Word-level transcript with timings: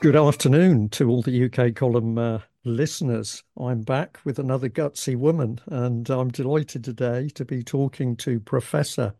Good 0.00 0.16
afternoon 0.16 0.88
to 0.90 1.10
all 1.10 1.20
the 1.20 1.44
UK 1.44 1.74
column 1.74 2.16
uh, 2.16 2.38
listeners. 2.64 3.44
I'm 3.58 3.82
back 3.82 4.18
with 4.24 4.38
another 4.38 4.70
gutsy 4.70 5.14
woman, 5.14 5.60
and 5.66 6.08
I'm 6.08 6.30
delighted 6.30 6.84
today 6.84 7.28
to 7.34 7.44
be 7.44 7.62
talking 7.62 8.16
to 8.16 8.40
Professor 8.40 9.12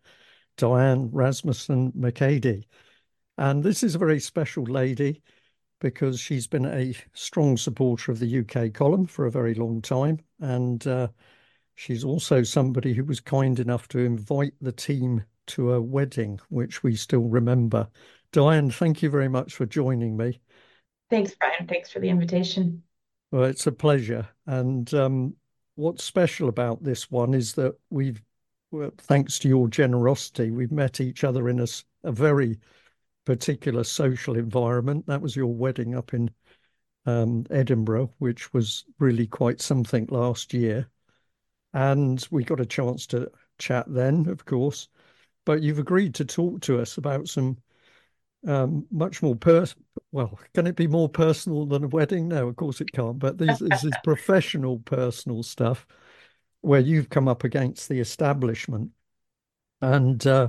Diane 0.56 1.10
Rasmussen 1.12 1.92
McAdie. 1.92 2.64
And 3.36 3.62
this 3.62 3.82
is 3.82 3.94
a 3.94 3.98
very 3.98 4.20
special 4.20 4.64
lady 4.64 5.22
because 5.82 6.18
she's 6.18 6.46
been 6.46 6.64
a 6.64 6.94
strong 7.12 7.58
supporter 7.58 8.10
of 8.10 8.18
the 8.18 8.38
UK 8.38 8.72
column 8.72 9.04
for 9.04 9.26
a 9.26 9.30
very 9.30 9.52
long 9.52 9.82
time. 9.82 10.20
And 10.40 10.86
uh, 10.86 11.08
she's 11.74 12.04
also 12.04 12.42
somebody 12.42 12.94
who 12.94 13.04
was 13.04 13.20
kind 13.20 13.60
enough 13.60 13.86
to 13.88 13.98
invite 13.98 14.54
the 14.62 14.72
team 14.72 15.24
to 15.48 15.74
a 15.74 15.82
wedding, 15.82 16.40
which 16.48 16.82
we 16.82 16.96
still 16.96 17.24
remember. 17.24 17.86
Diane, 18.32 18.70
thank 18.70 19.02
you 19.02 19.10
very 19.10 19.28
much 19.28 19.52
for 19.54 19.66
joining 19.66 20.16
me. 20.16 20.40
Thanks, 21.10 21.34
Brian. 21.34 21.66
Thanks 21.66 21.90
for 21.90 21.98
the 21.98 22.08
invitation. 22.08 22.82
Well, 23.32 23.44
it's 23.44 23.66
a 23.66 23.72
pleasure. 23.72 24.28
And 24.46 24.92
um, 24.94 25.34
what's 25.74 26.04
special 26.04 26.48
about 26.48 26.82
this 26.82 27.10
one 27.10 27.34
is 27.34 27.54
that 27.54 27.74
we've, 27.90 28.22
well, 28.70 28.92
thanks 28.98 29.38
to 29.40 29.48
your 29.48 29.68
generosity, 29.68 30.50
we've 30.50 30.72
met 30.72 31.00
each 31.00 31.24
other 31.24 31.48
in 31.48 31.60
a, 31.60 31.66
a, 32.04 32.12
very 32.12 32.58
particular 33.24 33.84
social 33.84 34.36
environment. 34.36 35.06
That 35.06 35.20
was 35.20 35.34
your 35.34 35.52
wedding 35.52 35.96
up 35.96 36.14
in 36.14 36.30
um, 37.06 37.44
Edinburgh, 37.50 38.12
which 38.18 38.52
was 38.52 38.84
really 38.98 39.26
quite 39.26 39.60
something 39.60 40.06
last 40.10 40.54
year. 40.54 40.88
And 41.72 42.26
we 42.30 42.44
got 42.44 42.60
a 42.60 42.66
chance 42.66 43.06
to 43.08 43.30
chat 43.58 43.86
then, 43.88 44.28
of 44.28 44.44
course. 44.44 44.88
But 45.44 45.62
you've 45.62 45.78
agreed 45.78 46.14
to 46.16 46.24
talk 46.24 46.60
to 46.62 46.80
us 46.80 46.98
about 46.98 47.28
some 47.28 47.56
um, 48.46 48.86
much 48.90 49.22
more 49.22 49.36
personal. 49.36 49.84
Well, 50.12 50.38
can 50.54 50.66
it 50.66 50.76
be 50.76 50.86
more 50.86 51.08
personal 51.08 51.66
than 51.66 51.84
a 51.84 51.88
wedding? 51.88 52.28
No, 52.28 52.48
of 52.48 52.56
course 52.56 52.80
it 52.80 52.92
can't. 52.92 53.18
But 53.18 53.38
this, 53.38 53.60
is 53.60 53.92
professional, 54.02 54.78
personal 54.80 55.42
stuff 55.42 55.86
where 56.62 56.80
you've 56.80 57.08
come 57.08 57.28
up 57.28 57.44
against 57.44 57.88
the 57.88 58.00
establishment, 58.00 58.90
and 59.80 60.26
uh, 60.26 60.48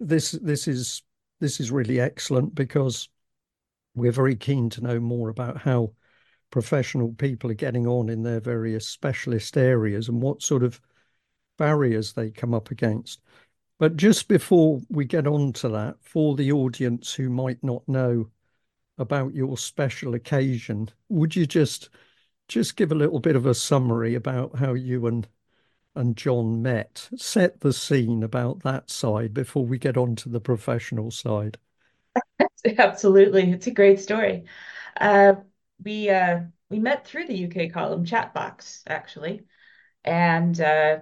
this 0.00 0.32
this 0.32 0.66
is 0.66 1.02
this 1.40 1.60
is 1.60 1.70
really 1.70 2.00
excellent 2.00 2.54
because 2.54 3.08
we're 3.94 4.12
very 4.12 4.34
keen 4.34 4.68
to 4.70 4.80
know 4.82 4.98
more 4.98 5.28
about 5.28 5.58
how 5.58 5.92
professional 6.50 7.12
people 7.12 7.50
are 7.50 7.54
getting 7.54 7.86
on 7.86 8.08
in 8.08 8.22
their 8.22 8.40
various 8.40 8.86
specialist 8.86 9.56
areas 9.56 10.08
and 10.08 10.22
what 10.22 10.42
sort 10.42 10.62
of 10.62 10.80
barriers 11.58 12.12
they 12.12 12.30
come 12.30 12.54
up 12.54 12.70
against. 12.70 13.20
But 13.78 13.96
just 13.96 14.26
before 14.28 14.80
we 14.88 15.04
get 15.04 15.26
on 15.28 15.52
to 15.54 15.68
that, 15.68 15.98
for 16.02 16.34
the 16.34 16.50
audience 16.50 17.14
who 17.14 17.30
might 17.30 17.62
not 17.62 17.88
know 17.88 18.30
about 18.98 19.34
your 19.34 19.58
special 19.58 20.14
occasion, 20.14 20.90
would 21.08 21.36
you 21.36 21.46
just 21.46 21.90
just 22.48 22.76
give 22.76 22.92
a 22.92 22.96
little 22.96 23.20
bit 23.20 23.36
of 23.36 23.46
a 23.46 23.54
summary 23.54 24.14
about 24.14 24.58
how 24.58 24.74
you 24.74 25.06
and 25.06 25.28
and 25.94 26.16
John 26.16 26.62
met? 26.62 27.08
Set 27.16 27.60
the 27.60 27.72
scene 27.72 28.22
about 28.22 28.62
that 28.64 28.90
side 28.90 29.34
before 29.34 29.66
we 29.66 29.78
get 29.78 29.96
on 29.96 30.16
to 30.16 30.28
the 30.28 30.40
professional 30.40 31.10
side. 31.10 31.58
Absolutely, 32.78 33.50
it's 33.52 33.66
a 33.66 33.70
great 33.70 34.00
story. 34.00 34.44
Uh, 34.96 35.34
we 35.82 36.10
uh, 36.10 36.40
we 36.70 36.78
met 36.78 37.06
through 37.06 37.26
the 37.26 37.36
UK 37.36 37.72
column 37.72 38.04
chat 38.04 38.34
box 38.34 38.82
actually, 38.86 39.46
and 40.04 40.60
uh, 40.60 41.00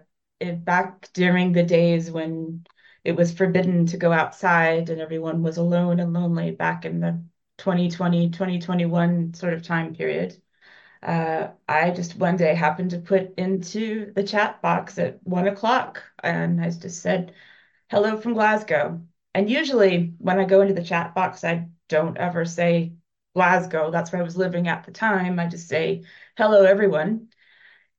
back 0.51 1.09
during 1.13 1.53
the 1.53 1.63
days 1.63 2.11
when 2.11 2.65
it 3.05 3.13
was 3.17 3.33
forbidden 3.33 3.87
to 3.87 3.97
go 3.97 4.13
outside 4.13 4.91
and 4.91 5.01
everyone 5.01 5.43
was 5.43 5.57
alone 5.57 6.01
and 6.01 6.13
lonely 6.13 6.51
back 6.51 6.85
in 6.85 7.01
the 7.01 7.23
2020 7.59 8.31
2021 8.31 9.35
sort 9.35 9.53
of 9.55 9.63
time 9.63 9.95
period 9.95 10.37
uh, 11.03 11.49
i 11.69 11.91
just 11.91 12.17
one 12.17 12.37
day 12.37 12.55
happened 12.55 12.91
to 12.91 12.99
put 12.99 13.35
into 13.39 14.13
the 14.15 14.23
chat 14.23 14.61
box 14.63 14.99
at 14.99 15.19
one 15.25 15.49
o'clock 15.49 16.03
and 16.23 16.61
i 16.61 16.71
just 16.71 17.03
said 17.03 17.33
hello 17.91 18.17
from 18.17 18.35
glasgow. 18.35 19.01
And 19.35 19.51
usually 19.51 20.15
when 20.19 20.39
i 20.39 20.45
go 20.45 20.61
into 20.63 20.75
the 20.75 20.85
chat 20.85 21.15
box 21.15 21.45
i 21.45 21.69
don't 21.89 22.17
ever 22.19 22.45
say 22.45 22.95
glasgow. 23.35 23.91
That's 23.91 24.13
where 24.13 24.21
i 24.21 24.25
was 24.25 24.37
living 24.37 24.69
at 24.69 24.85
the 24.85 24.93
time. 24.93 25.39
I 25.39 25.47
just 25.47 25.69
say 25.69 26.05
hello 26.37 26.65
everyone. 26.65 27.29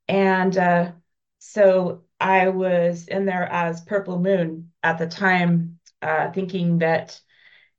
And 0.07 0.57
uh, 0.57 0.91
so 1.39 2.02
I 2.23 2.47
was 2.47 3.09
in 3.09 3.25
there 3.25 3.43
as 3.43 3.81
Purple 3.81 4.17
Moon 4.17 4.71
at 4.81 4.97
the 4.97 5.07
time, 5.07 5.79
uh, 6.01 6.31
thinking 6.31 6.77
that 6.79 7.19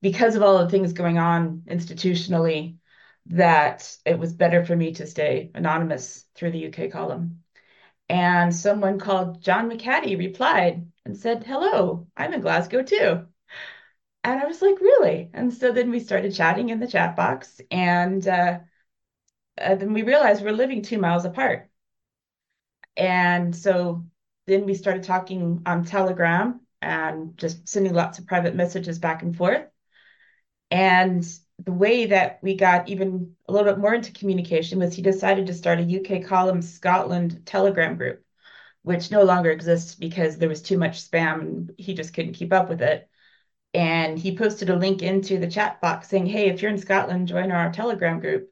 because 0.03 0.37
of 0.37 0.43
all 0.43 0.59
the 0.59 0.69
things 0.69 0.93
going 0.93 1.17
on 1.17 1.63
institutionally, 1.67 2.77
that 3.29 3.97
it 4.05 4.19
was 4.19 4.35
better 4.35 4.63
for 4.63 4.77
me 4.77 4.93
to 4.95 5.07
stay 5.07 5.51
anonymous 5.55 6.27
through 6.35 6.51
the 6.51 6.67
UK 6.67 6.91
column. 6.93 7.43
And 8.11 8.55
someone 8.55 8.99
called 8.99 9.43
John 9.43 9.71
McAdie 9.71 10.19
replied 10.19 10.91
and 11.07 11.17
said, 11.17 11.45
Hello, 11.45 12.07
I'm 12.15 12.35
in 12.35 12.43
Glasgow 12.43 12.83
too. 12.83 13.27
And 14.25 14.41
I 14.41 14.45
was 14.47 14.61
like, 14.61 14.79
Really? 14.79 15.31
And 15.33 15.55
so 15.55 15.73
then 15.73 15.91
we 15.91 16.01
started 16.01 16.35
chatting 16.35 16.69
in 16.69 16.81
the 16.81 16.87
chat 16.87 17.17
box. 17.17 17.63
And 17.71 18.27
uh, 18.29 18.59
uh, 19.59 19.75
then 19.77 19.95
we 19.95 20.03
realized 20.03 20.45
we're 20.45 20.53
living 20.53 20.83
two 20.83 20.99
miles 20.99 21.25
apart. 21.25 21.71
And 22.97 23.55
so 23.55 24.05
then 24.47 24.67
we 24.67 24.75
started 24.75 25.05
talking 25.05 25.63
on 25.67 25.85
Telegram 25.85 26.61
and 26.83 27.37
just 27.39 27.69
sending 27.69 27.95
lots 27.95 28.19
of 28.19 28.27
private 28.27 28.55
messages 28.55 28.99
back 28.99 29.23
and 29.23 29.37
forth. 29.37 29.65
And 30.71 31.27
the 31.65 31.73
way 31.73 32.07
that 32.07 32.41
we 32.43 32.57
got 32.57 32.89
even 32.89 33.35
a 33.49 33.53
little 33.53 33.73
bit 33.73 33.81
more 33.81 33.95
into 33.95 34.13
communication 34.13 34.79
was 34.79 34.95
he 34.95 35.03
decided 35.03 35.47
to 35.47 35.55
start 35.55 35.79
a 35.79 35.83
UK 35.83 36.25
column 36.25 36.63
Scotland 36.63 37.43
Telegram 37.47 37.97
group, 37.97 38.25
which 38.83 39.11
no 39.11 39.23
longer 39.23 39.51
exists 39.51 39.95
because 39.95 40.37
there 40.37 40.49
was 40.49 40.63
too 40.63 40.79
much 40.79 41.09
spam 41.09 41.41
and 41.41 41.73
he 41.79 41.95
just 41.95 42.13
couldn't 42.13 42.35
keep 42.35 42.53
up 42.53 42.69
with 42.69 42.83
it. 42.83 43.09
And 43.73 44.19
he 44.19 44.37
posted 44.37 44.71
a 44.71 44.77
link 44.77 45.03
into 45.03 45.39
the 45.39 45.51
chat 45.51 45.81
box 45.81 46.09
saying, 46.09 46.27
Hey, 46.27 46.49
if 46.49 46.61
you're 46.61 46.71
in 46.71 46.79
Scotland, 46.79 47.29
join 47.29 47.51
our 47.51 47.73
Telegram 47.73 48.21
group. 48.21 48.51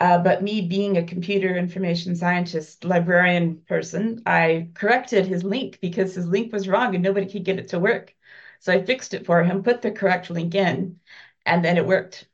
Uh, 0.00 0.16
but 0.18 0.42
me 0.42 0.62
being 0.62 0.96
a 0.96 1.04
computer 1.04 1.54
information 1.56 2.16
scientist, 2.16 2.84
librarian 2.84 3.58
person, 3.68 4.22
I 4.24 4.70
corrected 4.72 5.26
his 5.26 5.44
link 5.44 5.78
because 5.82 6.14
his 6.14 6.26
link 6.26 6.52
was 6.52 6.68
wrong 6.68 6.94
and 6.94 7.04
nobody 7.04 7.30
could 7.30 7.44
get 7.44 7.58
it 7.58 7.68
to 7.68 7.78
work. 7.78 8.14
So 8.60 8.72
I 8.72 8.82
fixed 8.82 9.12
it 9.12 9.26
for 9.26 9.44
him, 9.44 9.62
put 9.62 9.82
the 9.82 9.90
correct 9.90 10.30
link 10.30 10.54
in, 10.54 11.00
and 11.44 11.62
then 11.62 11.76
it 11.76 11.86
worked. 11.86 12.26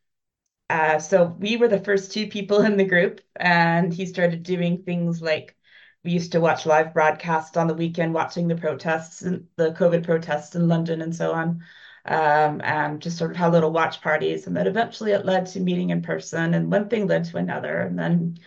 Uh, 0.70 0.98
so 1.00 1.24
we 1.38 1.56
were 1.56 1.68
the 1.68 1.80
first 1.80 2.12
two 2.12 2.28
people 2.28 2.60
in 2.62 2.76
the 2.76 2.84
group, 2.84 3.20
and 3.36 3.92
he 3.92 4.06
started 4.06 4.42
doing 4.44 4.82
things 4.82 5.20
like 5.22 5.56
we 6.04 6.12
used 6.12 6.32
to 6.32 6.40
watch 6.40 6.66
live 6.66 6.94
broadcasts 6.94 7.56
on 7.56 7.66
the 7.66 7.74
weekend, 7.74 8.14
watching 8.14 8.46
the 8.48 8.56
protests 8.56 9.22
and 9.22 9.48
the 9.56 9.72
COVID 9.72 10.04
protests 10.04 10.54
in 10.54 10.68
London 10.68 11.02
and 11.02 11.14
so 11.14 11.32
on 11.32 11.64
um, 12.06 12.60
and 12.64 13.00
just 13.02 13.18
sort 13.18 13.30
of 13.30 13.36
had 13.36 13.52
little 13.52 13.72
watch 13.72 14.00
parties. 14.00 14.46
And 14.46 14.56
then 14.56 14.66
eventually 14.66 15.12
it 15.12 15.24
led 15.26 15.46
to 15.46 15.60
meeting 15.60 15.90
in 15.90 16.02
person, 16.02 16.54
and 16.54 16.70
one 16.70 16.88
thing 16.88 17.06
led 17.06 17.24
to 17.24 17.38
another. 17.38 17.80
And 17.80 17.98
then 17.98 18.38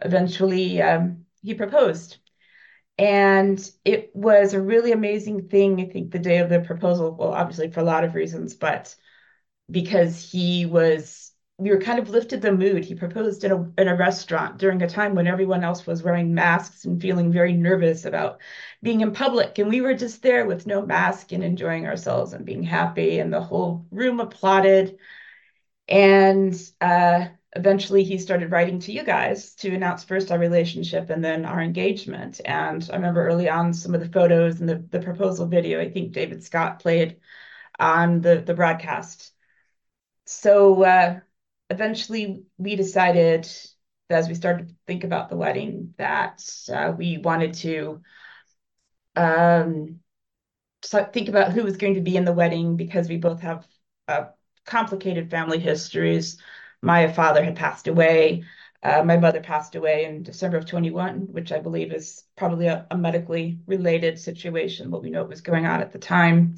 eventually 0.00 0.82
um, 0.82 1.26
he 1.42 1.54
proposed. 1.54 2.18
And 2.98 3.58
it 3.84 4.14
was 4.14 4.54
a 4.54 4.60
really 4.62 4.92
amazing 4.92 5.48
thing, 5.48 5.80
I 5.80 5.86
think, 5.86 6.12
the 6.12 6.18
day 6.18 6.38
of 6.38 6.48
the 6.48 6.60
proposal. 6.60 7.14
Well, 7.14 7.32
obviously, 7.32 7.70
for 7.70 7.80
a 7.80 7.84
lot 7.84 8.04
of 8.04 8.14
reasons, 8.14 8.54
but 8.54 8.94
because 9.70 10.30
he 10.30 10.66
was 10.66 11.25
we 11.58 11.70
were 11.70 11.80
kind 11.80 11.98
of 11.98 12.10
lifted 12.10 12.42
the 12.42 12.52
mood. 12.52 12.84
He 12.84 12.94
proposed 12.94 13.42
in 13.42 13.50
a 13.50 13.80
in 13.80 13.88
a 13.88 13.96
restaurant 13.96 14.58
during 14.58 14.82
a 14.82 14.88
time 14.88 15.14
when 15.14 15.26
everyone 15.26 15.64
else 15.64 15.86
was 15.86 16.02
wearing 16.02 16.34
masks 16.34 16.84
and 16.84 17.00
feeling 17.00 17.32
very 17.32 17.54
nervous 17.54 18.04
about 18.04 18.40
being 18.82 19.00
in 19.00 19.12
public. 19.12 19.58
And 19.58 19.70
we 19.70 19.80
were 19.80 19.94
just 19.94 20.22
there 20.22 20.44
with 20.44 20.66
no 20.66 20.84
mask 20.84 21.32
and 21.32 21.42
enjoying 21.42 21.86
ourselves 21.86 22.34
and 22.34 22.44
being 22.44 22.62
happy. 22.62 23.18
And 23.20 23.32
the 23.32 23.40
whole 23.40 23.86
room 23.90 24.20
applauded. 24.20 24.98
And 25.88 26.54
uh, 26.80 27.28
eventually 27.54 28.04
he 28.04 28.18
started 28.18 28.50
writing 28.50 28.80
to 28.80 28.92
you 28.92 29.02
guys 29.02 29.54
to 29.56 29.74
announce 29.74 30.04
first 30.04 30.30
our 30.30 30.38
relationship 30.38 31.08
and 31.08 31.24
then 31.24 31.46
our 31.46 31.62
engagement. 31.62 32.40
And 32.44 32.86
I 32.92 32.96
remember 32.96 33.26
early 33.26 33.48
on 33.48 33.72
some 33.72 33.94
of 33.94 34.00
the 34.00 34.08
photos 34.10 34.60
and 34.60 34.68
the, 34.68 34.84
the 34.90 35.00
proposal 35.00 35.46
video, 35.46 35.80
I 35.80 35.90
think 35.90 36.12
David 36.12 36.44
Scott 36.44 36.80
played 36.80 37.16
on 37.78 38.20
the, 38.20 38.42
the 38.44 38.54
broadcast. 38.54 39.32
So 40.26 40.82
uh, 40.82 41.20
eventually 41.70 42.42
we 42.58 42.76
decided 42.76 43.48
as 44.08 44.28
we 44.28 44.34
started 44.34 44.68
to 44.68 44.74
think 44.86 45.04
about 45.04 45.28
the 45.28 45.36
wedding 45.36 45.94
that 45.98 46.42
uh, 46.72 46.92
we 46.96 47.18
wanted 47.18 47.54
to 47.54 48.00
um, 49.16 50.00
think 51.12 51.28
about 51.28 51.52
who 51.52 51.64
was 51.64 51.76
going 51.76 51.94
to 51.94 52.00
be 52.00 52.16
in 52.16 52.24
the 52.24 52.32
wedding 52.32 52.76
because 52.76 53.08
we 53.08 53.16
both 53.16 53.40
have 53.40 53.66
uh, 54.08 54.26
complicated 54.64 55.30
family 55.30 55.58
histories. 55.58 56.38
My 56.82 57.10
father 57.12 57.42
had 57.42 57.56
passed 57.56 57.88
away. 57.88 58.44
Uh, 58.82 59.02
my 59.02 59.16
mother 59.16 59.40
passed 59.40 59.74
away 59.74 60.04
in 60.04 60.22
December 60.22 60.58
of 60.58 60.66
21, 60.66 61.32
which 61.32 61.50
I 61.50 61.58
believe 61.58 61.92
is 61.92 62.22
probably 62.36 62.66
a, 62.66 62.86
a 62.90 62.96
medically 62.96 63.58
related 63.66 64.18
situation, 64.18 64.90
but 64.90 65.02
we 65.02 65.10
know 65.10 65.22
what 65.22 65.30
was 65.30 65.40
going 65.40 65.66
on 65.66 65.80
at 65.80 65.92
the 65.92 65.98
time. 65.98 66.56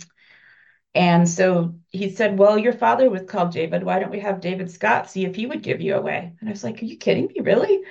And 0.95 1.29
so 1.29 1.75
he 1.91 2.11
said, 2.11 2.39
Well, 2.39 2.59
your 2.59 2.73
father 2.73 3.09
was 3.11 3.23
called 3.23 3.53
David. 3.53 3.85
Why 3.85 3.99
don't 3.99 4.11
we 4.11 4.21
have 4.21 4.41
David 4.41 4.71
Scott 4.71 5.11
see 5.11 5.25
if 5.25 5.37
he 5.37 5.47
would 5.47 5.63
give 5.63 5.81
you 5.81 5.95
away? 5.95 6.33
And 6.41 6.49
I 6.49 6.53
was 6.53 6.65
like, 6.65 6.83
Are 6.83 6.87
you 6.87 6.97
kidding 6.97 7.27
me? 7.27 7.41
Really? 7.41 7.85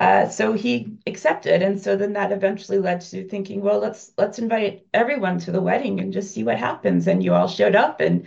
Uh, 0.00 0.28
so 0.28 0.54
he 0.54 0.98
accepted. 1.06 1.62
And 1.62 1.80
so 1.80 1.96
then 1.96 2.14
that 2.14 2.32
eventually 2.32 2.78
led 2.78 3.02
to 3.02 3.28
thinking, 3.28 3.60
well, 3.62 3.78
let's 3.80 4.12
let's 4.18 4.38
invite 4.38 4.86
everyone 4.94 5.38
to 5.40 5.52
the 5.52 5.60
wedding 5.60 6.00
and 6.00 6.12
just 6.12 6.32
see 6.34 6.44
what 6.44 6.58
happens. 6.58 7.06
And 7.06 7.22
you 7.22 7.34
all 7.34 7.48
showed 7.48 7.76
up 7.76 8.00
and 8.00 8.26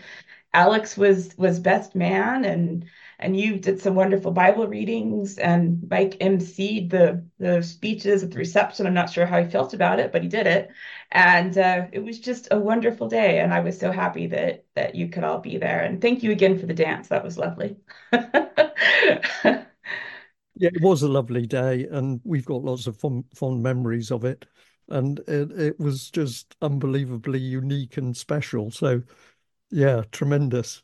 Alex 0.54 0.98
was 0.98 1.38
was 1.38 1.60
best 1.60 1.96
man 1.96 2.46
and 2.46 2.86
and 3.20 3.38
you 3.40 3.58
did 3.60 3.80
some 3.80 3.96
wonderful 3.96 4.32
Bible 4.32 4.68
readings 4.68 5.38
and 5.38 5.88
Mike 5.90 6.18
emceed 6.20 6.90
the 6.90 7.26
the 7.40 7.62
speeches 7.62 8.24
at 8.24 8.32
the 8.32 8.38
reception. 8.38 8.86
I'm 8.88 8.94
not 8.94 9.10
sure 9.12 9.26
how 9.26 9.44
he 9.44 9.50
felt 9.50 9.74
about 9.74 10.00
it, 10.00 10.12
but 10.12 10.24
he 10.24 10.28
did 10.30 10.48
it, 10.48 10.70
and 11.12 11.58
uh, 11.58 11.88
it 11.92 12.00
was 12.00 12.20
just 12.20 12.48
a 12.52 12.60
wonderful 12.60 13.08
day. 13.08 13.40
And 13.40 13.54
I 13.54 13.60
was 13.62 13.80
so 13.80 13.92
happy 13.92 14.28
that 14.28 14.66
that 14.76 14.96
you 14.96 15.10
could 15.10 15.24
all 15.24 15.40
be 15.40 15.58
there. 15.58 15.82
And 15.82 16.02
thank 16.02 16.24
you 16.24 16.32
again 16.32 16.58
for 16.60 16.66
the 16.66 16.74
dance. 16.74 17.08
That 17.10 17.24
was 17.24 17.38
lovely. 17.38 17.78
yeah, 20.56 20.70
it 20.74 20.82
was 20.82 21.02
a 21.04 21.08
lovely 21.10 21.46
day, 21.48 21.88
and 21.90 22.22
we've 22.24 22.46
got 22.46 22.64
lots 22.64 22.88
of 22.88 22.98
fond, 22.98 23.26
fond 23.36 23.64
memories 23.64 24.12
of 24.12 24.24
it. 24.26 24.46
And 24.90 25.20
it, 25.28 25.52
it 25.52 25.80
was 25.80 26.10
just 26.12 26.56
unbelievably 26.62 27.40
unique 27.40 27.98
and 27.98 28.16
special. 28.16 28.70
So 28.72 29.02
yeah, 29.72 30.04
tremendous. 30.12 30.84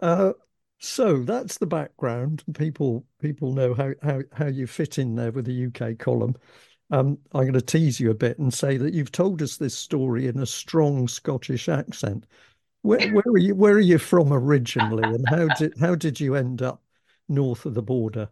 Uh, 0.00 0.32
so 0.80 1.18
that's 1.18 1.58
the 1.58 1.66
background. 1.66 2.42
People 2.54 3.04
people 3.20 3.52
know 3.52 3.74
how 3.74 3.92
how 4.02 4.22
how 4.32 4.46
you 4.46 4.66
fit 4.66 4.98
in 4.98 5.14
there 5.14 5.30
with 5.30 5.44
the 5.44 5.66
UK 5.66 5.98
column. 5.98 6.34
Um, 6.90 7.18
I'm 7.32 7.42
going 7.42 7.52
to 7.52 7.60
tease 7.60 8.00
you 8.00 8.10
a 8.10 8.14
bit 8.14 8.38
and 8.38 8.52
say 8.52 8.76
that 8.78 8.94
you've 8.94 9.12
told 9.12 9.42
us 9.42 9.56
this 9.58 9.76
story 9.76 10.26
in 10.26 10.40
a 10.40 10.46
strong 10.46 11.06
Scottish 11.06 11.68
accent. 11.68 12.26
Where 12.82 13.12
where 13.12 13.24
are 13.26 13.38
you 13.38 13.54
where 13.54 13.74
are 13.74 13.78
you 13.78 13.98
from 13.98 14.32
originally, 14.32 15.04
and 15.04 15.28
how 15.28 15.48
did 15.48 15.74
how 15.78 15.94
did 15.94 16.18
you 16.18 16.34
end 16.34 16.62
up 16.62 16.82
north 17.28 17.66
of 17.66 17.74
the 17.74 17.82
border? 17.82 18.30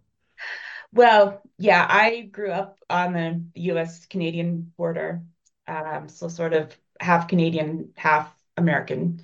Well, 0.93 1.43
yeah, 1.59 1.87
I 1.89 2.23
grew 2.33 2.51
up 2.51 2.79
on 2.89 3.13
the 3.13 3.43
U.S. 3.63 4.07
Canadian 4.07 4.73
border, 4.79 5.23
um, 5.67 6.09
so 6.09 6.29
sort 6.29 6.55
of 6.55 6.75
half 6.99 7.29
Canadian, 7.29 7.91
half 7.95 8.35
American. 8.57 9.23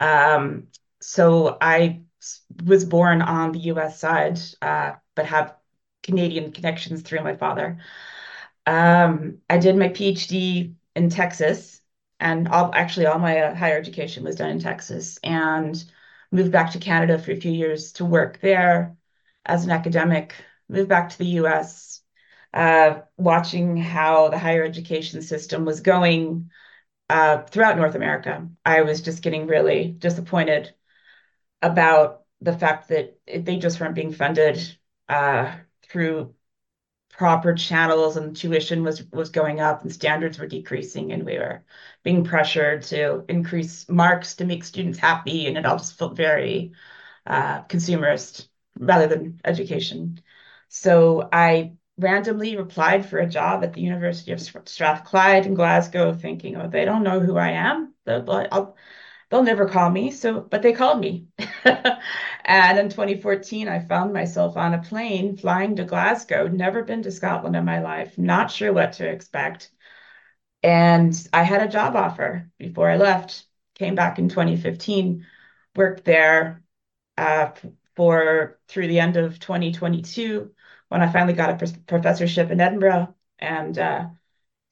Um, 0.00 0.66
so 1.00 1.56
I 1.60 2.02
was 2.64 2.84
born 2.84 3.22
on 3.22 3.52
the 3.52 3.60
US 3.60 3.98
side, 4.00 4.38
uh, 4.62 4.92
but 5.14 5.26
have 5.26 5.56
Canadian 6.02 6.52
connections 6.52 7.02
through 7.02 7.22
my 7.22 7.36
father. 7.36 7.78
Um, 8.66 9.38
I 9.50 9.58
did 9.58 9.76
my 9.76 9.88
PhD 9.88 10.74
in 10.96 11.10
Texas, 11.10 11.80
and 12.20 12.48
all, 12.48 12.70
actually 12.74 13.06
all 13.06 13.18
my 13.18 13.38
uh, 13.40 13.54
higher 13.54 13.78
education 13.78 14.24
was 14.24 14.36
done 14.36 14.50
in 14.50 14.60
Texas, 14.60 15.18
and 15.22 15.82
moved 16.32 16.52
back 16.52 16.72
to 16.72 16.78
Canada 16.78 17.18
for 17.18 17.32
a 17.32 17.36
few 17.36 17.52
years 17.52 17.92
to 17.94 18.04
work 18.04 18.40
there 18.40 18.96
as 19.44 19.64
an 19.64 19.70
academic. 19.70 20.34
Moved 20.68 20.88
back 20.88 21.10
to 21.10 21.18
the 21.18 21.26
US, 21.42 22.00
uh, 22.54 23.00
watching 23.16 23.76
how 23.76 24.28
the 24.28 24.38
higher 24.38 24.64
education 24.64 25.22
system 25.22 25.64
was 25.64 25.80
going 25.80 26.50
uh, 27.10 27.42
throughout 27.42 27.76
North 27.76 27.94
America. 27.94 28.48
I 28.64 28.82
was 28.82 29.02
just 29.02 29.22
getting 29.22 29.46
really 29.46 29.88
disappointed 29.92 30.74
about 31.64 32.24
the 32.40 32.56
fact 32.56 32.88
that 32.88 33.18
they 33.26 33.56
just 33.56 33.80
weren't 33.80 33.94
being 33.94 34.12
funded 34.12 34.60
uh, 35.08 35.56
through 35.82 36.34
proper 37.10 37.54
channels 37.54 38.16
and 38.16 38.36
tuition 38.36 38.82
was 38.82 39.04
was 39.12 39.30
going 39.30 39.60
up 39.60 39.82
and 39.82 39.92
standards 39.92 40.38
were 40.38 40.48
decreasing 40.48 41.12
and 41.12 41.24
we 41.24 41.38
were 41.38 41.64
being 42.02 42.24
pressured 42.24 42.82
to 42.82 43.24
increase 43.28 43.88
marks 43.88 44.34
to 44.36 44.44
make 44.44 44.64
students 44.64 44.98
happy 44.98 45.46
and 45.46 45.56
it 45.56 45.64
all 45.64 45.78
just 45.78 45.96
felt 45.98 46.16
very 46.16 46.72
uh, 47.26 47.62
consumerist 47.64 48.48
rather 48.78 49.06
than 49.06 49.40
education. 49.44 50.20
So 50.68 51.28
I 51.32 51.74
randomly 51.98 52.56
applied 52.56 53.06
for 53.08 53.18
a 53.18 53.28
job 53.28 53.62
at 53.62 53.72
the 53.72 53.80
University 53.80 54.32
of 54.32 54.40
Strathclyde 54.40 55.46
in 55.46 55.54
Glasgow, 55.54 56.12
thinking, 56.12 56.56
oh, 56.56 56.68
they 56.68 56.84
don't 56.84 57.04
know 57.04 57.20
who 57.20 57.36
I 57.36 57.50
am. 57.50 57.94
They'll, 58.04 58.76
they'll 59.34 59.42
never 59.42 59.66
call 59.68 59.90
me. 59.90 60.12
So, 60.12 60.42
but 60.42 60.62
they 60.62 60.72
called 60.72 61.00
me. 61.00 61.26
and 62.44 62.78
in 62.78 62.88
2014, 62.88 63.66
I 63.66 63.80
found 63.80 64.12
myself 64.12 64.56
on 64.56 64.74
a 64.74 64.82
plane 64.82 65.36
flying 65.36 65.74
to 65.74 65.84
Glasgow. 65.84 66.46
Never 66.46 66.84
been 66.84 67.02
to 67.02 67.10
Scotland 67.10 67.56
in 67.56 67.64
my 67.64 67.80
life. 67.80 68.16
Not 68.16 68.52
sure 68.52 68.72
what 68.72 68.92
to 68.94 69.08
expect. 69.08 69.72
And 70.62 71.12
I 71.32 71.42
had 71.42 71.64
a 71.64 71.72
job 71.72 71.96
offer 71.96 72.48
before 72.58 72.88
I 72.88 72.96
left. 72.96 73.46
Came 73.74 73.96
back 73.96 74.20
in 74.20 74.28
2015, 74.28 75.26
worked 75.74 76.04
there 76.04 76.62
uh, 77.18 77.50
for 77.96 78.60
through 78.68 78.86
the 78.86 79.00
end 79.00 79.16
of 79.16 79.40
2022 79.40 80.52
when 80.90 81.02
I 81.02 81.10
finally 81.10 81.32
got 81.32 81.60
a 81.60 81.72
professorship 81.88 82.52
in 82.52 82.60
Edinburgh. 82.60 83.12
And 83.40 83.76
uh, 83.76 84.06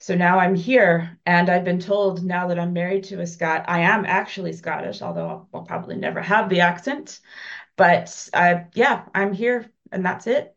so 0.02 0.16
now 0.16 0.40
I'm 0.40 0.56
here, 0.56 1.16
and 1.26 1.49
I've 1.49 1.62
been 1.62 1.78
told 1.78 2.25
now 2.25 2.49
that 2.49 2.58
I'm 2.58 2.72
married 2.72 3.04
to 3.04 3.20
a 3.20 3.26
Scot, 3.26 3.66
I 3.69 3.82
am 3.82 4.04
actually 4.04 4.52
Scottish, 4.52 5.00
although 5.00 5.28
I'll, 5.28 5.49
I'll 5.54 5.62
probably 5.62 5.94
never 5.94 6.20
have 6.20 6.49
the 6.49 6.58
accent. 6.58 7.20
But 7.76 8.28
uh, 8.34 8.64
yeah, 8.75 9.04
I'm 9.14 9.32
here, 9.32 9.70
and 9.93 10.04
that's 10.04 10.26
it. 10.26 10.56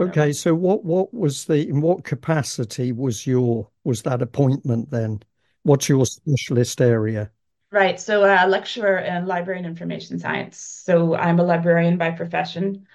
Okay, 0.00 0.32
so 0.32 0.52
what 0.52 0.84
what 0.84 1.14
was 1.14 1.44
the 1.44 1.68
in 1.68 1.80
what 1.80 2.02
capacity 2.02 2.90
was 2.90 3.24
your 3.24 3.70
was 3.84 4.02
that 4.02 4.20
appointment 4.20 4.90
then? 4.90 5.22
What's 5.62 5.88
your 5.88 6.04
specialist 6.04 6.80
area? 6.80 7.30
Right, 7.70 8.00
so 8.00 8.24
a 8.24 8.42
uh, 8.42 8.46
lecturer 8.48 8.98
in 8.98 9.26
library 9.26 9.58
and 9.58 9.66
information 9.68 10.18
science. 10.18 10.58
So 10.58 11.14
I'm 11.14 11.38
a 11.38 11.44
librarian 11.44 11.98
by 11.98 12.10
profession 12.10 12.88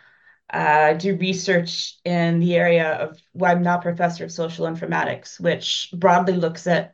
uh, 0.52 0.94
do 0.94 1.16
research 1.16 1.98
in 2.04 2.40
the 2.40 2.56
area 2.56 2.94
of 2.96 3.20
well, 3.34 3.52
I'm 3.52 3.64
now 3.64 3.78
professor 3.80 4.26
of 4.26 4.32
social 4.32 4.66
informatics, 4.68 5.40
which 5.40 5.90
broadly 5.94 6.34
looks 6.34 6.68
at 6.68 6.94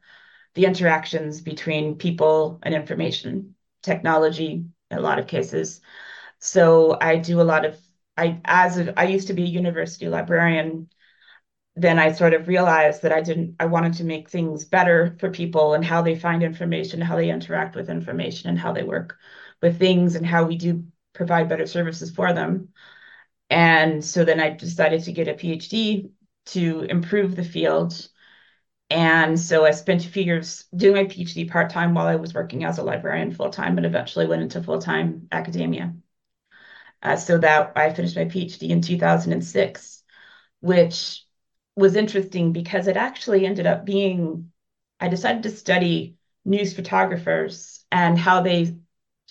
the 0.56 0.65
interactions 0.65 1.42
between 1.42 1.98
people 1.98 2.59
and 2.63 2.74
information 2.74 3.56
technology 3.83 4.65
in 4.92 4.98
a 4.98 5.01
lot 5.01 5.19
of 5.19 5.27
cases. 5.27 5.81
So 6.39 6.98
I 7.01 7.18
do 7.18 7.42
a 7.42 7.44
lot 7.44 7.65
of 7.65 7.77
I 8.18 8.42
as 8.45 8.77
a, 8.77 9.00
I 9.00 9.06
used 9.06 9.27
to 9.27 9.33
be 9.33 9.44
a 9.44 9.48
university 9.48 10.07
librarian. 10.07 10.89
Then 11.75 12.00
I 12.00 12.12
sort 12.12 12.33
of 12.33 12.48
realized 12.48 13.03
that 13.03 13.13
I 13.13 13.21
didn't 13.21 13.56
I 13.60 13.65
wanted 13.68 13.94
to 13.95 14.03
make 14.03 14.30
things 14.30 14.65
better 14.65 15.15
for 15.19 15.30
people 15.30 15.74
and 15.74 15.86
how 15.86 16.01
they 16.01 16.15
find 16.15 16.43
information, 16.43 17.01
how 17.01 17.15
they 17.15 17.29
interact 17.29 17.75
with 17.75 17.89
information, 17.89 18.50
and 18.50 18.60
how 18.60 18.74
they 18.74 18.84
work 18.84 19.17
with 19.62 19.79
things, 19.79 20.15
and 20.15 20.25
how 20.25 20.43
we 20.46 20.58
do 20.58 20.86
provide 21.13 21.50
better 21.50 21.67
services 21.67 22.12
for 22.12 22.34
them. 22.34 22.70
And 23.50 24.04
so 24.04 24.25
then 24.25 24.39
I 24.39 24.50
decided 24.51 25.04
to 25.04 25.12
get 25.12 25.27
a 25.27 25.34
PhD 25.34 26.12
to 26.48 26.82
improve 26.82 27.36
the 27.36 27.44
field. 27.44 28.08
And 28.89 29.39
so 29.39 29.66
I 29.66 29.72
spent 29.72 30.06
a 30.06 30.10
few 30.10 30.24
years 30.24 30.66
doing 30.75 30.96
my 30.96 31.06
PhD 31.06 31.50
part 31.50 31.70
time 31.70 31.94
while 31.94 32.08
I 32.08 32.16
was 32.18 32.34
working 32.34 32.63
as 32.63 32.77
a 32.77 32.84
librarian 32.84 33.34
full 33.34 33.50
time 33.50 33.75
but 33.75 33.86
eventually 33.86 34.27
went 34.27 34.44
into 34.44 34.63
full 34.63 34.80
time 34.80 35.27
academia. 35.32 35.94
Uh, 37.01 37.16
so 37.16 37.38
that 37.38 37.74
I 37.75 37.94
finished 37.94 38.16
my 38.16 38.25
PhD 38.25 38.70
in 38.70 38.82
2006, 38.82 40.04
which 40.62 41.24
was 41.75 41.96
interesting 41.96 42.54
because 42.54 42.88
it 42.88 42.98
actually 42.98 43.46
ended 43.46 43.68
up 43.68 43.86
being, 43.86 44.51
I 45.00 45.08
decided 45.08 45.44
to 45.44 45.51
study 45.51 46.18
news 46.44 46.74
photographers 46.74 47.86
and 47.92 48.18
how 48.18 48.42
they 48.42 48.77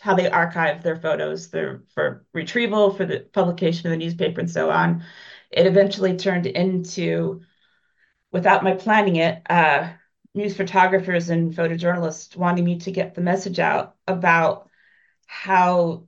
how 0.00 0.14
they 0.14 0.30
archive 0.30 0.82
their 0.82 0.96
photos 0.96 1.48
their, 1.50 1.82
for 1.94 2.24
retrieval, 2.32 2.90
for 2.90 3.06
the 3.06 3.20
publication 3.20 3.86
of 3.86 3.90
the 3.92 4.04
newspaper, 4.04 4.40
and 4.40 4.50
so 4.50 4.70
on. 4.70 5.04
It 5.50 5.66
eventually 5.66 6.16
turned 6.16 6.46
into, 6.46 7.42
without 8.32 8.64
my 8.64 8.74
planning 8.74 9.16
it, 9.16 9.42
uh, 9.48 9.90
news 10.34 10.56
photographers 10.56 11.30
and 11.30 11.54
photojournalists 11.54 12.36
wanting 12.36 12.64
me 12.64 12.78
to 12.80 12.90
get 12.90 13.14
the 13.14 13.22
message 13.22 13.58
out 13.58 13.96
about 14.06 14.68
how 15.26 16.06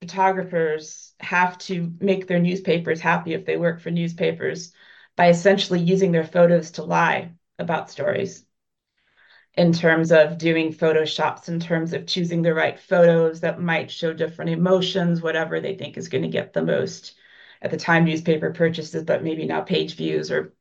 photographers 0.00 1.12
have 1.20 1.58
to 1.58 1.92
make 2.00 2.26
their 2.26 2.38
newspapers 2.38 3.00
happy 3.00 3.34
if 3.34 3.44
they 3.44 3.56
work 3.56 3.80
for 3.80 3.90
newspapers 3.90 4.72
by 5.16 5.28
essentially 5.28 5.80
using 5.80 6.12
their 6.12 6.24
photos 6.24 6.72
to 6.72 6.84
lie 6.84 7.32
about 7.58 7.90
stories 7.90 8.44
in 9.54 9.72
terms 9.72 10.12
of 10.12 10.38
doing 10.38 10.72
photoshops, 10.72 11.48
in 11.48 11.58
terms 11.60 11.92
of 11.92 12.06
choosing 12.06 12.42
the 12.42 12.54
right 12.54 12.78
photos 12.78 13.40
that 13.40 13.60
might 13.60 13.90
show 13.90 14.12
different 14.12 14.50
emotions, 14.50 15.20
whatever 15.20 15.60
they 15.60 15.74
think 15.74 15.96
is 15.96 16.08
going 16.08 16.22
to 16.22 16.28
get 16.28 16.52
the 16.52 16.62
most 16.62 17.14
at 17.60 17.70
the 17.70 17.76
time 17.76 18.04
newspaper 18.04 18.52
purchases, 18.52 19.02
but 19.02 19.24
maybe 19.24 19.46
now 19.46 19.60
page 19.60 19.96
views 19.96 20.30
or 20.30 20.54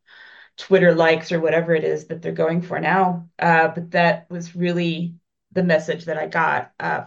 Twitter 0.57 0.95
likes 0.95 1.31
or 1.31 1.39
whatever 1.39 1.75
it 1.75 1.83
is 1.83 2.07
that 2.07 2.21
they're 2.21 2.31
going 2.31 2.61
for 2.63 2.79
now. 2.79 3.29
Uh, 3.37 3.67
but 3.67 3.91
that 3.91 4.29
was 4.29 4.55
really 4.55 5.15
the 5.51 5.63
message 5.63 6.05
that 6.05 6.17
I 6.17 6.27
got. 6.27 6.71
Uh, 6.79 7.05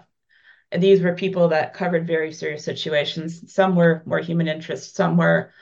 and 0.71 0.83
these 0.83 1.01
were 1.01 1.15
people 1.15 1.49
that 1.49 1.75
covered 1.75 2.07
very 2.07 2.33
serious 2.33 2.65
situations. 2.65 3.53
Some 3.53 3.75
were 3.75 4.03
more 4.07 4.21
human 4.21 4.47
interest, 4.47 4.95
some 4.95 5.17
were 5.17 5.53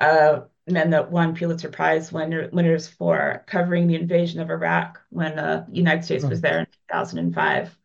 uh, 0.00 0.40
men 0.66 0.90
that 0.90 1.10
won 1.10 1.34
Pulitzer 1.34 1.68
Prize 1.68 2.10
winner, 2.12 2.48
winners 2.52 2.88
for 2.88 3.44
covering 3.46 3.86
the 3.86 3.96
invasion 3.96 4.40
of 4.40 4.50
Iraq 4.50 5.00
when 5.10 5.36
the 5.36 5.66
United 5.70 6.04
States 6.04 6.24
was 6.24 6.38
hmm. 6.38 6.42
there 6.42 6.58
in 6.60 6.66
2005. 6.88 7.78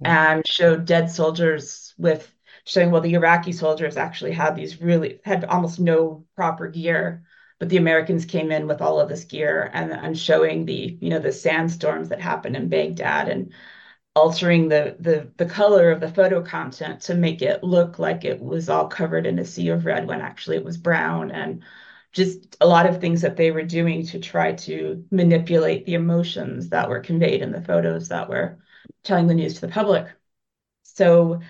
Hmm. 0.00 0.06
and 0.06 0.46
showed 0.46 0.84
dead 0.84 1.10
soldiers 1.10 1.94
with 1.96 2.30
showing 2.64 2.90
well 2.90 3.00
the 3.00 3.14
Iraqi 3.14 3.52
soldiers 3.52 3.96
actually 3.96 4.32
had 4.32 4.54
these 4.54 4.80
really 4.80 5.20
had 5.24 5.44
almost 5.44 5.80
no 5.80 6.26
proper 6.36 6.68
gear 6.68 7.24
but 7.58 7.68
the 7.70 7.78
Americans 7.78 8.24
came 8.26 8.52
in 8.52 8.66
with 8.66 8.82
all 8.82 9.00
of 9.00 9.08
this 9.08 9.24
gear 9.24 9.70
and, 9.72 9.92
and 9.92 10.18
showing 10.18 10.66
the 10.66 10.98
you 11.00 11.10
know 11.10 11.18
the 11.18 11.32
sandstorms 11.32 12.10
that 12.10 12.20
happened 12.20 12.56
in 12.56 12.68
Baghdad 12.68 13.28
and 13.28 13.52
altering 14.14 14.68
the, 14.68 14.96
the 15.00 15.30
the 15.36 15.46
color 15.46 15.90
of 15.90 16.00
the 16.00 16.08
photo 16.08 16.42
content 16.42 17.00
to 17.02 17.14
make 17.14 17.42
it 17.42 17.62
look 17.64 17.98
like 17.98 18.24
it 18.24 18.40
was 18.40 18.68
all 18.68 18.88
covered 18.88 19.26
in 19.26 19.38
a 19.38 19.44
sea 19.44 19.68
of 19.68 19.84
red 19.86 20.06
when 20.06 20.20
actually 20.20 20.56
it 20.56 20.64
was 20.64 20.76
brown. 20.76 21.30
And 21.30 21.62
just 22.16 22.56
a 22.62 22.66
lot 22.66 22.86
of 22.86 22.98
things 22.98 23.20
that 23.20 23.36
they 23.36 23.50
were 23.50 23.62
doing 23.62 24.04
to 24.06 24.18
try 24.18 24.52
to 24.52 25.04
manipulate 25.10 25.84
the 25.84 25.92
emotions 25.92 26.70
that 26.70 26.88
were 26.88 27.00
conveyed 27.00 27.42
in 27.42 27.52
the 27.52 27.60
photos 27.60 28.08
that 28.08 28.26
were 28.26 28.58
telling 29.04 29.26
the 29.26 29.34
news 29.34 29.54
to 29.54 29.60
the 29.60 29.68
public. 29.68 30.06
So 30.82 31.40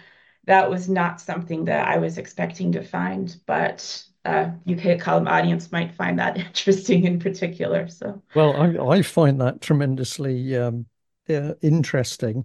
that 0.47 0.69
was 0.69 0.89
not 0.89 1.21
something 1.21 1.67
that 1.67 1.87
I 1.87 1.99
was 1.99 2.19
expecting 2.19 2.73
to 2.73 2.83
find, 2.83 3.35
but 3.47 4.05
uh, 4.25 4.51
UK 4.65 4.97
column 4.97 5.29
audience 5.29 5.71
might 5.71 5.95
find 5.95 6.19
that 6.19 6.37
interesting 6.47 7.05
in 7.05 7.21
particular. 7.21 7.87
So, 7.87 8.21
well, 8.35 8.57
I, 8.57 8.97
I 8.97 9.03
find 9.03 9.41
that 9.41 9.61
tremendously 9.61 10.57
um, 10.57 10.87
uh, 11.29 11.55
interesting. 11.63 12.45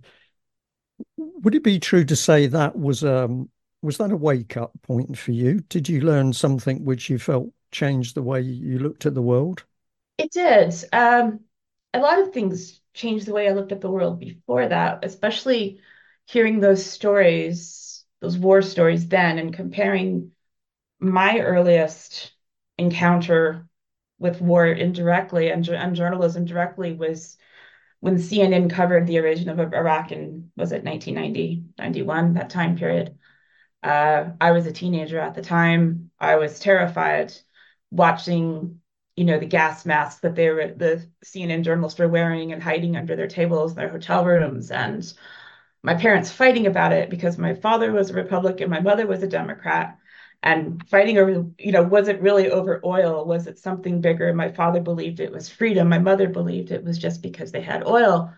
Would 1.17 1.55
it 1.55 1.63
be 1.63 1.79
true 1.79 2.05
to 2.05 2.15
say 2.15 2.45
that 2.45 2.77
was 2.77 3.03
um, 3.03 3.49
was 3.81 3.97
that 3.97 4.11
a 4.11 4.15
wake 4.15 4.57
up 4.57 4.73
point 4.83 5.17
for 5.17 5.31
you? 5.31 5.61
Did 5.69 5.89
you 5.89 6.01
learn 6.01 6.33
something 6.33 6.85
which 6.85 7.09
you 7.09 7.17
felt 7.17 7.51
changed 7.71 8.15
the 8.15 8.23
way 8.23 8.41
you 8.41 8.79
looked 8.79 9.05
at 9.05 9.13
the 9.13 9.21
world? 9.21 9.65
It 10.17 10.31
did. 10.31 10.73
Um, 10.93 11.41
a 11.93 11.99
lot 11.99 12.19
of 12.19 12.33
things 12.33 12.79
changed 12.93 13.25
the 13.25 13.33
way 13.33 13.47
I 13.47 13.53
looked 13.53 13.71
at 13.71 13.81
the 13.81 13.91
world 13.91 14.19
before 14.19 14.67
that, 14.67 15.03
especially 15.03 15.81
hearing 16.25 16.59
those 16.59 16.85
stories, 16.85 18.05
those 18.19 18.37
war 18.37 18.61
stories 18.61 19.07
then, 19.07 19.39
and 19.39 19.53
comparing 19.53 20.31
my 20.99 21.39
earliest 21.39 22.33
encounter 22.77 23.67
with 24.19 24.41
war 24.41 24.67
indirectly 24.67 25.49
and, 25.49 25.67
and 25.67 25.95
journalism 25.95 26.45
directly 26.45 26.93
was 26.93 27.37
when 27.99 28.17
CNN 28.17 28.69
covered 28.69 29.07
the 29.07 29.17
invasion 29.17 29.49
of 29.49 29.59
Iraq 29.59 30.11
in, 30.11 30.51
was 30.55 30.71
it 30.71 30.83
1990, 30.83 31.65
91, 31.77 32.33
that 32.35 32.49
time 32.49 32.77
period. 32.77 33.17
Uh, 33.83 34.31
I 34.39 34.51
was 34.51 34.67
a 34.67 34.71
teenager 34.71 35.19
at 35.19 35.35
the 35.35 35.41
time. 35.41 36.11
I 36.19 36.35
was 36.35 36.59
terrified 36.59 37.33
watching, 37.91 38.79
you 39.15 39.25
know, 39.25 39.39
the 39.39 39.45
gas 39.45 39.85
masks 39.85 40.21
that 40.21 40.35
they 40.35 40.49
were, 40.49 40.73
the 40.75 41.05
CNN 41.25 41.63
journalists 41.63 41.99
were 41.99 42.07
wearing 42.07 42.53
and 42.53 42.63
hiding 42.63 42.95
under 42.95 43.15
their 43.15 43.27
tables 43.27 43.71
in 43.71 43.77
their 43.77 43.89
hotel 43.89 44.25
rooms. 44.25 44.71
And 44.71 45.11
my 45.83 45.95
parents 45.95 46.31
fighting 46.31 46.67
about 46.67 46.93
it 46.93 47.09
because 47.09 47.37
my 47.37 47.53
father 47.55 47.91
was 47.91 48.09
a 48.09 48.13
Republican, 48.13 48.69
my 48.69 48.79
mother 48.81 49.07
was 49.07 49.23
a 49.23 49.27
Democrat. 49.27 49.97
And 50.43 50.87
fighting 50.89 51.19
over 51.19 51.45
you 51.59 51.71
know 51.71 51.83
was 51.83 52.07
it 52.07 52.21
really 52.21 52.49
over 52.49 52.81
oil? 52.83 53.25
Was 53.25 53.45
it 53.45 53.59
something 53.59 54.01
bigger? 54.01 54.33
My 54.33 54.51
father 54.51 54.81
believed 54.81 55.19
it 55.19 55.31
was 55.31 55.49
freedom. 55.49 55.87
My 55.89 55.99
mother 55.99 56.27
believed 56.29 56.71
it 56.71 56.83
was 56.83 56.97
just 56.97 57.21
because 57.21 57.51
they 57.51 57.61
had 57.61 57.85
oil 57.85 58.33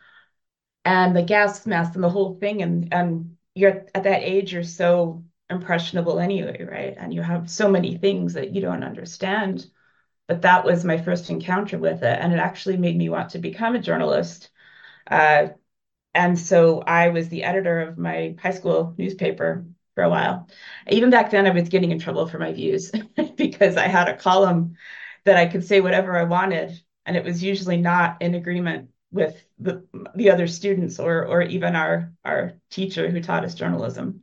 and 0.85 1.15
the 1.15 1.23
gas 1.23 1.65
mask 1.65 1.95
and 1.95 2.03
the 2.03 2.09
whole 2.09 2.35
thing. 2.39 2.61
And 2.61 2.93
and 2.93 3.37
you're 3.55 3.85
at 3.95 4.03
that 4.03 4.23
age 4.23 4.53
you're 4.53 4.63
so 4.63 5.23
impressionable 5.53 6.19
anyway 6.19 6.63
right 6.69 6.95
and 6.97 7.13
you 7.13 7.21
have 7.21 7.49
so 7.49 7.69
many 7.69 7.97
things 7.97 8.33
that 8.33 8.53
you 8.53 8.61
don't 8.61 8.83
understand 8.83 9.65
but 10.27 10.41
that 10.43 10.65
was 10.65 10.85
my 10.85 10.97
first 10.97 11.29
encounter 11.29 11.77
with 11.77 12.03
it 12.03 12.19
and 12.21 12.33
it 12.33 12.39
actually 12.39 12.77
made 12.77 12.97
me 12.97 13.09
want 13.09 13.29
to 13.31 13.39
become 13.39 13.75
a 13.75 13.81
journalist 13.81 14.49
uh, 15.07 15.47
and 16.13 16.37
so 16.37 16.81
i 16.81 17.09
was 17.09 17.29
the 17.29 17.43
editor 17.43 17.81
of 17.81 17.97
my 17.97 18.35
high 18.41 18.51
school 18.51 18.93
newspaper 18.97 19.65
for 19.95 20.03
a 20.03 20.09
while. 20.09 20.47
Even 20.89 21.09
back 21.09 21.31
then, 21.31 21.45
I 21.45 21.51
was 21.51 21.69
getting 21.69 21.91
in 21.91 21.99
trouble 21.99 22.27
for 22.27 22.39
my 22.39 22.51
views 22.53 22.91
because 23.37 23.77
I 23.77 23.87
had 23.87 24.09
a 24.09 24.17
column 24.17 24.75
that 25.25 25.37
I 25.37 25.45
could 25.45 25.63
say 25.65 25.81
whatever 25.81 26.17
I 26.17 26.23
wanted, 26.23 26.81
and 27.05 27.15
it 27.15 27.23
was 27.23 27.43
usually 27.43 27.77
not 27.77 28.21
in 28.21 28.35
agreement 28.35 28.89
with 29.11 29.45
the 29.59 29.85
the 30.15 30.31
other 30.31 30.47
students 30.47 30.99
or 30.99 31.25
or 31.25 31.41
even 31.43 31.75
our 31.75 32.11
our 32.25 32.53
teacher 32.71 33.09
who 33.09 33.21
taught 33.21 33.45
us 33.45 33.55
journalism. 33.55 34.21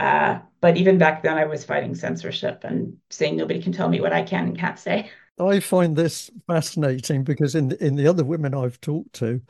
Uh, 0.00 0.40
but 0.62 0.78
even 0.78 0.96
back 0.96 1.22
then, 1.22 1.36
I 1.36 1.44
was 1.44 1.62
fighting 1.62 1.94
censorship 1.94 2.64
and 2.64 2.96
saying 3.10 3.36
nobody 3.36 3.60
can 3.60 3.72
tell 3.72 3.90
me 3.90 4.00
what 4.00 4.14
I 4.14 4.22
can 4.22 4.46
and 4.46 4.58
can't 4.58 4.78
say. 4.78 5.10
I 5.38 5.60
find 5.60 5.94
this 5.94 6.30
fascinating 6.46 7.22
because 7.22 7.54
in 7.54 7.68
the, 7.68 7.84
in 7.84 7.96
the 7.96 8.06
other 8.06 8.24
women 8.24 8.54
I've 8.54 8.80
talked 8.80 9.12
to, 9.16 9.42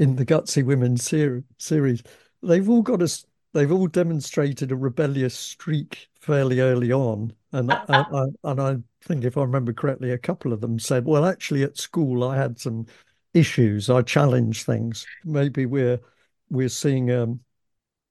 in 0.00 0.16
the 0.16 0.26
Gutsy 0.26 0.64
Women 0.64 0.96
ser- 0.96 1.44
series, 1.58 2.02
they've 2.42 2.68
all 2.68 2.82
got 2.82 3.00
a 3.00 3.08
they've 3.54 3.70
all 3.70 3.86
demonstrated 3.86 4.72
a 4.72 4.76
rebellious 4.76 5.38
streak 5.38 6.08
fairly 6.20 6.58
early 6.58 6.90
on, 6.90 7.32
and 7.52 7.72
I, 7.72 7.84
I, 7.88 8.24
and 8.42 8.60
I 8.60 8.76
think 9.04 9.24
if 9.24 9.38
I 9.38 9.42
remember 9.42 9.72
correctly, 9.72 10.10
a 10.10 10.18
couple 10.18 10.52
of 10.52 10.60
them 10.60 10.80
said, 10.80 11.04
"Well, 11.04 11.24
actually, 11.24 11.62
at 11.62 11.78
school 11.78 12.24
I 12.24 12.36
had 12.36 12.58
some 12.58 12.86
issues. 13.34 13.88
I 13.88 14.02
challenged 14.02 14.66
things. 14.66 15.06
Maybe 15.24 15.64
we're 15.64 16.00
we're 16.50 16.68
seeing 16.68 17.10
um, 17.12 17.40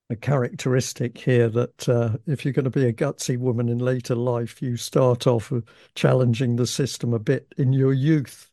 a 0.10 0.16
characteristic 0.16 1.18
here 1.18 1.50
that 1.50 1.90
uh, 1.90 2.18
if 2.28 2.46
you're 2.46 2.54
going 2.54 2.66
to 2.66 2.70
be 2.70 2.86
a 2.86 2.94
gutsy 2.94 3.38
woman 3.38 3.70
in 3.70 3.80
later 3.80 4.16
life, 4.16 4.62
you 4.62 4.78
start 4.78 5.26
off 5.28 5.52
challenging 5.96 6.56
the 6.56 6.68
system 6.68 7.14
a 7.14 7.20
bit 7.20 7.54
in 7.58 7.74
your 7.74 7.94
youth." 7.94 8.52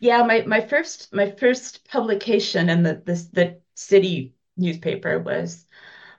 Yeah, 0.00 0.22
my 0.22 0.42
my 0.42 0.60
first 0.60 1.12
my 1.12 1.30
first 1.30 1.88
publication 1.88 2.68
in 2.68 2.82
the 2.82 3.02
the, 3.04 3.60
city 3.74 4.34
newspaper 4.56 5.20
was 5.20 5.64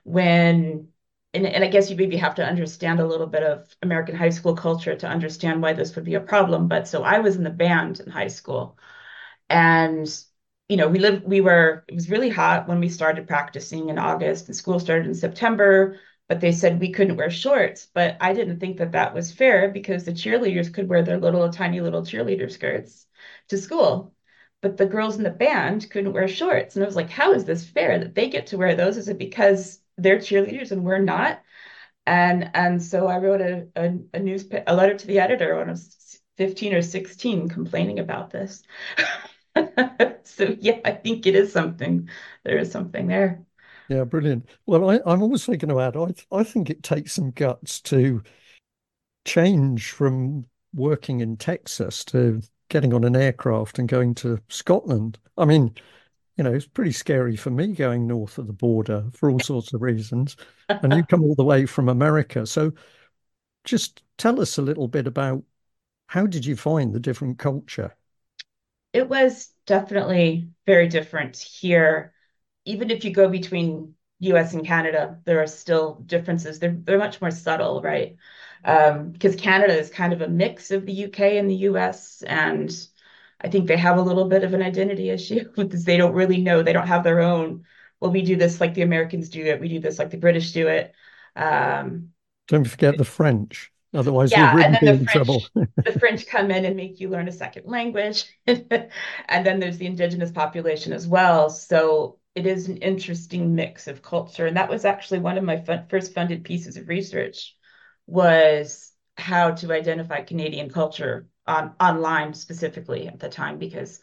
when 0.04 0.88
and, 1.34 1.46
and 1.46 1.62
I 1.62 1.68
guess 1.68 1.90
you 1.90 1.96
maybe 1.96 2.16
have 2.16 2.34
to 2.36 2.44
understand 2.46 3.00
a 3.00 3.06
little 3.06 3.26
bit 3.26 3.42
of 3.42 3.74
American 3.82 4.16
high 4.16 4.30
school 4.30 4.56
culture 4.56 4.96
to 4.96 5.06
understand 5.06 5.62
why 5.62 5.74
this 5.74 5.94
would 5.94 6.04
be 6.04 6.14
a 6.14 6.20
problem. 6.20 6.68
But 6.68 6.88
so 6.88 7.02
I 7.02 7.18
was 7.20 7.36
in 7.36 7.44
the 7.44 7.50
band 7.50 8.00
in 8.00 8.10
high 8.10 8.28
school, 8.28 8.78
and 9.50 10.08
you 10.70 10.76
know 10.76 10.88
we 10.88 10.98
lived 10.98 11.24
we 11.24 11.40
were 11.40 11.84
it 11.88 11.94
was 11.94 12.10
really 12.10 12.28
hot 12.30 12.68
when 12.68 12.80
we 12.80 12.88
started 12.88 13.26
practicing 13.28 13.88
in 13.88 13.98
August, 13.98 14.46
and 14.48 14.56
school 14.56 14.80
started 14.80 15.06
in 15.06 15.14
September. 15.14 15.98
But 16.28 16.40
they 16.40 16.52
said 16.52 16.78
we 16.80 16.92
couldn't 16.92 17.16
wear 17.16 17.30
shorts. 17.30 17.88
But 17.92 18.16
I 18.20 18.32
didn't 18.34 18.60
think 18.60 18.78
that 18.78 18.92
that 18.92 19.14
was 19.14 19.32
fair 19.32 19.68
because 19.70 20.04
the 20.04 20.12
cheerleaders 20.12 20.72
could 20.72 20.88
wear 20.88 21.02
their 21.02 21.18
little 21.18 21.48
tiny 21.50 21.80
little 21.80 22.02
cheerleader 22.02 22.50
skirts 22.50 23.06
to 23.48 23.58
school 23.58 24.14
but 24.62 24.76
the 24.76 24.86
girls 24.86 25.16
in 25.16 25.22
the 25.22 25.30
band 25.30 25.88
couldn't 25.90 26.12
wear 26.12 26.28
shorts. 26.28 26.76
And 26.76 26.84
I 26.84 26.86
was 26.86 26.96
like, 26.96 27.08
how 27.10 27.32
is 27.32 27.44
this 27.46 27.64
fair 27.66 27.98
that 27.98 28.14
they 28.14 28.28
get 28.28 28.48
to 28.48 28.58
wear 28.58 28.74
those? 28.74 28.96
Is 28.98 29.08
it 29.08 29.18
because 29.18 29.80
they're 29.96 30.18
cheerleaders 30.18 30.72
and 30.72 30.84
we're 30.84 30.98
not. 30.98 31.42
And 32.06 32.50
and 32.54 32.82
so 32.82 33.06
I 33.08 33.18
wrote 33.18 33.40
a 33.40 33.68
a, 33.76 33.98
a 34.14 34.20
news 34.20 34.46
a 34.66 34.74
letter 34.74 34.96
to 34.96 35.06
the 35.06 35.20
editor 35.20 35.56
when 35.56 35.68
I 35.68 35.72
was 35.72 36.20
15 36.36 36.74
or 36.74 36.82
16 36.82 37.48
complaining 37.48 37.98
about 37.98 38.30
this. 38.30 38.62
so 40.24 40.56
yeah, 40.60 40.80
I 40.84 40.92
think 40.92 41.26
it 41.26 41.34
is 41.34 41.52
something. 41.52 42.08
There 42.44 42.58
is 42.58 42.70
something 42.70 43.06
there. 43.06 43.44
Yeah, 43.88 44.04
brilliant. 44.04 44.48
Well, 44.66 44.88
I, 44.90 45.00
I'm 45.04 45.22
also 45.22 45.56
going 45.56 45.68
to 45.74 45.80
add, 45.80 45.96
I 45.96 46.14
I 46.36 46.44
think 46.44 46.70
it 46.70 46.82
takes 46.82 47.12
some 47.12 47.32
guts 47.32 47.80
to 47.82 48.22
change 49.24 49.90
from 49.90 50.46
working 50.74 51.20
in 51.20 51.36
Texas 51.36 52.04
to 52.06 52.42
getting 52.68 52.94
on 52.94 53.04
an 53.04 53.16
aircraft 53.16 53.78
and 53.78 53.88
going 53.88 54.14
to 54.16 54.38
Scotland. 54.48 55.18
I 55.36 55.44
mean, 55.44 55.74
you 56.36 56.44
know, 56.44 56.52
it's 56.52 56.66
pretty 56.66 56.92
scary 56.92 57.36
for 57.36 57.50
me 57.50 57.68
going 57.74 58.06
north 58.06 58.38
of 58.38 58.46
the 58.46 58.52
border 58.52 59.06
for 59.12 59.30
all 59.30 59.40
sorts 59.40 59.72
of 59.74 59.82
reasons. 59.82 60.36
And 60.68 60.92
you 60.94 61.04
come 61.04 61.22
all 61.22 61.34
the 61.34 61.44
way 61.44 61.66
from 61.66 61.88
America. 61.88 62.46
So 62.46 62.72
just 63.64 64.02
tell 64.18 64.40
us 64.40 64.58
a 64.58 64.62
little 64.62 64.88
bit 64.88 65.06
about 65.06 65.44
how 66.08 66.26
did 66.26 66.46
you 66.46 66.56
find 66.56 66.92
the 66.94 67.00
different 67.00 67.38
culture? 67.38 67.94
It 68.92 69.08
was 69.08 69.52
definitely 69.66 70.50
very 70.66 70.88
different 70.88 71.36
here. 71.36 72.12
Even 72.64 72.90
if 72.90 73.04
you 73.04 73.12
go 73.12 73.28
between 73.28 73.94
US 74.18 74.52
and 74.52 74.66
Canada, 74.66 75.20
there 75.24 75.42
are 75.42 75.46
still 75.46 75.94
differences. 76.06 76.58
They're, 76.58 76.72
they're 76.76 76.98
much 76.98 77.20
more 77.20 77.30
subtle, 77.30 77.80
right? 77.82 78.16
Um, 78.64 79.10
because 79.12 79.36
Canada 79.36 79.78
is 79.78 79.90
kind 79.90 80.12
of 80.12 80.20
a 80.22 80.28
mix 80.28 80.70
of 80.70 80.86
the 80.86 80.92
UK 80.92 81.38
and 81.38 81.48
the 81.48 81.54
US. 81.56 82.22
And 82.22 82.70
I 83.40 83.48
think 83.48 83.66
they 83.68 83.76
have 83.76 83.96
a 83.96 84.02
little 84.02 84.26
bit 84.28 84.44
of 84.44 84.54
an 84.54 84.62
identity 84.62 85.08
issue 85.10 85.50
because 85.56 85.84
they 85.84 85.96
don't 85.96 86.14
really 86.14 86.40
know. 86.40 86.62
They 86.62 86.72
don't 86.72 86.86
have 86.88 87.04
their 87.04 87.20
own. 87.20 87.64
Well, 88.00 88.10
we 88.10 88.22
do 88.22 88.36
this 88.36 88.60
like 88.60 88.74
the 88.74 88.82
Americans 88.82 89.28
do 89.28 89.44
it. 89.44 89.60
We 89.60 89.68
do 89.68 89.80
this 89.80 89.98
like 89.98 90.10
the 90.10 90.16
British 90.18 90.52
do 90.52 90.68
it. 90.68 90.94
Um, 91.36 92.12
don't 92.48 92.66
forget 92.68 92.98
the 92.98 93.04
French. 93.04 93.72
Otherwise, 93.92 94.30
yeah, 94.30 94.54
would 94.54 94.80
be 94.80 94.86
in 94.86 95.04
French, 95.04 95.10
trouble. 95.10 95.42
the 95.54 95.96
French 95.98 96.26
come 96.26 96.50
in 96.50 96.64
and 96.64 96.76
make 96.76 97.00
you 97.00 97.08
learn 97.08 97.28
a 97.28 97.32
second 97.32 97.66
language, 97.66 98.24
and 98.46 99.46
then 99.46 99.58
there's 99.58 99.78
the 99.78 99.86
indigenous 99.86 100.30
population 100.30 100.92
as 100.92 101.08
well. 101.08 101.50
So 101.50 102.18
it 102.34 102.46
is 102.46 102.68
an 102.68 102.76
interesting 102.78 103.54
mix 103.54 103.88
of 103.88 104.02
culture, 104.02 104.46
and 104.46 104.56
that 104.56 104.70
was 104.70 104.84
actually 104.84 105.18
one 105.18 105.38
of 105.38 105.44
my 105.44 105.56
fun, 105.56 105.86
first 105.88 106.14
funded 106.14 106.44
pieces 106.44 106.76
of 106.76 106.88
research 106.88 107.56
was 108.06 108.92
how 109.16 109.50
to 109.52 109.72
identify 109.72 110.22
Canadian 110.22 110.70
culture 110.70 111.28
on 111.46 111.74
online 111.80 112.32
specifically 112.34 113.08
at 113.08 113.18
the 113.18 113.28
time 113.28 113.58
because 113.58 114.00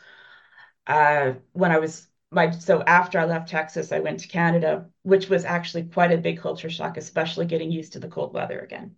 uh, 0.85 1.33
when 1.53 1.71
I 1.71 1.79
was 1.79 2.07
my 2.31 2.51
so 2.51 2.81
after 2.81 3.19
I 3.19 3.25
left 3.25 3.49
Texas, 3.49 3.91
I 3.91 3.99
went 3.99 4.19
to 4.21 4.27
Canada, 4.27 4.89
which 5.03 5.29
was 5.29 5.45
actually 5.45 5.83
quite 5.83 6.11
a 6.11 6.17
big 6.17 6.39
culture 6.39 6.69
shock, 6.69 6.97
especially 6.97 7.45
getting 7.45 7.71
used 7.71 7.93
to 7.93 7.99
the 7.99 8.09
cold 8.09 8.33
weather 8.33 8.59
again. 8.59 8.95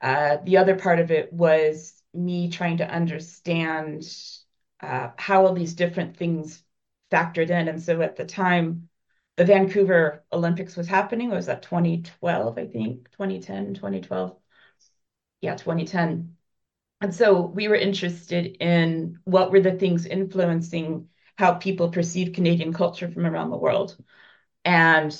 Uh, 0.00 0.38
the 0.44 0.56
other 0.58 0.76
part 0.76 0.98
of 0.98 1.10
it 1.10 1.32
was 1.32 2.02
me 2.14 2.48
trying 2.50 2.78
to 2.78 2.88
understand 2.90 4.04
uh, 4.80 5.10
how 5.16 5.46
all 5.46 5.52
these 5.54 5.74
different 5.74 6.16
things 6.16 6.62
factored 7.10 7.50
in. 7.50 7.68
And 7.68 7.82
so 7.82 8.00
at 8.02 8.16
the 8.16 8.24
time, 8.24 8.88
the 9.36 9.44
Vancouver 9.44 10.24
Olympics 10.32 10.76
was 10.76 10.88
happening. 10.88 11.30
It 11.30 11.34
was 11.34 11.46
that 11.46 11.62
2012, 11.62 12.58
I 12.58 12.66
think, 12.66 13.10
2010, 13.12 13.74
2012. 13.74 14.36
Yeah, 15.40 15.56
2010. 15.56 16.36
And 17.00 17.14
so 17.14 17.42
we 17.42 17.68
were 17.68 17.76
interested 17.76 18.56
in 18.60 19.18
what 19.24 19.50
were 19.50 19.60
the 19.60 19.72
things 19.78 20.06
influencing 20.06 21.08
how 21.36 21.54
people 21.54 21.90
perceive 21.90 22.34
Canadian 22.34 22.72
culture 22.74 23.10
from 23.10 23.24
around 23.26 23.50
the 23.50 23.56
world. 23.56 23.96
And 24.64 25.16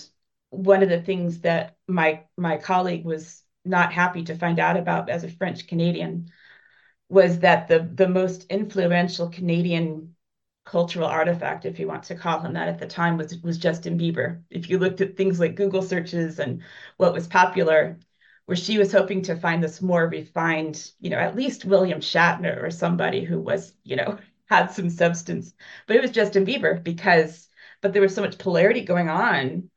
one 0.51 0.83
of 0.83 0.89
the 0.89 1.03
things 1.03 1.41
that 1.41 1.77
my 1.89 2.25
my 2.37 2.59
colleague 2.59 3.05
was 3.05 3.43
not 3.65 3.93
happy 3.93 4.25
to 4.25 4.35
find 4.37 4.59
out 4.59 4.77
about 4.77 5.11
as 5.11 5.25
a 5.25 5.29
French 5.29 5.67
Canadian 5.67 6.31
was 7.09 7.41
that 7.41 7.69
the 7.69 7.81
the 7.95 8.09
most 8.09 8.47
influential 8.51 9.29
Canadian 9.29 10.15
cultural 10.65 11.07
artifact, 11.09 11.65
if 11.65 11.79
you 11.79 11.89
want 11.89 12.05
to 12.05 12.15
call 12.15 12.41
him 12.41 12.53
that 12.55 12.69
at 12.69 12.79
the 12.79 12.87
time, 12.87 13.17
was 13.17 13.37
was 13.43 13.59
Justin 13.59 13.99
Bieber. 13.99 14.43
If 14.51 14.71
you 14.71 14.79
looked 14.79 15.01
at 15.01 15.17
things 15.17 15.41
like 15.41 15.57
Google 15.57 15.83
searches 15.83 16.39
and 16.39 16.63
what 16.97 17.13
was 17.13 17.27
popular, 17.27 17.99
where 18.47 18.57
she 18.57 18.79
was 18.79 18.93
hoping 18.93 19.23
to 19.23 19.37
find 19.37 19.63
this 19.63 19.83
more 19.83 20.07
refined, 20.09 20.93
you 21.01 21.11
know, 21.11 21.19
at 21.19 21.37
least 21.37 21.65
William 21.65 22.01
Shatner 22.01 22.63
or 22.63 22.71
somebody 22.71 23.25
who 23.25 23.41
was, 23.41 23.73
you 23.85 23.97
know, 23.97 24.19
had 24.47 24.69
some 24.69 24.91
substance. 24.91 25.55
But 25.87 25.97
it 25.97 26.03
was 26.03 26.11
Justin 26.11 26.45
Bieber 26.47 26.83
because, 26.83 27.49
but 27.81 27.93
there 27.93 28.03
was 28.03 28.15
so 28.15 28.23
much 28.23 28.39
polarity 28.39 28.83
going 28.85 29.09
on 29.09 29.71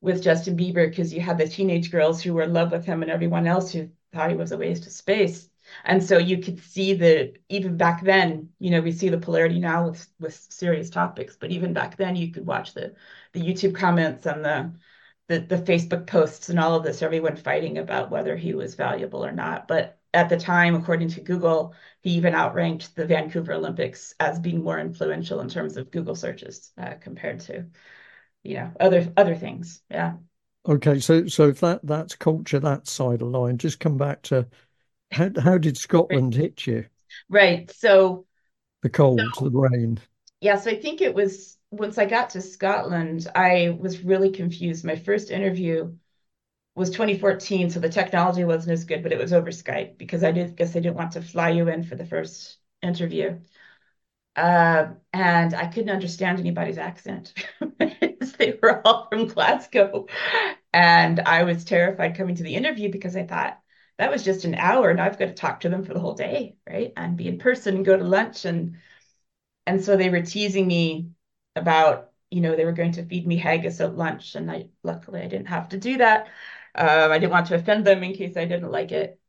with 0.00 0.22
Justin 0.22 0.56
Bieber 0.56 0.88
because 0.88 1.12
you 1.12 1.20
had 1.20 1.38
the 1.38 1.48
teenage 1.48 1.90
girls 1.90 2.22
who 2.22 2.34
were 2.34 2.42
in 2.42 2.52
love 2.52 2.72
with 2.72 2.84
him 2.84 3.02
and 3.02 3.10
everyone 3.10 3.46
else 3.46 3.72
who 3.72 3.90
thought 4.12 4.30
he 4.30 4.36
was 4.36 4.52
a 4.52 4.58
waste 4.58 4.86
of 4.86 4.92
space. 4.92 5.48
And 5.84 6.02
so 6.02 6.18
you 6.18 6.38
could 6.38 6.58
see 6.60 6.94
the 6.94 7.34
even 7.48 7.76
back 7.76 8.02
then, 8.02 8.50
you 8.58 8.70
know, 8.70 8.80
we 8.80 8.92
see 8.92 9.08
the 9.08 9.18
polarity 9.18 9.60
now 9.60 9.88
with 9.88 10.08
with 10.18 10.34
serious 10.50 10.90
topics, 10.90 11.36
but 11.36 11.50
even 11.50 11.72
back 11.72 11.96
then 11.96 12.16
you 12.16 12.32
could 12.32 12.46
watch 12.46 12.74
the 12.74 12.94
the 13.32 13.40
YouTube 13.40 13.74
comments 13.74 14.26
and 14.26 14.44
the 14.44 14.72
the, 15.28 15.38
the 15.40 15.58
Facebook 15.58 16.08
posts 16.08 16.48
and 16.48 16.58
all 16.58 16.74
of 16.74 16.82
this, 16.82 17.02
everyone 17.02 17.36
fighting 17.36 17.78
about 17.78 18.10
whether 18.10 18.36
he 18.36 18.52
was 18.52 18.74
valuable 18.74 19.24
or 19.24 19.30
not. 19.30 19.68
But 19.68 20.00
at 20.12 20.28
the 20.28 20.36
time, 20.36 20.74
according 20.74 21.08
to 21.10 21.20
Google, 21.20 21.72
he 22.00 22.10
even 22.10 22.34
outranked 22.34 22.96
the 22.96 23.06
Vancouver 23.06 23.52
Olympics 23.52 24.12
as 24.18 24.40
being 24.40 24.64
more 24.64 24.80
influential 24.80 25.40
in 25.40 25.48
terms 25.48 25.76
of 25.76 25.92
Google 25.92 26.16
searches 26.16 26.72
uh, 26.76 26.94
compared 27.00 27.38
to, 27.40 27.66
you 28.42 28.54
know, 28.54 28.70
other 28.80 29.12
other 29.16 29.34
things. 29.34 29.82
Yeah. 29.90 30.14
Okay, 30.68 31.00
so 31.00 31.26
so 31.26 31.48
if 31.48 31.60
that 31.60 31.80
that's 31.84 32.14
culture, 32.16 32.60
that 32.60 32.86
side 32.86 33.22
of 33.22 33.28
line, 33.28 33.58
just 33.58 33.80
come 33.80 33.96
back 33.96 34.22
to 34.22 34.46
how 35.10 35.30
how 35.42 35.58
did 35.58 35.76
Scotland 35.76 36.34
hit 36.34 36.66
you? 36.66 36.86
Right. 37.28 37.70
So 37.70 38.26
the 38.82 38.90
cold, 38.90 39.20
so, 39.34 39.48
the 39.48 39.58
rain. 39.58 39.98
Yeah, 40.40 40.56
so 40.56 40.70
I 40.70 40.76
think 40.76 41.00
it 41.00 41.14
was 41.14 41.58
once 41.70 41.98
I 41.98 42.06
got 42.06 42.30
to 42.30 42.42
Scotland, 42.42 43.26
I 43.34 43.76
was 43.78 44.02
really 44.02 44.30
confused. 44.30 44.84
My 44.84 44.96
first 44.96 45.30
interview 45.30 45.92
was 46.74 46.90
2014, 46.90 47.70
so 47.70 47.80
the 47.80 47.88
technology 47.88 48.44
wasn't 48.44 48.72
as 48.72 48.84
good, 48.84 49.02
but 49.02 49.12
it 49.12 49.18
was 49.18 49.32
over 49.32 49.50
Skype 49.50 49.98
because 49.98 50.24
I 50.24 50.32
did 50.32 50.56
guess 50.56 50.72
they 50.72 50.80
didn't 50.80 50.96
want 50.96 51.12
to 51.12 51.22
fly 51.22 51.50
you 51.50 51.68
in 51.68 51.84
for 51.84 51.94
the 51.96 52.06
first 52.06 52.58
interview. 52.82 53.38
Uh, 54.36 54.88
and 55.12 55.54
I 55.54 55.66
couldn't 55.66 55.90
understand 55.90 56.38
anybody's 56.40 56.78
accent. 56.78 57.34
they 58.40 58.58
were 58.62 58.82
all 58.86 59.08
from 59.10 59.28
Glasgow. 59.28 60.06
And 60.72 61.20
I 61.20 61.44
was 61.44 61.64
terrified 61.64 62.16
coming 62.16 62.36
to 62.36 62.42
the 62.44 62.54
interview 62.56 62.90
because 62.92 63.16
I 63.16 63.26
thought 63.26 63.60
that 63.98 64.10
was 64.10 64.24
just 64.24 64.44
an 64.46 64.54
hour 64.56 64.90
and 64.90 65.00
I've 65.00 65.18
got 65.18 65.26
to 65.26 65.34
talk 65.34 65.60
to 65.60 65.70
them 65.70 65.84
for 65.84 65.94
the 65.94 66.00
whole 66.00 66.14
day, 66.14 66.56
right? 66.68 66.92
And 66.96 67.16
be 67.16 67.28
in 67.28 67.38
person 67.38 67.76
and 67.76 67.84
go 67.86 67.96
to 67.96 68.04
lunch. 68.04 68.44
And 68.46 68.78
and 69.66 69.84
so 69.84 69.96
they 69.96 70.10
were 70.10 70.22
teasing 70.22 70.66
me 70.66 71.10
about, 71.56 72.10
you 72.30 72.40
know, 72.40 72.56
they 72.56 72.64
were 72.64 72.72
going 72.72 72.92
to 72.92 73.04
feed 73.06 73.26
me 73.26 73.36
haggis 73.36 73.80
at 73.80 73.96
lunch. 73.96 74.34
And 74.34 74.50
I 74.50 74.68
luckily 74.82 75.20
I 75.22 75.28
didn't 75.28 75.48
have 75.48 75.70
to 75.70 75.78
do 75.78 75.98
that. 75.98 76.28
Um, 76.74 77.10
I 77.12 77.18
didn't 77.18 77.32
want 77.32 77.46
to 77.48 77.56
offend 77.56 77.86
them 77.86 78.02
in 78.04 78.14
case 78.14 78.36
I 78.36 78.44
didn't 78.46 78.70
like 78.72 78.92
it. 78.92 79.20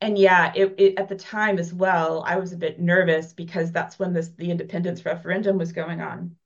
And 0.00 0.18
yeah, 0.18 0.52
it, 0.56 0.74
it, 0.78 0.98
at 0.98 1.08
the 1.08 1.16
time 1.16 1.58
as 1.58 1.72
well, 1.74 2.24
I 2.26 2.36
was 2.36 2.52
a 2.52 2.56
bit 2.56 2.80
nervous 2.80 3.32
because 3.34 3.72
that's 3.72 3.98
when 3.98 4.12
this 4.14 4.28
the 4.30 4.50
independence 4.50 5.04
referendum 5.04 5.58
was 5.58 5.72
going 5.72 6.00
on. 6.00 6.36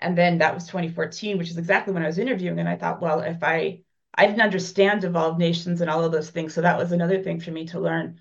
And 0.00 0.16
then 0.16 0.38
that 0.38 0.54
was 0.54 0.66
2014, 0.66 1.38
which 1.38 1.50
is 1.50 1.58
exactly 1.58 1.92
when 1.94 2.02
I 2.02 2.06
was 2.06 2.18
interviewing. 2.18 2.58
And 2.58 2.68
I 2.68 2.76
thought, 2.76 3.00
well, 3.02 3.20
if 3.20 3.42
I 3.42 3.82
I 4.14 4.26
didn't 4.26 4.42
understand 4.42 5.02
devolved 5.02 5.38
nations 5.38 5.80
and 5.80 5.90
all 5.90 6.04
of 6.04 6.12
those 6.12 6.30
things. 6.30 6.52
So 6.54 6.62
that 6.62 6.78
was 6.78 6.92
another 6.92 7.22
thing 7.22 7.40
for 7.40 7.50
me 7.52 7.66
to 7.68 7.80
learn. 7.80 8.20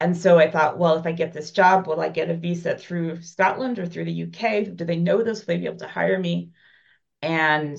And 0.00 0.16
so 0.16 0.38
I 0.38 0.50
thought, 0.50 0.78
well, 0.78 0.96
if 0.98 1.06
I 1.06 1.12
get 1.12 1.32
this 1.32 1.50
job, 1.50 1.86
will 1.86 2.00
I 2.00 2.08
get 2.10 2.30
a 2.30 2.36
visa 2.36 2.76
through 2.76 3.22
Scotland 3.22 3.78
or 3.78 3.86
through 3.86 4.04
the 4.04 4.12
UK? 4.12 4.64
Do 4.64 4.84
they 4.84 4.96
know 4.96 5.22
this? 5.22 5.40
Will 5.40 5.46
they 5.54 5.58
be 5.58 5.66
able 5.66 5.78
to 5.78 5.88
hire 5.88 6.18
me? 6.18 6.52
And 7.22 7.78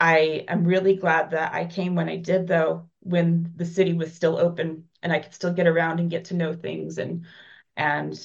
I 0.00 0.44
am 0.48 0.64
really 0.64 0.96
glad 0.96 1.30
that 1.32 1.54
I 1.54 1.66
came 1.66 1.94
when 1.96 2.08
I 2.08 2.16
did, 2.16 2.46
though, 2.48 2.90
when 3.00 3.52
the 3.56 3.66
city 3.66 3.94
was 3.94 4.14
still 4.14 4.38
open 4.38 4.88
and 5.02 5.12
I 5.12 5.20
could 5.20 5.34
still 5.34 5.52
get 5.52 5.66
around 5.66 6.00
and 6.00 6.10
get 6.10 6.26
to 6.26 6.34
know 6.34 6.54
things. 6.54 6.98
And 6.98 7.26
and 7.76 8.18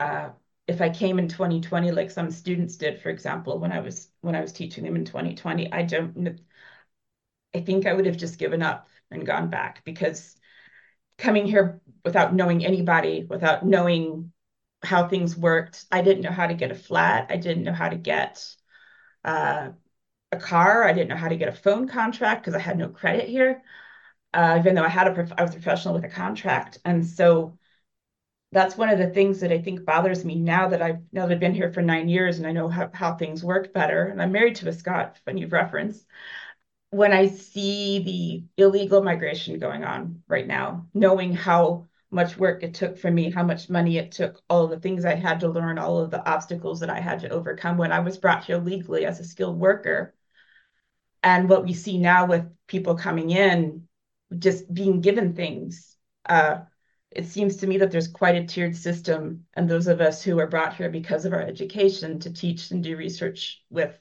uh, 0.00 0.30
if 0.68 0.80
I 0.80 0.90
came 0.90 1.18
in 1.18 1.28
2020, 1.28 1.92
like 1.92 2.10
some 2.10 2.30
students 2.30 2.76
did, 2.76 3.00
for 3.00 3.10
example, 3.10 3.58
when 3.58 3.72
I 3.72 3.80
was 3.80 4.08
when 4.20 4.34
I 4.34 4.40
was 4.40 4.52
teaching 4.52 4.84
them 4.84 4.96
in 4.96 5.04
2020, 5.04 5.72
I 5.72 5.82
don't. 5.82 6.40
I 7.54 7.60
think 7.60 7.86
I 7.86 7.92
would 7.92 8.06
have 8.06 8.16
just 8.16 8.38
given 8.38 8.62
up 8.62 8.88
and 9.10 9.26
gone 9.26 9.48
back 9.50 9.82
because 9.84 10.36
coming 11.18 11.46
here 11.46 11.80
without 12.04 12.34
knowing 12.34 12.64
anybody, 12.64 13.24
without 13.28 13.64
knowing 13.66 14.32
how 14.82 15.08
things 15.08 15.36
worked, 15.36 15.86
I 15.92 16.02
didn't 16.02 16.22
know 16.22 16.30
how 16.32 16.46
to 16.46 16.54
get 16.54 16.70
a 16.70 16.74
flat. 16.74 17.28
I 17.30 17.36
didn't 17.36 17.64
know 17.64 17.72
how 17.72 17.88
to 17.88 17.96
get 17.96 18.44
uh, 19.24 19.70
a 20.32 20.38
car. 20.38 20.84
I 20.84 20.92
didn't 20.92 21.08
know 21.10 21.16
how 21.16 21.28
to 21.28 21.36
get 21.36 21.48
a 21.48 21.52
phone 21.52 21.88
contract 21.88 22.42
because 22.42 22.54
I 22.54 22.60
had 22.60 22.78
no 22.78 22.88
credit 22.88 23.28
here, 23.28 23.62
uh, 24.34 24.56
even 24.60 24.74
though 24.74 24.84
I 24.84 24.88
had 24.88 25.08
a 25.08 25.34
I 25.38 25.42
was 25.42 25.52
a 25.52 25.54
professional 25.54 25.94
with 25.94 26.04
a 26.04 26.08
contract. 26.10 26.78
And 26.84 27.06
so 27.06 27.58
that's 28.56 28.76
one 28.76 28.88
of 28.88 28.98
the 28.98 29.08
things 29.10 29.40
that 29.40 29.52
I 29.52 29.60
think 29.60 29.84
bothers 29.84 30.24
me 30.24 30.36
now 30.36 30.68
that 30.68 30.80
I've 30.80 31.00
now 31.12 31.26
that 31.26 31.34
I've 31.34 31.40
been 31.40 31.54
here 31.54 31.72
for 31.72 31.82
nine 31.82 32.08
years 32.08 32.38
and 32.38 32.46
I 32.46 32.52
know 32.52 32.68
how, 32.68 32.90
how 32.94 33.14
things 33.14 33.44
work 33.44 33.74
better. 33.74 34.06
And 34.06 34.20
I'm 34.20 34.32
married 34.32 34.56
to 34.56 34.68
a 34.68 34.72
Scot, 34.72 35.20
when 35.24 35.36
you've 35.36 35.52
referenced. 35.52 36.06
When 36.90 37.12
I 37.12 37.28
see 37.28 37.98
the 38.56 38.62
illegal 38.62 39.02
migration 39.02 39.58
going 39.58 39.84
on 39.84 40.22
right 40.26 40.46
now, 40.46 40.86
knowing 40.94 41.34
how 41.34 41.88
much 42.10 42.38
work 42.38 42.62
it 42.62 42.72
took 42.72 42.96
for 42.96 43.10
me, 43.10 43.30
how 43.30 43.42
much 43.42 43.68
money 43.68 43.98
it 43.98 44.12
took, 44.12 44.40
all 44.48 44.68
the 44.68 44.80
things 44.80 45.04
I 45.04 45.16
had 45.16 45.40
to 45.40 45.48
learn, 45.48 45.78
all 45.78 45.98
of 45.98 46.10
the 46.10 46.26
obstacles 46.26 46.80
that 46.80 46.88
I 46.88 47.00
had 47.00 47.20
to 47.20 47.28
overcome 47.28 47.76
when 47.76 47.92
I 47.92 48.00
was 48.00 48.16
brought 48.16 48.44
here 48.44 48.58
legally 48.58 49.04
as 49.04 49.20
a 49.20 49.24
skilled 49.24 49.58
worker, 49.58 50.14
and 51.22 51.48
what 51.48 51.64
we 51.64 51.74
see 51.74 51.98
now 51.98 52.26
with 52.26 52.46
people 52.68 52.94
coming 52.94 53.30
in 53.30 53.88
just 54.38 54.72
being 54.72 55.02
given 55.02 55.34
things 55.34 55.96
uh, 56.28 56.60
it 57.16 57.26
seems 57.26 57.56
to 57.56 57.66
me 57.66 57.78
that 57.78 57.90
there's 57.90 58.08
quite 58.08 58.36
a 58.36 58.46
tiered 58.46 58.76
system 58.76 59.46
and 59.54 59.68
those 59.68 59.86
of 59.86 60.00
us 60.02 60.22
who 60.22 60.38
are 60.38 60.46
brought 60.46 60.76
here 60.76 60.90
because 60.90 61.24
of 61.24 61.32
our 61.32 61.40
education 61.40 62.18
to 62.20 62.32
teach 62.32 62.70
and 62.70 62.84
do 62.84 62.96
research 62.96 63.64
with 63.70 63.98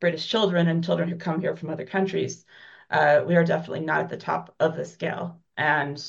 british 0.00 0.26
children 0.26 0.66
and 0.68 0.84
children 0.84 1.08
who 1.08 1.16
come 1.16 1.40
here 1.40 1.56
from 1.56 1.70
other 1.70 1.86
countries 1.86 2.44
uh, 2.90 3.22
we 3.26 3.36
are 3.36 3.44
definitely 3.44 3.80
not 3.80 4.00
at 4.00 4.08
the 4.08 4.16
top 4.16 4.54
of 4.58 4.76
the 4.76 4.84
scale 4.84 5.40
and 5.56 6.04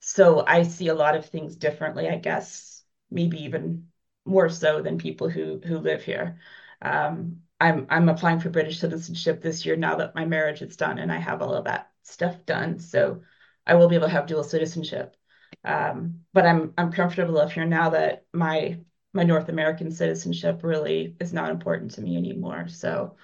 so 0.00 0.44
i 0.46 0.62
see 0.62 0.88
a 0.88 0.94
lot 0.94 1.16
of 1.16 1.26
things 1.26 1.56
differently 1.56 2.08
i 2.08 2.16
guess 2.16 2.84
maybe 3.10 3.44
even 3.44 3.88
more 4.24 4.48
so 4.48 4.80
than 4.80 4.96
people 4.96 5.28
who 5.28 5.60
who 5.64 5.78
live 5.78 6.02
here 6.02 6.38
um, 6.80 7.40
I'm 7.60 7.86
I'm 7.90 8.08
applying 8.08 8.40
for 8.40 8.50
British 8.50 8.78
citizenship 8.78 9.40
this 9.42 9.66
year 9.66 9.76
now 9.76 9.96
that 9.96 10.14
my 10.14 10.24
marriage 10.24 10.62
is 10.62 10.76
done 10.76 10.98
and 10.98 11.10
I 11.10 11.16
have 11.16 11.42
all 11.42 11.54
of 11.54 11.64
that 11.64 11.90
stuff 12.02 12.46
done. 12.46 12.78
So 12.78 13.22
I 13.66 13.74
will 13.74 13.88
be 13.88 13.96
able 13.96 14.06
to 14.06 14.12
have 14.12 14.26
dual 14.26 14.44
citizenship. 14.44 15.16
Um, 15.64 16.20
but 16.32 16.46
I'm 16.46 16.72
I'm 16.78 16.92
comfortable 16.92 17.38
up 17.38 17.52
here 17.52 17.66
now 17.66 17.90
that 17.90 18.24
my 18.32 18.78
my 19.12 19.24
North 19.24 19.48
American 19.48 19.90
citizenship 19.90 20.60
really 20.62 21.16
is 21.20 21.32
not 21.32 21.50
important 21.50 21.92
to 21.92 22.00
me 22.02 22.16
anymore. 22.16 22.68
So 22.68 23.16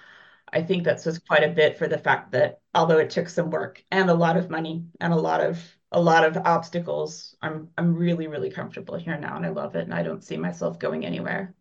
I 0.51 0.61
think 0.61 0.83
that's 0.83 1.03
just 1.03 1.27
quite 1.27 1.43
a 1.43 1.49
bit 1.53 1.77
for 1.77 1.87
the 1.87 1.97
fact 1.97 2.31
that 2.31 2.59
although 2.73 2.97
it 2.97 3.09
took 3.09 3.29
some 3.29 3.49
work 3.49 3.83
and 3.91 4.09
a 4.09 4.13
lot 4.13 4.37
of 4.37 4.49
money 4.49 4.85
and 4.99 5.13
a 5.13 5.17
lot 5.17 5.41
of 5.41 5.59
a 5.91 6.01
lot 6.01 6.25
of 6.25 6.37
obstacles, 6.37 7.35
I'm 7.41 7.69
I'm 7.77 7.95
really 7.95 8.27
really 8.27 8.49
comfortable 8.51 8.95
here 8.97 9.17
now 9.17 9.35
and 9.37 9.45
I 9.45 9.49
love 9.49 9.75
it 9.75 9.83
and 9.83 9.93
I 9.93 10.03
don't 10.03 10.23
see 10.23 10.37
myself 10.37 10.79
going 10.79 11.05
anywhere. 11.05 11.55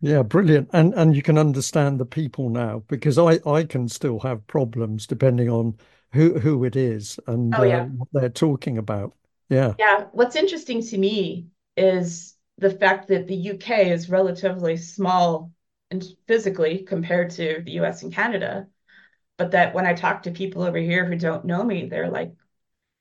Yeah, 0.00 0.22
brilliant. 0.22 0.68
And 0.72 0.94
and 0.94 1.16
you 1.16 1.22
can 1.22 1.38
understand 1.38 1.98
the 1.98 2.06
people 2.06 2.50
now 2.50 2.82
because 2.88 3.18
I 3.18 3.40
I 3.46 3.64
can 3.64 3.88
still 3.88 4.20
have 4.20 4.46
problems 4.46 5.06
depending 5.06 5.48
on 5.48 5.78
who 6.12 6.38
who 6.38 6.64
it 6.64 6.76
is 6.76 7.18
and 7.26 7.54
oh, 7.54 7.62
yeah. 7.62 7.82
uh, 7.82 7.86
what 7.86 8.08
they're 8.12 8.28
talking 8.28 8.78
about. 8.78 9.14
Yeah. 9.48 9.74
Yeah. 9.78 10.06
What's 10.12 10.36
interesting 10.36 10.82
to 10.82 10.98
me 10.98 11.48
is 11.76 12.36
the 12.58 12.70
fact 12.70 13.08
that 13.08 13.26
the 13.26 13.34
UK 13.36 13.90
is 13.90 14.08
relatively 14.10 14.76
small 14.76 15.52
and 15.90 16.04
physically 16.26 16.78
compared 16.84 17.30
to 17.32 17.62
the 17.64 17.72
US 17.72 18.02
and 18.02 18.12
Canada. 18.12 18.68
But 19.38 19.52
that 19.52 19.74
when 19.74 19.86
I 19.86 19.94
talk 19.94 20.24
to 20.24 20.32
people 20.32 20.62
over 20.62 20.78
here 20.78 21.04
who 21.06 21.16
don't 21.16 21.44
know 21.46 21.64
me, 21.64 21.86
they're 21.86 22.10
like, 22.10 22.34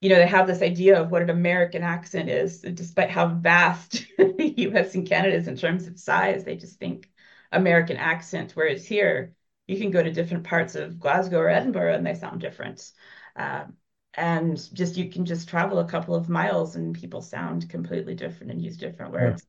you 0.02 0.10
know, 0.10 0.16
they 0.18 0.28
have 0.28 0.48
this 0.48 0.62
idea 0.62 1.02
of 1.02 1.12
what 1.12 1.22
an 1.24 1.30
American 1.30 1.84
accent 1.84 2.30
is, 2.30 2.62
despite 2.62 3.10
how 3.12 3.28
vast 3.36 4.06
the 4.18 4.54
US 4.58 4.96
and 4.96 5.08
Canada 5.08 5.36
is 5.36 5.48
in 5.48 5.58
terms 5.58 5.88
of 5.88 6.00
size. 6.00 6.44
They 6.44 6.58
just 6.58 6.80
think 6.80 7.10
American 7.52 7.98
accent, 7.98 8.54
whereas 8.54 8.86
here, 8.86 9.34
you 9.68 9.80
can 9.80 9.92
go 9.92 10.04
to 10.04 10.12
different 10.12 10.46
parts 10.46 10.76
of 10.76 11.00
Glasgow 11.00 11.40
or 11.40 11.50
Edinburgh 11.50 11.96
and 11.96 12.06
they 12.06 12.16
sound 12.16 12.42
different. 12.42 12.92
Um, 13.36 13.78
and 14.16 14.70
just 14.74 14.96
you 14.98 15.10
can 15.10 15.26
just 15.26 15.50
travel 15.50 15.80
a 15.80 15.88
couple 15.88 16.16
of 16.16 16.30
miles 16.30 16.76
and 16.76 16.96
people 16.96 17.22
sound 17.22 17.70
completely 17.70 18.16
different 18.16 18.52
and 18.52 18.62
use 18.62 18.78
different 18.78 19.12
words. 19.12 19.46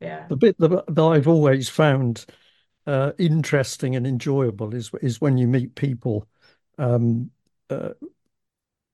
Yeah. 0.00 0.08
yeah. 0.08 0.26
The 0.28 0.36
bit 0.36 0.58
that, 0.58 0.84
that 0.86 1.02
I've 1.02 1.28
always 1.28 1.68
found 1.68 2.26
uh, 2.86 3.12
interesting 3.18 3.96
and 3.96 4.06
enjoyable 4.06 4.74
is 4.74 4.90
is 5.00 5.20
when 5.20 5.38
you 5.38 5.46
meet 5.46 5.74
people, 5.74 6.26
um, 6.78 7.30
uh, 7.70 7.90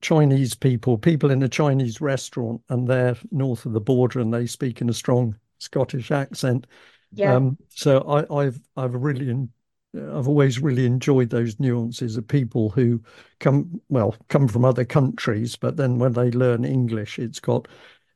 Chinese 0.00 0.54
people, 0.54 0.96
people 0.96 1.30
in 1.30 1.42
a 1.42 1.48
Chinese 1.48 2.00
restaurant, 2.00 2.62
and 2.68 2.86
they're 2.86 3.16
north 3.30 3.66
of 3.66 3.72
the 3.72 3.80
border 3.80 4.20
and 4.20 4.32
they 4.32 4.46
speak 4.46 4.80
in 4.80 4.88
a 4.88 4.94
strong 4.94 5.34
Scottish 5.58 6.10
accent. 6.10 6.66
Yeah. 7.12 7.34
Um, 7.34 7.58
so 7.70 8.26
I, 8.30 8.44
have 8.44 8.60
I've 8.76 8.94
really 8.94 9.48
I've 9.94 10.29
always 10.29 10.61
really 10.61 10.85
enjoyed 10.85 11.31
those 11.31 11.59
nuances 11.59 12.16
of 12.16 12.29
people 12.29 12.70
who 12.70 13.03
come 13.40 13.81
well 13.88 14.14
come 14.29 14.46
from 14.48 14.64
other 14.64 14.85
countries, 14.85 15.57
but 15.57 15.77
then 15.77 15.98
when 15.98 16.12
they 16.12 16.31
learn 16.31 16.64
English, 16.64 17.18
it's 17.18 17.40
got 17.40 17.68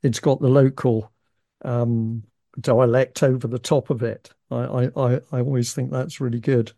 it's 0.02 0.20
got 0.20 0.40
the 0.40 0.48
local 0.48 1.12
um, 1.64 2.24
dialect 2.60 3.22
over 3.22 3.46
the 3.48 3.58
top 3.58 3.90
of 3.90 4.02
it. 4.02 4.30
I, 4.50 4.90
I 4.96 5.20
I 5.32 5.40
always 5.40 5.72
think 5.72 5.90
that's 5.90 6.20
really 6.20 6.40
good. 6.40 6.72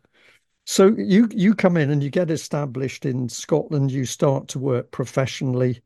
So 0.67 0.89
you 0.97 1.29
you 1.33 1.55
come 1.55 1.77
in 1.77 1.91
and 1.91 2.03
you 2.03 2.11
get 2.11 2.31
established 2.31 3.05
in 3.07 3.29
Scotland. 3.29 3.91
You 3.93 4.05
start 4.05 4.49
to 4.49 4.59
work 4.61 4.91
professionally, 4.93 5.83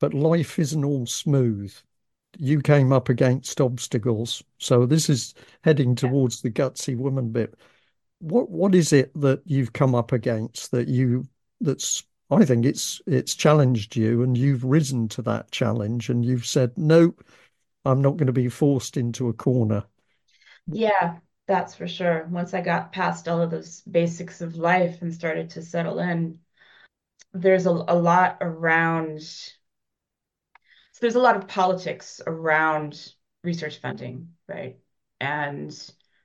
but 0.00 0.14
life 0.14 0.58
isn't 0.58 0.84
all 0.84 1.06
smooth. 1.06 1.74
You 2.38 2.60
came 2.62 2.92
up 2.92 3.08
against 3.08 3.60
obstacles. 3.60 4.42
So 4.58 4.86
this 4.86 5.10
is 5.10 5.34
heading 5.62 5.94
towards 5.94 6.42
the 6.42 6.50
gutsy 6.50 6.96
woman 6.96 7.30
bit 7.30 7.54
what 8.24 8.50
what 8.50 8.74
is 8.74 8.92
it 8.92 9.12
that 9.20 9.42
you've 9.44 9.72
come 9.72 9.94
up 9.94 10.12
against 10.12 10.70
that 10.70 10.88
you 10.88 11.26
that's 11.60 12.04
I 12.30 12.44
think 12.44 12.64
it's 12.64 13.00
it's 13.06 13.34
challenged 13.34 13.96
you 13.96 14.22
and 14.22 14.36
you've 14.36 14.64
risen 14.64 15.08
to 15.08 15.22
that 15.22 15.50
challenge 15.50 16.08
and 16.08 16.24
you've 16.24 16.46
said 16.46 16.76
no 16.78 17.14
I'm 17.84 18.00
not 18.00 18.16
going 18.16 18.28
to 18.28 18.32
be 18.32 18.48
forced 18.48 18.96
into 18.96 19.28
a 19.28 19.34
corner. 19.34 19.84
Yeah, 20.66 21.18
that's 21.46 21.74
for 21.74 21.86
sure. 21.86 22.26
Once 22.30 22.54
I 22.54 22.62
got 22.62 22.92
past 22.92 23.28
all 23.28 23.42
of 23.42 23.50
those 23.50 23.82
basics 23.82 24.40
of 24.40 24.56
life 24.56 25.02
and 25.02 25.12
started 25.12 25.50
to 25.50 25.62
settle 25.62 25.98
in, 25.98 26.38
there's 27.34 27.66
a, 27.66 27.70
a 27.70 27.94
lot 27.94 28.38
around 28.40 29.20
so 30.94 31.00
there's 31.00 31.16
a 31.16 31.20
lot 31.20 31.36
of 31.36 31.48
politics 31.48 32.20
around 32.26 33.12
research 33.42 33.80
funding, 33.80 34.28
right? 34.48 34.78
And 35.20 35.76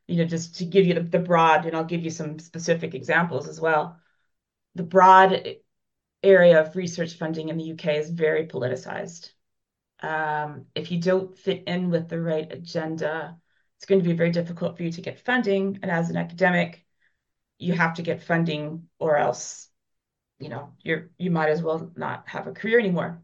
you 0.10 0.18
know, 0.18 0.26
just 0.26 0.58
to 0.58 0.66
give 0.66 0.86
you 0.86 0.96
the, 0.96 1.02
the 1.02 1.20
broad, 1.20 1.66
and 1.66 1.76
I'll 1.76 1.84
give 1.84 2.04
you 2.04 2.10
some 2.10 2.40
specific 2.40 2.96
examples 2.96 3.48
as 3.48 3.62
well. 3.62 4.00
The 4.74 4.84
broad 4.84 5.56
area 6.24 6.62
of 6.62 6.76
research 6.76 7.14
funding 7.14 7.50
in 7.50 7.58
the 7.58 7.72
UK 7.72 7.98
is 7.98 8.10
very 8.10 8.48
politicized. 8.48 9.32
Um, 10.02 10.66
if 10.74 10.92
you 10.92 11.00
don't 11.00 11.38
fit 11.38 11.64
in 11.68 11.92
with 11.92 12.10
the 12.10 12.20
right 12.20 12.52
agenda, 12.52 13.38
it's 13.78 13.86
going 13.86 14.02
to 14.02 14.10
be 14.10 14.16
very 14.16 14.32
difficult 14.32 14.78
for 14.78 14.84
you 14.84 14.92
to 14.94 15.02
get 15.02 15.20
funding. 15.20 15.80
And 15.84 15.92
as 15.92 16.10
an 16.10 16.18
academic, 16.18 16.86
you 17.60 17.74
have 17.74 17.94
to 17.96 18.02
get 18.02 18.24
funding 18.24 18.88
or 18.98 19.16
else, 19.16 19.70
you 20.40 20.50
know, 20.50 20.74
you're 20.82 21.12
you 21.18 21.30
might 21.30 21.50
as 21.50 21.62
well 21.62 21.92
not 21.96 22.28
have 22.30 22.48
a 22.48 22.54
career 22.54 22.80
anymore 22.80 23.22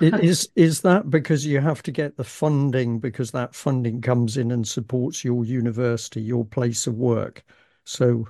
is 0.00 0.48
is 0.56 0.80
that 0.82 1.10
because 1.10 1.44
you 1.46 1.60
have 1.60 1.82
to 1.84 1.92
get 1.92 2.16
the 2.16 2.24
funding 2.24 2.98
because 2.98 3.30
that 3.32 3.54
funding 3.54 4.00
comes 4.00 4.36
in 4.36 4.50
and 4.50 4.66
supports 4.66 5.24
your 5.24 5.44
university, 5.44 6.20
your 6.20 6.44
place 6.44 6.86
of 6.86 6.94
work? 6.94 7.44
So 7.84 8.28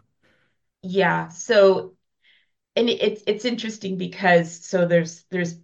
yeah, 0.82 1.28
so 1.28 1.94
and 2.76 2.88
it's 2.88 3.22
it's 3.26 3.44
interesting 3.44 3.98
because 3.98 4.64
so 4.64 4.86
there's 4.86 5.24
there's 5.30 5.56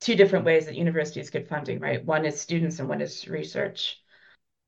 two 0.00 0.14
different 0.14 0.44
ways 0.44 0.66
that 0.66 0.76
universities 0.76 1.30
get 1.30 1.48
funding, 1.48 1.80
right? 1.80 2.04
One 2.04 2.24
is 2.24 2.40
students 2.40 2.78
and 2.78 2.88
one 2.88 3.00
is 3.00 3.26
research. 3.28 4.00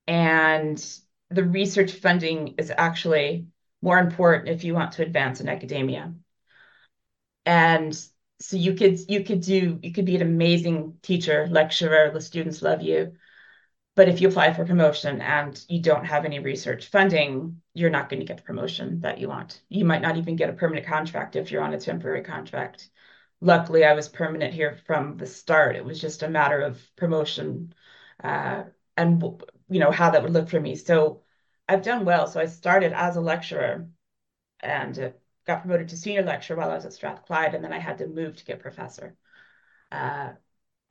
And 0.07 0.83
the 1.31 1.45
research 1.45 1.93
funding 1.93 2.55
is 2.59 2.73
actually 2.77 3.47
more 3.83 3.99
important 3.99 4.49
if 4.49 4.65
you 4.65 4.75
want 4.75 4.93
to 4.93 5.03
advance 5.03 5.41
in 5.41 5.49
academia. 5.49 6.15
And 7.45 7.99
so 8.41 8.57
you 8.57 8.75
could 8.75 8.99
you 9.09 9.25
could 9.25 9.41
do 9.41 9.79
you 9.83 9.93
could 9.93 10.05
be 10.05 10.17
an 10.17 10.23
amazing 10.23 10.99
teacher 11.03 11.49
lecturer 11.51 12.11
the 12.13 12.21
students 12.21 12.63
love 12.63 12.83
you. 12.83 13.13
But 13.97 14.09
if 14.09 14.21
you 14.21 14.29
apply 14.29 14.53
for 14.55 14.65
promotion 14.65 15.21
and 15.21 15.61
you 15.69 15.83
don't 15.83 16.05
have 16.05 16.25
any 16.25 16.39
research 16.39 16.87
funding 16.87 17.61
you're 17.75 17.91
not 17.91 18.09
going 18.09 18.21
to 18.21 18.27
get 18.27 18.37
the 18.37 18.43
promotion 18.45 19.01
that 19.01 19.19
you 19.19 19.29
want. 19.29 19.63
You 19.69 19.85
might 19.85 20.03
not 20.03 20.17
even 20.17 20.37
get 20.37 20.51
a 20.51 20.53
permanent 20.53 20.87
contract 20.87 21.37
if 21.37 21.51
you're 21.51 21.63
on 21.63 21.75
a 21.75 21.81
temporary 21.81 22.23
contract. 22.23 22.91
Luckily 23.41 23.85
i 23.85 23.93
was 23.95 24.09
permanent 24.09 24.55
here 24.55 24.79
from 24.87 25.17
the 25.17 25.27
start. 25.27 25.77
It 25.77 25.85
was 25.85 26.01
just 26.01 26.23
a 26.23 26.29
matter 26.29 26.61
of 26.61 26.81
promotion 26.97 27.75
uh, 28.23 28.65
and 28.97 29.23
you 29.69 29.81
know 29.81 29.91
how 29.91 30.11
that 30.11 30.23
would 30.23 30.33
look 30.33 30.49
for 30.49 30.61
me. 30.61 30.77
So 30.77 31.23
i've 31.69 31.83
done 31.83 32.05
well. 32.05 32.29
So 32.29 32.41
i 32.41 32.47
started 32.47 32.93
as 32.93 33.17
a 33.17 33.21
lecturer 33.21 33.89
and 34.61 35.13
got 35.49 35.63
promoted 35.63 35.89
to 35.89 35.97
senior 35.97 36.23
lecturer 36.23 36.57
while 36.57 36.71
I 36.71 36.75
was 36.75 36.85
at 36.85 36.93
Strathclyde, 36.93 37.55
and 37.55 37.65
then 37.65 37.73
I 37.73 37.79
had 37.79 37.99
to 37.99 38.07
move 38.07 38.37
to 38.37 38.45
get 38.45 38.61
professor. 38.61 39.17
Uh, 39.91 40.33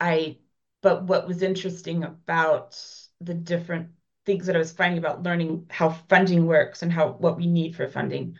I, 0.00 0.38
but 0.82 1.04
what 1.04 1.28
was 1.28 1.42
interesting 1.42 2.02
about 2.02 2.76
the 3.20 3.34
different 3.34 3.90
things 4.26 4.46
that 4.46 4.56
I 4.56 4.58
was 4.58 4.72
finding 4.72 4.98
about 4.98 5.22
learning 5.22 5.66
how 5.70 5.90
funding 5.90 6.44
works 6.46 6.82
and 6.82 6.92
how 6.92 7.12
what 7.12 7.36
we 7.36 7.46
need 7.46 7.76
for 7.76 7.88
funding 7.88 8.36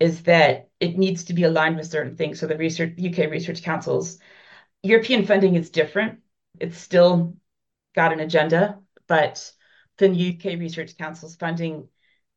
is 0.00 0.22
that 0.22 0.70
it 0.80 0.96
needs 0.96 1.24
to 1.24 1.34
be 1.34 1.44
aligned 1.44 1.76
with 1.76 1.90
certain 1.90 2.16
things. 2.16 2.40
So 2.40 2.46
the 2.46 2.56
research 2.56 2.94
UK 2.96 3.26
Research 3.30 3.62
Council's 3.62 4.18
European 4.82 5.26
funding 5.26 5.54
is 5.54 5.70
different. 5.70 6.20
It's 6.58 6.78
still 6.78 7.36
got 7.94 8.12
an 8.12 8.20
agenda, 8.20 8.78
but 9.06 9.52
the 9.98 10.08
UK 10.08 10.58
Research 10.58 10.96
Council's 10.96 11.36
funding 11.36 11.88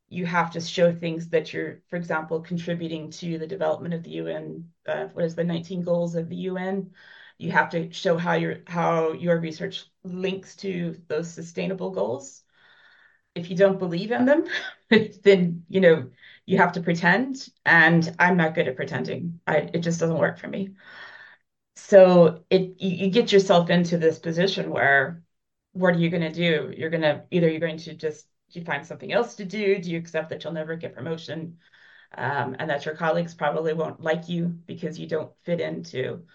you 0.10 0.26
have 0.26 0.52
to 0.52 0.62
show 0.62 0.94
things 0.94 1.30
that 1.30 1.54
you're, 1.54 1.82
for 1.89 1.96
example, 1.96 2.39
contributing 2.41 3.10
to 3.12 3.38
the 3.38 3.48
development 3.48 3.94
of 3.94 4.04
the 4.04 4.12
UN. 4.12 4.70
Uh, 4.88 5.06
what 5.08 5.26
is 5.26 5.36
the 5.36 5.44
19 5.44 5.84
goals 5.84 6.15
of 6.15 6.30
the 6.30 6.36
UN? 6.36 6.91
You 7.38 7.52
have 7.52 7.70
to 7.72 7.91
show 7.91 8.18
how 8.18 8.34
your 8.34 8.60
how 8.68 9.12
your 9.13 9.39
research 9.39 9.86
links 10.04 10.56
to 10.58 11.02
those 11.08 11.32
sustainable 11.32 11.91
goals. 11.91 12.44
If 13.34 13.50
you 13.50 13.58
don't 13.58 13.80
believe 13.80 14.12
in 14.12 14.26
them, 14.26 14.46
then 15.24 15.65
you 15.68 15.82
know 15.82 16.12
you 16.46 16.58
have 16.60 16.74
to 16.74 16.82
pretend. 16.82 17.50
And 17.65 18.15
I'm 18.20 18.38
not 18.38 18.56
good 18.56 18.68
at 18.68 18.76
pretending. 18.76 19.39
I, 19.48 19.58
it 19.74 19.80
just 19.80 20.00
doesn't 20.00 20.18
work 20.18 20.39
for 20.39 20.48
me. 20.48 20.76
So 21.76 22.44
it 22.50 22.76
you, 22.82 23.06
you 23.06 23.10
get 23.12 23.32
yourself 23.32 23.70
into 23.70 23.98
this 23.98 24.20
position 24.20 24.70
where 24.72 25.24
what 25.74 25.96
are 25.96 26.00
you 26.00 26.10
going 26.10 26.24
to 26.24 26.32
do? 26.32 26.74
You're 26.76 26.89
going 26.89 27.02
to 27.02 27.26
either 27.32 27.50
you're 27.50 27.60
going 27.60 27.78
to 27.80 27.94
just 27.96 28.28
you 28.60 28.65
find 28.65 28.86
something 28.86 29.12
else 29.12 29.36
to 29.36 29.46
do? 29.46 29.80
Do 29.80 29.91
you 29.91 29.98
accept 29.98 30.30
that 30.30 30.44
you'll 30.44 30.54
never 30.54 30.76
get 30.76 30.96
promotion 30.96 31.58
um, 32.18 32.56
and 32.60 32.70
that 32.70 32.86
your 32.86 32.96
colleagues 32.96 33.34
probably 33.34 33.74
won't 33.74 34.02
like 34.02 34.30
you 34.30 34.48
because 34.65 35.00
you 35.00 35.08
don't 35.08 35.32
fit 35.44 35.60
into 35.60 36.26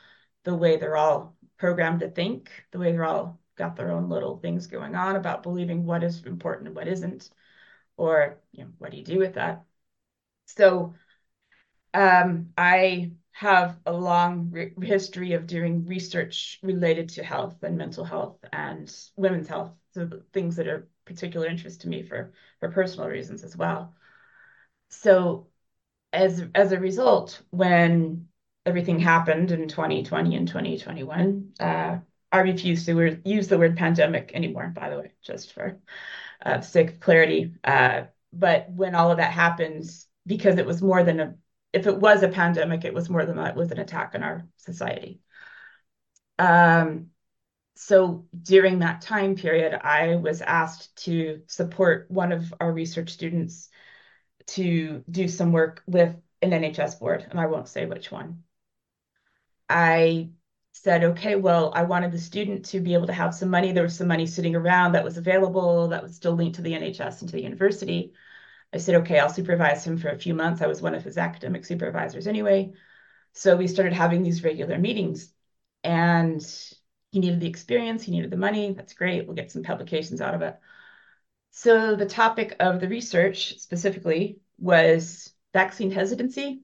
the 0.44 0.54
way 0.54 0.76
they're 0.76 0.96
all 0.96 1.37
programmed 1.59 2.00
to 2.00 2.11
think, 2.11 2.50
the 2.70 2.78
way 2.78 2.92
they're 2.92 3.04
all 3.04 3.38
got 3.56 3.76
their 3.76 3.90
own 3.90 4.09
little 4.09 4.38
things 4.38 4.66
going 4.66 4.94
on 4.94 5.16
about 5.16 5.42
believing 5.42 5.85
what 5.85 6.02
is 6.02 6.24
important 6.24 6.68
and 6.68 6.76
what 6.76 6.88
isn't, 6.88 7.30
or 7.96 8.40
you 8.52 8.64
know, 8.64 8.70
what 8.78 8.90
do 8.90 8.96
you 8.96 9.04
do 9.04 9.18
with 9.18 9.35
that? 9.35 9.64
So 10.46 10.94
um, 11.92 12.50
I 12.56 13.12
have 13.32 13.78
a 13.86 13.92
long 13.92 14.50
re- 14.50 14.74
history 14.82 15.32
of 15.32 15.46
doing 15.46 15.86
research 15.86 16.58
related 16.62 17.08
to 17.10 17.22
health 17.24 17.62
and 17.62 17.76
mental 17.78 18.04
health 18.04 18.38
and 18.52 18.92
women's 19.16 19.48
health, 19.48 19.72
so 19.92 20.08
things 20.32 20.56
that 20.56 20.68
are 20.68 20.88
particular 21.04 21.46
interest 21.46 21.82
to 21.82 21.88
me 21.88 22.02
for 22.02 22.32
for 22.60 22.70
personal 22.70 23.08
reasons 23.08 23.42
as 23.44 23.56
well. 23.56 23.94
So 24.88 25.48
as 26.12 26.44
as 26.54 26.72
a 26.72 26.80
result, 26.80 27.42
when 27.50 28.28
everything 28.66 28.98
happened 29.00 29.52
in 29.52 29.68
2020 29.68 30.36
and 30.36 30.48
2021, 30.48 31.52
uh, 31.60 31.98
I 32.32 32.38
refuse 32.40 32.86
to 32.86 33.20
use 33.24 33.48
the 33.48 33.58
word 33.58 33.76
pandemic 33.76 34.32
anymore, 34.34 34.72
by 34.74 34.90
the 34.90 34.98
way, 34.98 35.12
just 35.22 35.52
for 35.54 35.80
uh, 36.44 36.60
sake 36.60 36.90
of 36.90 37.00
clarity. 37.00 37.54
Uh, 37.64 38.04
but 38.32 38.70
when 38.70 38.94
all 38.94 39.10
of 39.10 39.18
that 39.18 39.32
happens, 39.32 40.08
because 40.26 40.58
it 40.58 40.66
was 40.66 40.82
more 40.82 41.02
than 41.04 41.20
a, 41.20 41.34
if 41.72 41.87
it 41.87 41.98
was 41.98 42.22
a 42.22 42.28
pandemic, 42.28 42.85
it 42.85 42.94
was 42.94 43.09
more 43.09 43.24
than 43.24 43.37
that, 43.37 43.50
it 43.50 43.56
was 43.56 43.70
an 43.70 43.78
attack 43.78 44.12
on 44.14 44.22
our 44.22 44.46
society. 44.56 45.20
Um, 46.38 47.09
so 47.74 48.26
during 48.42 48.80
that 48.80 49.02
time 49.02 49.37
period, 49.37 49.74
I 49.74 50.16
was 50.16 50.42
asked 50.42 51.04
to 51.04 51.42
support 51.46 52.11
one 52.11 52.33
of 52.33 52.52
our 52.61 52.72
research 52.72 53.11
students 53.11 53.68
to 54.48 55.04
do 55.11 55.28
some 55.28 55.52
work 55.52 55.83
with 55.87 56.16
an 56.42 56.50
NHS 56.50 56.98
board, 56.98 57.26
and 57.30 57.38
I 57.38 57.46
won't 57.46 57.68
say 57.68 57.87
which 57.87 58.11
one. 58.11 58.42
I 59.68 60.30
said, 60.72 61.04
okay, 61.04 61.37
well, 61.37 61.72
I 61.74 61.83
wanted 61.85 62.12
the 62.12 62.18
student 62.18 62.64
to 62.66 62.80
be 62.80 62.94
able 62.94 63.06
to 63.06 63.12
have 63.12 63.35
some 63.35 63.50
money. 63.50 63.72
There 63.72 63.83
was 63.83 63.96
some 63.96 64.09
money 64.09 64.26
sitting 64.26 64.54
around 64.56 64.92
that 64.92 65.04
was 65.04 65.16
available 65.16 65.88
that 65.88 66.02
was 66.02 66.16
still 66.16 66.33
linked 66.33 66.56
to 66.56 66.62
the 66.62 66.72
NHS 66.72 67.20
and 67.20 67.28
to 67.28 67.37
the 67.37 67.42
university. 67.42 68.12
I 68.72 68.78
said, 68.78 68.96
okay, 68.96 69.18
I'll 69.18 69.30
supervise 69.30 69.85
him 69.85 69.98
for 69.98 70.09
a 70.09 70.18
few 70.18 70.35
months. 70.35 70.62
I 70.62 70.66
was 70.66 70.80
one 70.80 70.94
of 70.94 71.02
his 71.02 71.18
academic 71.18 71.64
supervisors 71.64 72.26
anyway. 72.26 72.72
So 73.33 73.56
we 73.56 73.66
started 73.66 73.92
having 73.92 74.22
these 74.22 74.44
regular 74.44 74.78
meetings 74.78 75.33
and 75.83 76.40
he 77.11 77.18
needed 77.18 77.40
the 77.40 77.48
experience, 77.48 78.02
he 78.02 78.12
needed 78.12 78.30
the 78.30 78.37
money. 78.37 78.72
That's 78.72 78.94
great. 78.94 79.26
We'll 79.26 79.37
get 79.37 79.50
some 79.50 79.62
publications 79.62 80.20
out 80.20 80.35
of 80.35 80.42
it. 80.42 80.59
So 81.50 81.96
the 81.96 82.06
topic 82.06 82.56
of 82.61 82.80
the 82.80 82.88
research 82.88 83.59
specifically 83.59 84.38
was 84.59 85.33
vaccine 85.52 85.90
hesitancy, 85.90 86.62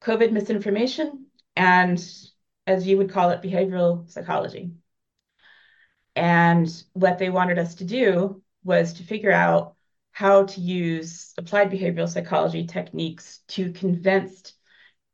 COVID 0.00 0.32
misinformation, 0.32 1.26
and 1.54 2.02
as 2.66 2.86
you 2.86 2.96
would 2.96 3.10
call 3.10 3.30
it, 3.30 3.42
behavioral 3.42 4.08
psychology. 4.10 4.72
And 6.16 6.70
what 6.94 7.18
they 7.18 7.30
wanted 7.30 7.58
us 7.58 7.76
to 7.76 7.84
do 7.84 8.42
was 8.64 8.94
to 8.94 9.02
figure 9.02 9.32
out 9.32 9.76
how 10.20 10.44
to 10.44 10.60
use 10.60 11.32
applied 11.38 11.70
behavioral 11.70 12.06
psychology 12.06 12.66
techniques 12.66 13.40
to 13.48 13.72
convince, 13.72 14.52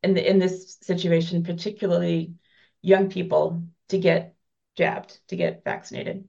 in, 0.02 0.14
the, 0.14 0.28
in 0.28 0.40
this 0.40 0.78
situation, 0.82 1.44
particularly 1.44 2.34
young 2.82 3.08
people, 3.08 3.62
to 3.88 3.98
get 3.98 4.34
jabbed, 4.76 5.20
to 5.28 5.36
get 5.36 5.62
vaccinated. 5.62 6.24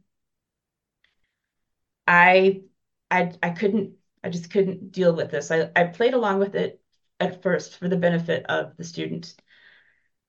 I, 2.05 2.61
I, 3.09 3.31
I 3.41 3.49
couldn't, 3.49 3.93
I 4.23 4.29
just 4.29 4.51
couldn't 4.51 4.91
deal 4.91 5.15
with 5.15 5.31
this. 5.31 5.49
I, 5.49 5.71
I 5.75 5.85
played 5.85 6.13
along 6.13 6.37
with 6.37 6.53
it 6.53 6.79
at 7.19 7.41
first 7.41 7.79
for 7.79 7.89
the 7.89 7.97
benefit 7.97 8.45
of 8.45 8.77
the 8.77 8.83
student, 8.83 9.33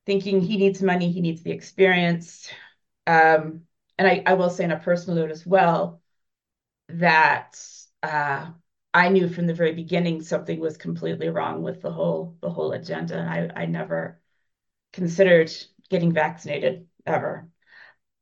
thinking 0.06 0.40
he 0.40 0.56
needs 0.56 0.80
money, 0.80 1.12
he 1.12 1.20
needs 1.20 1.42
the 1.42 1.52
experience. 1.52 2.48
Um, 3.06 3.64
and 3.98 4.08
I, 4.08 4.22
I 4.24 4.32
will 4.32 4.48
say 4.48 4.64
on 4.64 4.70
a 4.70 4.78
personal 4.78 5.18
note 5.18 5.32
as 5.32 5.44
well 5.44 6.00
that 6.88 7.62
uh, 8.02 8.50
I 8.94 9.08
knew 9.10 9.28
from 9.28 9.46
the 9.46 9.54
very 9.54 9.72
beginning 9.72 10.22
something 10.22 10.60
was 10.60 10.76
completely 10.76 11.28
wrong 11.28 11.62
with 11.62 11.82
the 11.82 11.92
whole 11.92 12.36
the 12.40 12.50
whole 12.50 12.72
agenda. 12.72 13.18
And 13.18 13.52
I, 13.52 13.62
I 13.62 13.66
never 13.66 14.20
considered 14.92 15.52
getting 15.90 16.12
vaccinated 16.12 16.88
ever. 17.06 17.48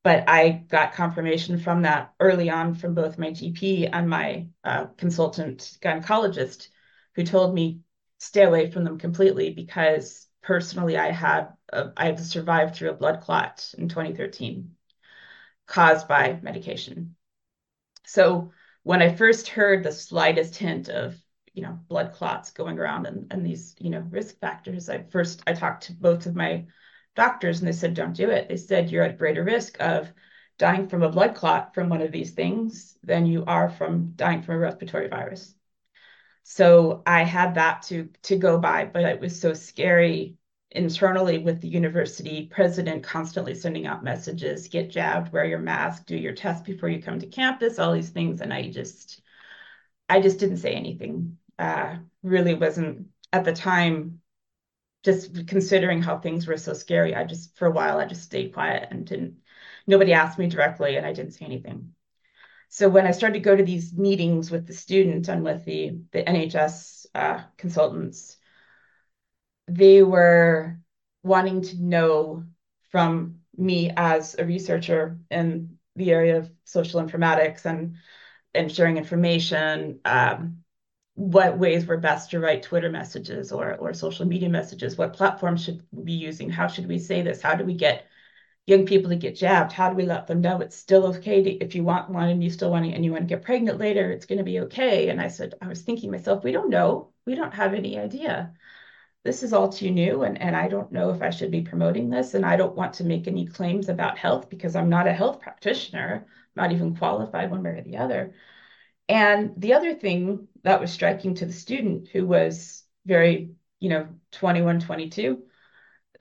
But 0.04 0.28
I 0.28 0.50
got 0.68 0.94
confirmation 0.94 1.58
from 1.58 1.82
that 1.82 2.14
early 2.20 2.48
on 2.50 2.74
from 2.74 2.94
both 2.94 3.18
my 3.18 3.32
GP 3.32 3.86
and 3.86 4.08
my 4.08 4.48
uh, 4.64 4.86
consultant 4.96 5.78
gynecologist, 5.82 6.68
who 7.16 7.24
told 7.24 7.54
me 7.54 7.80
stay 8.18 8.44
away 8.44 8.70
from 8.70 8.84
them 8.84 8.98
completely 8.98 9.50
because 9.52 10.28
personally 10.42 10.96
I 10.96 11.10
had 11.10 11.48
a, 11.72 11.92
I 11.96 12.06
had 12.06 12.20
survived 12.20 12.76
through 12.76 12.90
a 12.90 12.94
blood 12.94 13.20
clot 13.20 13.74
in 13.78 13.88
2013 13.88 14.76
caused 15.66 16.08
by 16.08 16.38
medication. 16.42 17.16
So 18.06 18.52
when 18.86 19.02
I 19.02 19.12
first 19.12 19.48
heard 19.48 19.82
the 19.82 19.90
slightest 19.90 20.54
hint 20.54 20.88
of 20.88 21.20
you 21.52 21.62
know 21.64 21.76
blood 21.88 22.12
clots 22.12 22.52
going 22.52 22.78
around 22.78 23.06
and, 23.06 23.26
and 23.32 23.44
these 23.44 23.74
you 23.80 23.90
know 23.90 23.98
risk 24.10 24.38
factors, 24.38 24.88
I 24.88 25.02
first 25.10 25.42
I 25.44 25.54
talked 25.54 25.82
to 25.84 25.92
both 25.92 26.26
of 26.26 26.36
my 26.36 26.66
doctors 27.16 27.58
and 27.58 27.66
they 27.66 27.72
said 27.72 27.94
don't 27.94 28.14
do 28.14 28.30
it. 28.30 28.48
They 28.48 28.56
said 28.56 28.88
you're 28.88 29.02
at 29.02 29.18
greater 29.18 29.42
risk 29.42 29.76
of 29.80 30.12
dying 30.56 30.86
from 30.86 31.02
a 31.02 31.08
blood 31.08 31.34
clot 31.34 31.74
from 31.74 31.88
one 31.88 32.00
of 32.00 32.12
these 32.12 32.30
things 32.30 32.96
than 33.02 33.26
you 33.26 33.44
are 33.48 33.68
from 33.70 34.12
dying 34.14 34.42
from 34.42 34.54
a 34.54 34.58
respiratory 34.58 35.08
virus. 35.08 35.52
So 36.44 37.02
I 37.04 37.24
had 37.24 37.56
that 37.56 37.82
to 37.88 38.08
to 38.22 38.36
go 38.36 38.56
by, 38.56 38.84
but 38.84 39.02
it 39.02 39.20
was 39.20 39.40
so 39.40 39.52
scary 39.52 40.36
internally 40.76 41.38
with 41.38 41.60
the 41.60 41.68
university 41.68 42.46
president 42.52 43.02
constantly 43.02 43.54
sending 43.54 43.86
out 43.86 44.04
messages 44.04 44.68
get 44.68 44.90
jabbed 44.90 45.32
wear 45.32 45.46
your 45.46 45.58
mask 45.58 46.04
do 46.04 46.16
your 46.16 46.34
test 46.34 46.64
before 46.64 46.90
you 46.90 47.02
come 47.02 47.18
to 47.18 47.26
campus 47.26 47.78
all 47.78 47.92
these 47.92 48.10
things. 48.10 48.40
And 48.40 48.52
i 48.52 48.70
just 48.70 49.22
i 50.08 50.20
just 50.20 50.38
didn't 50.38 50.58
say 50.58 50.74
anything. 50.74 51.38
Uh, 51.58 51.96
really 52.22 52.52
wasn't 52.52 53.06
at 53.32 53.44
the 53.44 53.52
time 53.52 54.20
just 55.02 55.46
considering 55.46 56.02
how 56.02 56.18
things 56.18 56.46
were 56.46 56.58
so 56.58 56.74
scary 56.74 57.14
i 57.14 57.24
just 57.24 57.56
for 57.56 57.66
a 57.66 57.70
while 57.70 57.98
i 57.98 58.04
just 58.04 58.24
stayed 58.24 58.52
quiet 58.52 58.88
and 58.90 59.06
didn't 59.06 59.36
nobody 59.86 60.12
asked 60.12 60.38
me 60.38 60.48
directly 60.48 60.96
and 60.96 61.06
i 61.06 61.12
didn't 61.12 61.32
say 61.32 61.46
anything. 61.46 61.92
So 62.68 62.88
when 62.90 63.06
i 63.06 63.12
started 63.12 63.34
to 63.34 63.48
go 63.48 63.56
to 63.56 63.64
these 63.64 63.94
meetings 63.94 64.50
with 64.50 64.66
the 64.66 64.74
student 64.74 65.28
and 65.28 65.42
with 65.42 65.64
the 65.64 65.98
the 66.12 66.22
nhs 66.22 67.06
uh, 67.14 67.40
consultants 67.56 68.35
they 69.68 70.02
were 70.02 70.78
wanting 71.22 71.62
to 71.62 71.82
know 71.82 72.44
from 72.90 73.40
me 73.56 73.90
as 73.96 74.36
a 74.38 74.44
researcher 74.44 75.18
in 75.30 75.76
the 75.96 76.12
area 76.12 76.38
of 76.38 76.50
social 76.64 77.02
informatics 77.02 77.64
and 77.64 77.96
and 78.54 78.72
sharing 78.72 78.96
information 78.96 80.00
um, 80.04 80.58
what 81.14 81.58
ways 81.58 81.86
were 81.86 81.96
best 81.96 82.30
to 82.30 82.40
write 82.40 82.62
twitter 82.62 82.90
messages 82.90 83.50
or 83.50 83.74
or 83.76 83.94
social 83.94 84.26
media 84.26 84.48
messages 84.48 84.96
what 84.96 85.14
platforms 85.14 85.64
should 85.64 85.82
we 85.90 86.04
be 86.04 86.12
using 86.12 86.50
how 86.50 86.66
should 86.66 86.86
we 86.86 86.98
say 86.98 87.22
this 87.22 87.40
how 87.40 87.54
do 87.54 87.64
we 87.64 87.74
get 87.74 88.06
young 88.66 88.84
people 88.84 89.08
to 89.08 89.16
get 89.16 89.36
jabbed 89.36 89.72
how 89.72 89.88
do 89.88 89.96
we 89.96 90.04
let 90.04 90.26
them 90.26 90.40
know 90.42 90.60
it's 90.60 90.76
still 90.76 91.06
okay 91.06 91.42
to, 91.42 91.50
if 91.64 91.74
you 91.74 91.82
want 91.82 92.10
one 92.10 92.28
and 92.28 92.44
you 92.44 92.50
still 92.50 92.70
want 92.70 92.84
it 92.84 92.92
and 92.92 93.04
you 93.04 93.12
want 93.12 93.22
to 93.22 93.34
get 93.34 93.44
pregnant 93.44 93.78
later 93.78 94.10
it's 94.10 94.26
going 94.26 94.38
to 94.38 94.44
be 94.44 94.60
okay. 94.60 95.08
And 95.08 95.20
i 95.20 95.28
said 95.28 95.54
i 95.62 95.66
was 95.68 95.82
thinking 95.82 96.10
myself 96.10 96.44
we 96.44 96.52
don't 96.52 96.70
know 96.70 97.12
we 97.24 97.34
don't 97.34 97.54
have 97.54 97.72
any 97.74 97.98
idea 97.98 98.52
this 99.26 99.42
is 99.42 99.52
all 99.52 99.68
too 99.68 99.90
new 99.90 100.22
and, 100.22 100.40
and 100.40 100.56
I 100.56 100.68
don't 100.68 100.92
know 100.92 101.10
if 101.10 101.20
I 101.20 101.30
should 101.30 101.50
be 101.50 101.60
promoting 101.60 102.08
this. 102.08 102.34
And 102.34 102.46
I 102.46 102.56
don't 102.56 102.76
want 102.76 102.94
to 102.94 103.04
make 103.04 103.26
any 103.26 103.44
claims 103.44 103.88
about 103.88 104.16
health 104.16 104.48
because 104.48 104.76
I'm 104.76 104.88
not 104.88 105.08
a 105.08 105.12
health 105.12 105.40
practitioner, 105.40 106.26
not 106.54 106.72
even 106.72 106.96
qualified 106.96 107.50
one 107.50 107.62
way 107.62 107.70
or 107.70 107.82
the 107.82 107.98
other. 107.98 108.34
And 109.08 109.52
the 109.56 109.74
other 109.74 109.94
thing 109.94 110.48
that 110.62 110.80
was 110.80 110.92
striking 110.92 111.34
to 111.36 111.46
the 111.46 111.52
student 111.52 112.08
who 112.08 112.26
was 112.26 112.84
very, 113.04 113.50
you 113.80 113.88
know, 113.88 114.08
21, 114.32 114.80
22, 114.80 115.42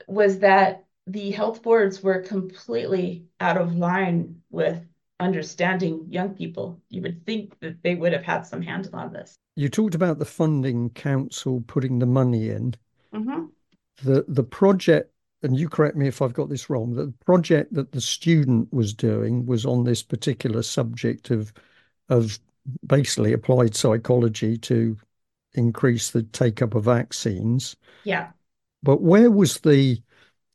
was 0.06 0.40
that 0.40 0.84
the 1.06 1.30
health 1.30 1.62
boards 1.62 2.02
were 2.02 2.20
completely 2.20 3.26
out 3.40 3.56
of 3.56 3.74
line 3.74 4.42
with 4.50 4.84
understanding 5.18 6.06
young 6.10 6.34
people. 6.34 6.80
You 6.90 7.02
would 7.02 7.24
think 7.24 7.58
that 7.60 7.82
they 7.82 7.94
would 7.94 8.12
have 8.12 8.24
had 8.24 8.42
some 8.42 8.62
handle 8.62 8.96
on 8.96 9.12
this. 9.12 9.36
You 9.54 9.68
talked 9.68 9.94
about 9.94 10.18
the 10.18 10.24
funding 10.24 10.90
council 10.90 11.62
putting 11.66 11.98
the 11.98 12.06
money 12.06 12.50
in. 12.50 12.74
Mm-hmm. 13.14 13.44
The 14.04 14.24
the 14.28 14.44
project, 14.44 15.12
and 15.42 15.58
you 15.58 15.68
correct 15.68 15.96
me 15.96 16.06
if 16.06 16.20
I've 16.20 16.34
got 16.34 16.48
this 16.48 16.68
wrong, 16.68 16.94
the 16.94 17.12
project 17.24 17.72
that 17.74 17.92
the 17.92 18.00
student 18.00 18.72
was 18.72 18.92
doing 18.92 19.46
was 19.46 19.64
on 19.64 19.84
this 19.84 20.02
particular 20.02 20.62
subject 20.62 21.30
of 21.30 21.52
of 22.08 22.38
basically 22.86 23.32
applied 23.32 23.74
psychology 23.74 24.58
to 24.58 24.96
increase 25.54 26.10
the 26.10 26.22
take 26.22 26.62
up 26.62 26.74
of 26.74 26.84
vaccines. 26.84 27.76
Yeah. 28.04 28.30
But 28.82 29.00
where 29.02 29.30
was 29.30 29.58
the 29.60 30.02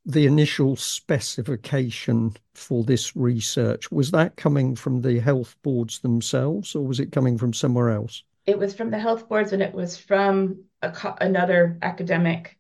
the 0.06 0.26
initial 0.26 0.76
specification 0.76 2.34
for 2.56 2.84
this 2.84 3.16
research? 3.16 3.92
Was 3.92 4.12
that 4.12 4.36
coming 4.36 4.76
from 4.76 5.02
the 5.02 5.20
health 5.20 5.56
boards 5.62 6.00
themselves 6.00 6.76
or 6.76 6.86
was 6.86 7.00
it 7.00 7.12
coming 7.12 7.38
from 7.38 7.54
somewhere 7.54 7.92
else? 7.92 8.24
It 8.46 8.58
was 8.58 8.74
from 8.74 8.90
the 8.90 8.98
health 8.98 9.30
boards 9.30 9.54
and 9.54 9.62
it 9.62 9.74
was 9.74 9.98
from 9.98 10.64
a, 10.82 11.16
another 11.22 11.78
academic 11.82 12.58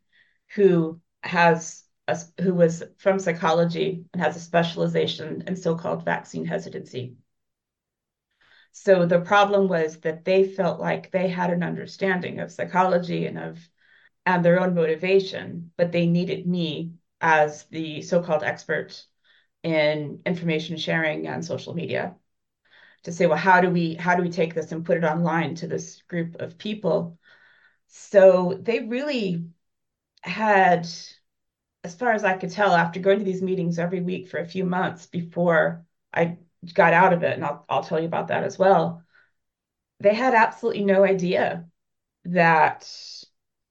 who 0.56 1.00
has 1.24 1.84
a, 2.08 2.18
who 2.42 2.54
was 2.54 2.84
from 2.98 3.20
psychology 3.20 4.06
and 4.14 4.22
has 4.22 4.36
a 4.36 4.40
specialization 4.40 5.44
in 5.48 5.56
so-called 5.56 6.06
vaccine 6.06 6.46
hesitancy. 6.46 7.16
So 8.72 9.06
the 9.06 9.20
problem 9.20 9.68
was 9.68 10.00
that 10.02 10.24
they 10.24 10.48
felt 10.48 10.80
like 10.80 11.12
they 11.12 11.28
had 11.28 11.52
an 11.52 11.64
understanding 11.64 12.40
of 12.40 12.52
psychology 12.52 13.26
and 13.26 13.38
of 13.38 13.60
and 14.26 14.46
their 14.46 14.60
own 14.60 14.76
motivation, 14.76 15.72
but 15.78 15.92
they 15.92 16.06
needed 16.06 16.46
me 16.46 16.94
as 17.20 17.64
the 17.66 18.02
so-called 18.04 18.44
expert 18.44 19.04
in 19.64 20.22
information 20.26 20.78
sharing 20.78 21.28
and 21.28 21.44
social 21.44 21.74
media 21.74 22.16
to 23.04 23.12
say, 23.12 23.26
well, 23.26 23.38
how 23.38 23.62
do 23.62 23.70
we 23.70 23.96
how 23.96 24.16
do 24.16 24.22
we 24.22 24.30
take 24.30 24.54
this 24.54 24.72
and 24.72 24.86
put 24.86 24.98
it 24.98 25.04
online 25.04 25.56
to 25.56 25.68
this 25.68 26.02
group 26.04 26.36
of 26.40 26.58
people 26.58 27.18
so 27.92 28.58
they 28.62 28.80
really 28.82 29.46
had, 30.24 30.88
as 31.84 31.96
far 31.96 32.12
as 32.14 32.24
I 32.24 32.38
could 32.38 32.52
tell, 32.52 32.74
after 32.74 33.00
going 33.00 33.20
to 33.20 33.26
these 33.26 33.42
meetings 33.42 33.80
every 33.80 34.02
week 34.02 34.28
for 34.30 34.38
a 34.40 34.46
few 34.48 34.66
months 34.66 35.08
before 35.08 35.86
I 36.14 36.38
got 36.74 36.94
out 36.94 37.14
of 37.14 37.24
it, 37.24 37.34
and 37.34 37.44
I'll, 37.46 37.66
I'll 37.70 37.84
tell 37.84 38.00
you 38.00 38.06
about 38.06 38.28
that 38.30 38.44
as 38.44 38.60
well, 38.60 39.04
they 40.00 40.14
had 40.14 40.34
absolutely 40.34 40.84
no 40.84 41.04
idea 41.04 41.66
that 42.26 42.90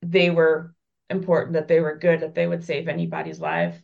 they 0.03 0.31
were 0.31 0.75
important, 1.11 1.55
that 1.55 1.69
they 1.69 1.81
were 1.81 1.97
good, 1.99 2.21
that 2.21 2.35
they 2.35 2.47
would 2.47 2.65
save 2.65 2.89
anybody's 2.89 3.41
life. 3.41 3.81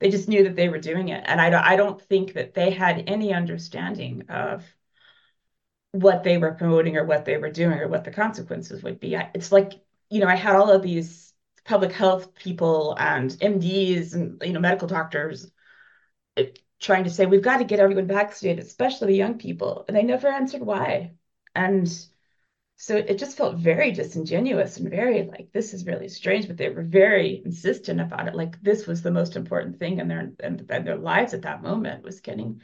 they 0.00 0.10
just 0.10 0.28
knew 0.28 0.44
that 0.44 0.56
they 0.56 0.68
were 0.68 0.78
doing 0.80 1.08
it. 1.08 1.24
And 1.26 1.40
I 1.40 1.50
don't, 1.50 1.64
I 1.64 1.76
don't 1.76 2.00
think 2.02 2.34
that 2.34 2.54
they 2.54 2.70
had 2.70 3.04
any 3.08 3.34
understanding 3.34 4.24
of 4.30 4.64
what 5.92 6.22
they 6.22 6.38
were 6.38 6.52
promoting 6.52 6.96
or 6.96 7.04
what 7.04 7.24
they 7.24 7.36
were 7.38 7.50
doing 7.50 7.78
or 7.78 7.88
what 7.88 8.04
the 8.04 8.10
consequences 8.10 8.82
would 8.82 9.00
be. 9.00 9.14
It's 9.34 9.52
like, 9.52 9.80
you 10.10 10.20
know, 10.20 10.26
I 10.26 10.36
had 10.36 10.56
all 10.56 10.70
of 10.70 10.82
these 10.82 11.32
public 11.64 11.92
health 11.92 12.34
people 12.34 12.94
and 12.98 13.36
MDs 13.40 14.14
and, 14.14 14.42
you 14.44 14.52
know, 14.52 14.60
medical 14.60 14.88
doctors 14.88 15.50
eh, 16.36 16.46
trying 16.80 17.04
to 17.04 17.10
say, 17.10 17.26
we've 17.26 17.42
got 17.42 17.58
to 17.58 17.64
get 17.64 17.80
everyone 17.80 18.06
vaccinated, 18.06 18.64
especially 18.64 19.08
the 19.08 19.16
young 19.18 19.38
people. 19.38 19.84
And 19.88 19.96
they 19.96 20.02
never 20.02 20.28
answered 20.28 20.62
why. 20.62 21.12
And 21.54 21.88
so 22.76 22.96
it 22.96 23.18
just 23.18 23.36
felt 23.36 23.56
very 23.56 23.90
disingenuous 23.92 24.76
and 24.76 24.88
very 24.90 25.24
like, 25.24 25.50
this 25.52 25.74
is 25.74 25.86
really 25.86 26.08
strange, 26.08 26.46
but 26.46 26.56
they 26.56 26.68
were 26.68 26.82
very 26.84 27.42
insistent 27.44 28.00
about 28.00 28.28
it. 28.28 28.34
Like 28.36 28.62
this 28.62 28.86
was 28.86 29.02
the 29.02 29.10
most 29.10 29.36
important 29.36 29.78
thing 29.78 29.98
in 29.98 30.08
their, 30.08 30.32
in, 30.40 30.66
in 30.70 30.84
their 30.84 30.96
lives 30.96 31.34
at 31.34 31.42
that 31.42 31.62
moment 31.62 32.04
was 32.04 32.20
getting 32.20 32.60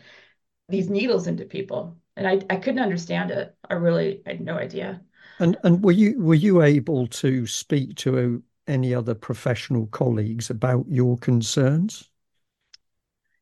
these 0.69 0.89
needles 0.89 1.27
into 1.27 1.45
people. 1.45 1.99
And 2.17 2.27
I, 2.29 2.41
I 2.51 2.57
couldn't 2.57 2.81
understand 2.81 3.31
it. 3.31 3.57
I 3.69 3.75
really 3.75 4.23
I 4.27 4.31
had 4.31 4.41
no 4.41 4.57
idea. 4.57 5.01
And 5.39 5.57
and 5.63 5.85
were 5.85 5.93
you 5.93 6.19
were 6.21 6.35
you 6.35 6.61
able 6.63 7.07
to 7.07 7.47
speak 7.47 7.95
to 7.99 8.43
any 8.67 8.93
other 8.93 9.15
professional 9.15 9.87
colleagues 9.87 10.51
about 10.51 10.87
your 10.89 11.17
concerns? 11.19 12.11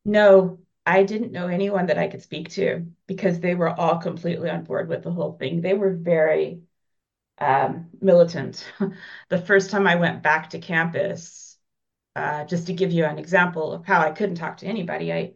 No, 0.05 0.59
I 0.87 1.05
didn't 1.05 1.33
know 1.33 1.47
anyone 1.49 1.87
that 1.87 1.99
I 1.99 2.09
could 2.09 2.23
speak 2.23 2.51
to 2.51 2.87
because 3.07 3.41
they 3.41 3.55
were 3.55 3.69
all 3.69 3.99
completely 3.99 4.51
on 4.51 4.65
board 4.65 4.89
with 4.89 5.03
the 5.03 5.13
whole 5.13 5.33
thing. 5.33 5.61
They 5.61 5.75
were 5.75 5.93
very 5.95 6.63
um, 7.39 7.91
militant. 8.01 8.65
the 9.31 9.39
first 9.39 9.71
time 9.71 9.87
I 9.87 9.97
went 9.97 10.23
back 10.23 10.51
to 10.51 10.61
campus, 10.61 11.59
uh, 12.17 12.45
just 12.47 12.69
to 12.69 12.75
give 12.75 12.93
you 12.93 13.05
an 13.07 13.19
example 13.19 13.73
of 13.73 13.87
how 13.87 14.01
I 14.01 14.13
couldn't 14.13 14.37
talk 14.37 14.59
to 14.59 14.67
anybody, 14.67 15.13
I 15.13 15.35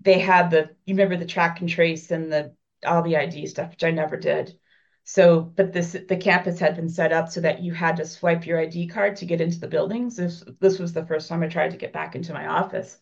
they 0.00 0.18
had 0.18 0.50
the 0.50 0.70
you 0.84 0.94
remember 0.94 1.16
the 1.16 1.26
track 1.26 1.60
and 1.60 1.68
trace 1.68 2.10
and 2.10 2.32
the 2.32 2.54
all 2.86 3.02
the 3.02 3.16
ID 3.16 3.46
stuff, 3.46 3.70
which 3.70 3.84
I 3.84 3.90
never 3.90 4.16
did. 4.16 4.58
So, 5.04 5.40
but 5.40 5.72
this 5.72 5.92
the 6.08 6.16
campus 6.16 6.58
had 6.60 6.76
been 6.76 6.88
set 6.88 7.12
up 7.12 7.28
so 7.28 7.40
that 7.40 7.62
you 7.62 7.72
had 7.72 7.96
to 7.96 8.06
swipe 8.06 8.46
your 8.46 8.58
ID 8.60 8.86
card 8.88 9.16
to 9.16 9.26
get 9.26 9.40
into 9.40 9.58
the 9.60 9.68
buildings. 9.68 10.16
This 10.16 10.44
this 10.60 10.78
was 10.78 10.92
the 10.92 11.06
first 11.06 11.28
time 11.28 11.42
I 11.42 11.48
tried 11.48 11.72
to 11.72 11.76
get 11.76 11.92
back 11.92 12.14
into 12.16 12.32
my 12.32 12.46
office, 12.46 12.98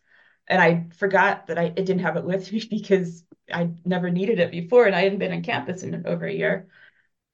and 0.49 0.61
I 0.63 0.89
forgot 0.97 1.47
that 1.49 1.59
I 1.59 1.65
it 1.65 1.75
didn't 1.87 2.01
have 2.01 2.17
it 2.17 2.25
with 2.25 2.51
me 2.53 2.63
because 2.71 3.25
I 3.53 3.71
never 3.85 4.11
needed 4.11 4.39
it 4.41 4.51
before, 4.51 4.87
and 4.87 4.95
I 4.95 5.03
hadn't 5.03 5.19
been 5.19 5.33
on 5.33 5.43
campus 5.43 5.83
in 5.83 6.07
over 6.07 6.27
a 6.27 6.33
year. 6.33 6.69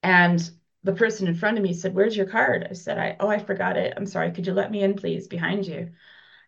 And 0.02 0.48
the 0.84 0.94
person 0.94 1.28
in 1.28 1.34
front 1.34 1.58
of 1.58 1.62
me 1.64 1.74
said, 1.74 1.94
"Where's 1.94 2.16
your 2.16 2.26
card?" 2.26 2.66
I 2.70 2.74
said, 2.74 2.98
"I 2.98 3.16
oh 3.20 3.28
I 3.28 3.38
forgot 3.38 3.76
it. 3.76 3.94
I'm 3.96 4.06
sorry. 4.06 4.32
Could 4.32 4.46
you 4.46 4.54
let 4.54 4.70
me 4.70 4.82
in, 4.82 4.94
please, 4.96 5.28
behind 5.28 5.66
you?" 5.66 5.92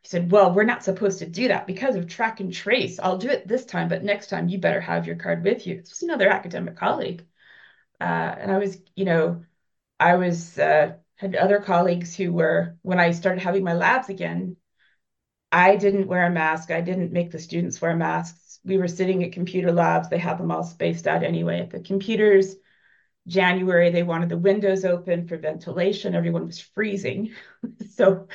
He 0.03 0.09
said, 0.09 0.31
Well, 0.31 0.53
we're 0.55 0.65
not 0.65 0.85
supposed 0.85 1.19
to 1.21 1.27
do 1.27 1.49
that 1.49 1.67
because 1.67 1.97
of 1.97 2.07
track 2.07 2.41
and 2.41 2.53
trace. 2.53 2.99
I'll 2.99 3.19
do 3.19 3.29
it 3.29 3.49
this 3.49 3.65
time, 3.65 3.89
but 3.89 4.05
next 4.05 4.29
time 4.29 4.49
you 4.49 4.59
better 4.59 4.81
have 4.81 5.07
your 5.07 5.17
card 5.17 5.45
with 5.45 5.67
you. 5.67 5.77
This 5.79 5.91
was 5.91 6.03
another 6.03 6.29
academic 6.29 6.77
colleague. 6.77 7.25
Uh, 8.01 8.05
and 8.05 8.53
I 8.53 8.59
was, 8.59 8.79
you 8.95 9.05
know, 9.05 9.45
I 10.01 10.17
was, 10.17 10.59
uh, 10.59 10.95
had 11.17 11.35
other 11.37 11.61
colleagues 11.61 12.15
who 12.15 12.33
were, 12.33 12.77
when 12.83 13.01
I 13.01 13.11
started 13.13 13.43
having 13.43 13.65
my 13.65 13.75
labs 13.75 14.09
again, 14.09 14.57
I 15.51 15.77
didn't 15.77 16.09
wear 16.09 16.27
a 16.27 16.31
mask. 16.31 16.71
I 16.71 16.81
didn't 16.81 17.13
make 17.13 17.31
the 17.31 17.39
students 17.39 17.81
wear 17.81 17.97
masks. 17.97 18.61
We 18.65 18.79
were 18.79 18.89
sitting 18.89 19.25
at 19.25 19.33
computer 19.33 19.73
labs. 19.73 20.09
They 20.09 20.19
had 20.19 20.39
them 20.39 20.51
all 20.51 20.63
spaced 20.63 21.07
out 21.07 21.23
anyway. 21.23 21.61
At 21.61 21.71
the 21.71 21.81
computers, 21.81 22.55
January, 23.29 23.91
they 23.91 24.03
wanted 24.03 24.29
the 24.29 24.39
windows 24.39 24.85
open 24.85 25.29
for 25.29 25.37
ventilation. 25.37 26.15
Everyone 26.15 26.47
was 26.47 26.61
freezing. 26.61 27.33
so 27.95 28.27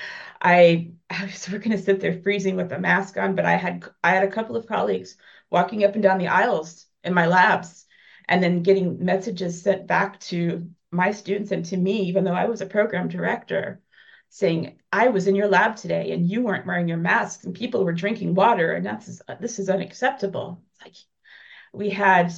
I, 0.41 0.91
I 1.09 1.25
was 1.25 1.49
we're 1.49 1.59
going 1.59 1.71
to 1.71 1.83
sit 1.83 1.99
there 1.99 2.21
freezing 2.21 2.55
with 2.55 2.71
a 2.71 2.79
mask 2.79 3.17
on, 3.17 3.35
but 3.35 3.45
I 3.45 3.55
had 3.55 3.85
I 4.03 4.11
had 4.11 4.23
a 4.23 4.31
couple 4.31 4.55
of 4.55 4.67
colleagues 4.67 5.17
walking 5.49 5.83
up 5.83 5.93
and 5.95 6.03
down 6.03 6.19
the 6.19 6.27
aisles 6.27 6.85
in 7.03 7.13
my 7.13 7.27
labs 7.27 7.85
and 8.29 8.41
then 8.41 8.63
getting 8.63 9.03
messages 9.03 9.61
sent 9.61 9.87
back 9.87 10.19
to 10.19 10.69
my 10.91 11.11
students 11.11 11.51
and 11.51 11.65
to 11.65 11.77
me, 11.77 12.03
even 12.03 12.23
though 12.23 12.33
I 12.33 12.45
was 12.45 12.61
a 12.61 12.65
program 12.65 13.07
director, 13.07 13.81
saying, 14.29 14.79
I 14.91 15.09
was 15.09 15.27
in 15.27 15.35
your 15.35 15.47
lab 15.47 15.75
today 15.75 16.11
and 16.11 16.27
you 16.27 16.43
weren't 16.43 16.65
wearing 16.65 16.87
your 16.87 16.97
masks 16.97 17.43
and 17.43 17.53
people 17.53 17.83
were 17.83 17.93
drinking 17.93 18.35
water 18.35 18.73
and 18.73 18.85
that's 18.85 19.21
this 19.39 19.59
is 19.59 19.69
unacceptable. 19.69 20.63
It's 20.73 20.85
like 20.85 20.95
we 21.73 21.89
had 21.89 22.33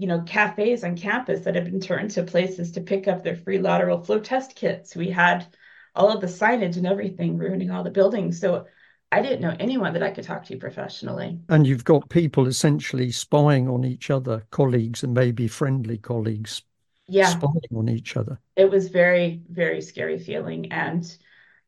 you 0.00 0.06
know, 0.06 0.22
cafes 0.22 0.82
on 0.82 0.96
campus 0.96 1.40
that 1.40 1.54
had 1.54 1.66
been 1.66 1.78
turned 1.78 2.10
to 2.10 2.22
places 2.22 2.72
to 2.72 2.80
pick 2.80 3.06
up 3.06 3.22
their 3.22 3.36
free 3.36 3.58
lateral 3.58 4.02
flow 4.02 4.18
test 4.18 4.56
kits. 4.56 4.96
We 4.96 5.10
had 5.10 5.46
all 5.94 6.10
of 6.10 6.22
the 6.22 6.26
signage 6.26 6.78
and 6.78 6.86
everything 6.86 7.36
ruining 7.36 7.70
all 7.70 7.84
the 7.84 7.90
buildings. 7.90 8.40
So 8.40 8.64
I 9.12 9.20
didn't 9.20 9.42
know 9.42 9.54
anyone 9.60 9.92
that 9.92 10.02
I 10.02 10.10
could 10.10 10.24
talk 10.24 10.46
to 10.46 10.56
professionally. 10.56 11.38
And 11.50 11.66
you've 11.66 11.84
got 11.84 12.08
people 12.08 12.46
essentially 12.46 13.12
spying 13.12 13.68
on 13.68 13.84
each 13.84 14.08
other, 14.08 14.46
colleagues 14.50 15.02
and 15.02 15.12
maybe 15.12 15.46
friendly 15.48 15.98
colleagues 15.98 16.62
yeah. 17.06 17.26
spying 17.26 17.60
on 17.76 17.90
each 17.90 18.16
other. 18.16 18.40
It 18.56 18.70
was 18.70 18.88
very, 18.88 19.42
very 19.50 19.82
scary 19.82 20.18
feeling. 20.18 20.72
And 20.72 21.14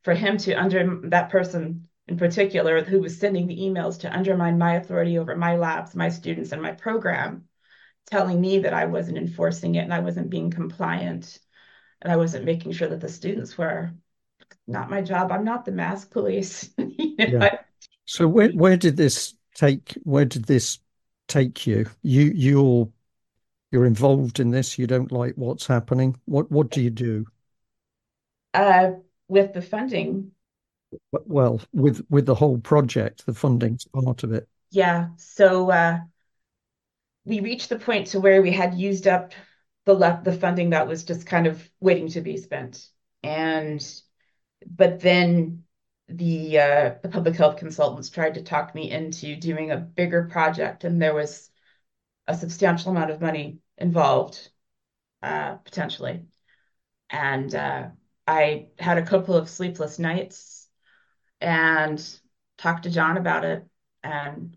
for 0.04 0.14
him 0.14 0.38
to 0.38 0.54
under 0.54 1.00
that 1.10 1.28
person 1.28 1.86
in 2.08 2.16
particular 2.16 2.82
who 2.82 3.00
was 3.00 3.18
sending 3.18 3.46
the 3.46 3.58
emails 3.58 4.00
to 4.00 4.16
undermine 4.16 4.56
my 4.56 4.76
authority 4.76 5.18
over 5.18 5.36
my 5.36 5.56
labs, 5.56 5.94
my 5.94 6.08
students, 6.08 6.52
and 6.52 6.62
my 6.62 6.72
program 6.72 7.44
telling 8.10 8.40
me 8.40 8.60
that 8.60 8.74
I 8.74 8.86
wasn't 8.86 9.18
enforcing 9.18 9.74
it 9.74 9.84
and 9.84 9.94
I 9.94 10.00
wasn't 10.00 10.30
being 10.30 10.50
compliant 10.50 11.38
and 12.00 12.12
I 12.12 12.16
wasn't 12.16 12.44
making 12.44 12.72
sure 12.72 12.88
that 12.88 13.00
the 13.00 13.08
students 13.08 13.56
were. 13.56 13.92
Not 14.66 14.90
my 14.90 15.02
job. 15.02 15.32
I'm 15.32 15.44
not 15.44 15.64
the 15.64 15.72
mask 15.72 16.10
police. 16.10 16.70
you 16.78 17.16
know, 17.16 17.38
yeah. 17.40 17.58
So 18.04 18.28
where 18.28 18.50
where 18.50 18.76
did 18.76 18.96
this 18.96 19.34
take? 19.54 19.96
Where 20.02 20.24
did 20.24 20.44
this 20.44 20.78
take 21.26 21.66
you? 21.66 21.86
You 22.02 22.32
you're 22.34 22.88
you're 23.70 23.86
involved 23.86 24.38
in 24.38 24.50
this. 24.50 24.78
You 24.78 24.86
don't 24.86 25.10
like 25.10 25.34
what's 25.36 25.66
happening. 25.66 26.16
What 26.26 26.50
what 26.50 26.70
do 26.70 26.82
you 26.82 26.90
do? 26.90 27.26
Uh, 28.54 28.92
with 29.28 29.54
the 29.54 29.62
funding. 29.62 30.32
Well, 31.10 31.60
with 31.72 32.04
with 32.10 32.26
the 32.26 32.34
whole 32.34 32.58
project, 32.58 33.24
the 33.26 33.34
funding's 33.34 33.86
part 33.86 34.22
of 34.24 34.32
it. 34.32 34.48
Yeah. 34.70 35.08
So 35.16 35.70
uh, 35.70 36.00
we 37.24 37.40
reached 37.40 37.68
the 37.68 37.78
point 37.78 38.08
to 38.08 38.20
where 38.20 38.42
we 38.42 38.52
had 38.52 38.74
used 38.74 39.06
up 39.06 39.32
the 39.84 39.94
left 39.94 40.24
the 40.24 40.32
funding 40.32 40.70
that 40.70 40.86
was 40.86 41.04
just 41.04 41.26
kind 41.26 41.46
of 41.46 41.68
waiting 41.80 42.08
to 42.08 42.20
be 42.20 42.36
spent. 42.36 42.88
And 43.22 43.84
but 44.66 45.00
then 45.00 45.64
the 46.08 46.58
uh, 46.58 46.94
the 47.02 47.08
public 47.08 47.36
health 47.36 47.56
consultants 47.56 48.10
tried 48.10 48.34
to 48.34 48.42
talk 48.42 48.74
me 48.74 48.90
into 48.90 49.36
doing 49.36 49.70
a 49.70 49.76
bigger 49.76 50.24
project 50.24 50.84
and 50.84 51.00
there 51.00 51.14
was 51.14 51.50
a 52.26 52.36
substantial 52.36 52.92
amount 52.92 53.10
of 53.10 53.20
money 53.20 53.58
involved 53.78 54.50
uh, 55.22 55.54
potentially. 55.56 56.22
And 57.10 57.54
uh, 57.54 57.88
i 58.26 58.68
had 58.78 58.98
a 58.98 59.06
couple 59.06 59.34
of 59.36 59.48
sleepless 59.48 59.98
nights 59.98 60.68
and 61.40 62.02
talked 62.58 62.84
to 62.84 62.90
john 62.90 63.16
about 63.16 63.44
it 63.44 63.64
and 64.02 64.56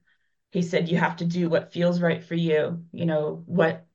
he 0.55 0.61
said 0.61 0.87
you 0.87 0.97
have 0.97 1.17
to 1.17 1.25
do 1.25 1.49
what 1.49 1.73
feels 1.73 1.99
right 1.99 2.23
for 2.23 2.33
you 2.33 2.81
you 2.93 3.05
know 3.05 3.43
what 3.45 3.85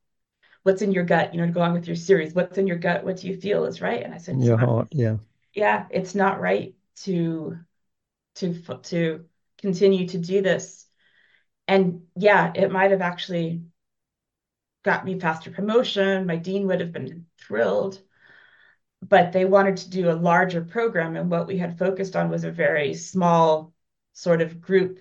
what's 0.62 0.83
in 0.83 0.92
your 0.92 1.05
gut 1.05 1.33
you 1.33 1.40
know 1.40 1.46
to 1.46 1.53
go 1.53 1.62
on 1.62 1.73
with 1.73 1.87
your 1.87 1.96
series. 1.96 2.35
What's 2.35 2.59
in 2.59 2.66
your 2.66 2.77
gut? 2.77 3.03
What 3.03 3.16
do 3.16 3.29
you 3.29 3.40
feel 3.40 3.64
is 3.64 3.81
right? 3.81 4.03
And 4.03 4.12
i 4.12 4.18
said 4.18 4.42
your 4.42 4.59
heart 4.59 4.88
yeah. 4.92 5.16
Yeah 5.55 5.87
it's 5.90 6.14
not 6.14 6.38
right 6.38 6.75
to 7.05 7.59
to 8.37 8.53
to 8.83 9.25
continue 9.57 10.07
to 10.09 10.18
do 10.18 10.42
this. 10.42 10.87
And 11.66 12.03
yeah 12.14 12.53
it 12.55 12.70
might 12.70 12.90
have 12.90 13.01
actually 13.01 13.62
got 14.85 15.07
me 15.07 15.18
faster 15.18 15.51
promotion. 15.51 16.27
My 16.27 16.37
dean 16.37 16.66
would 16.66 16.81
have 16.81 16.92
been 16.92 17.25
thrilled. 17.38 18.03
But 19.03 19.33
they 19.33 19.46
wanted 19.46 19.79
to 19.79 19.88
do 19.88 20.11
a 20.11 20.23
larger 20.29 20.62
program. 20.62 21.16
And 21.16 21.31
what 21.31 21.46
we 21.46 21.57
had 21.57 21.79
focused 21.79 22.16
on 22.16 22.29
was 22.29 22.44
a 22.44 22.51
very 22.51 22.92
small 22.92 23.73
sort 24.12 24.42
of 24.42 24.61
group 24.61 25.01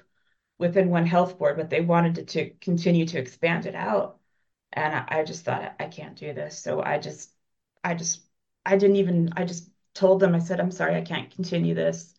within 0.60 0.90
one 0.90 1.06
health 1.08 1.40
board, 1.40 1.58
but 1.58 1.70
they 1.72 1.82
wanted 1.82 2.16
to, 2.16 2.24
to 2.26 2.50
continue 2.62 3.06
to 3.08 3.20
expand 3.20 3.66
it 3.66 3.76
out. 3.76 4.20
And 4.74 4.96
I, 4.96 5.20
I 5.22 5.24
just 5.24 5.46
thought, 5.46 5.76
I 5.80 5.86
can't 5.88 6.16
do 6.18 6.34
this. 6.34 6.60
So 6.60 6.82
I 6.84 7.00
just, 7.00 7.32
I 7.84 7.96
just, 7.96 8.22
I 8.66 8.78
didn't 8.78 8.98
even, 8.98 9.34
I 9.38 9.46
just 9.46 9.70
told 9.96 10.20
them, 10.20 10.36
I 10.36 10.40
said, 10.40 10.60
I'm 10.60 10.72
sorry, 10.72 10.96
I 10.96 11.02
can't 11.02 11.32
continue 11.32 11.76
this. 11.76 12.14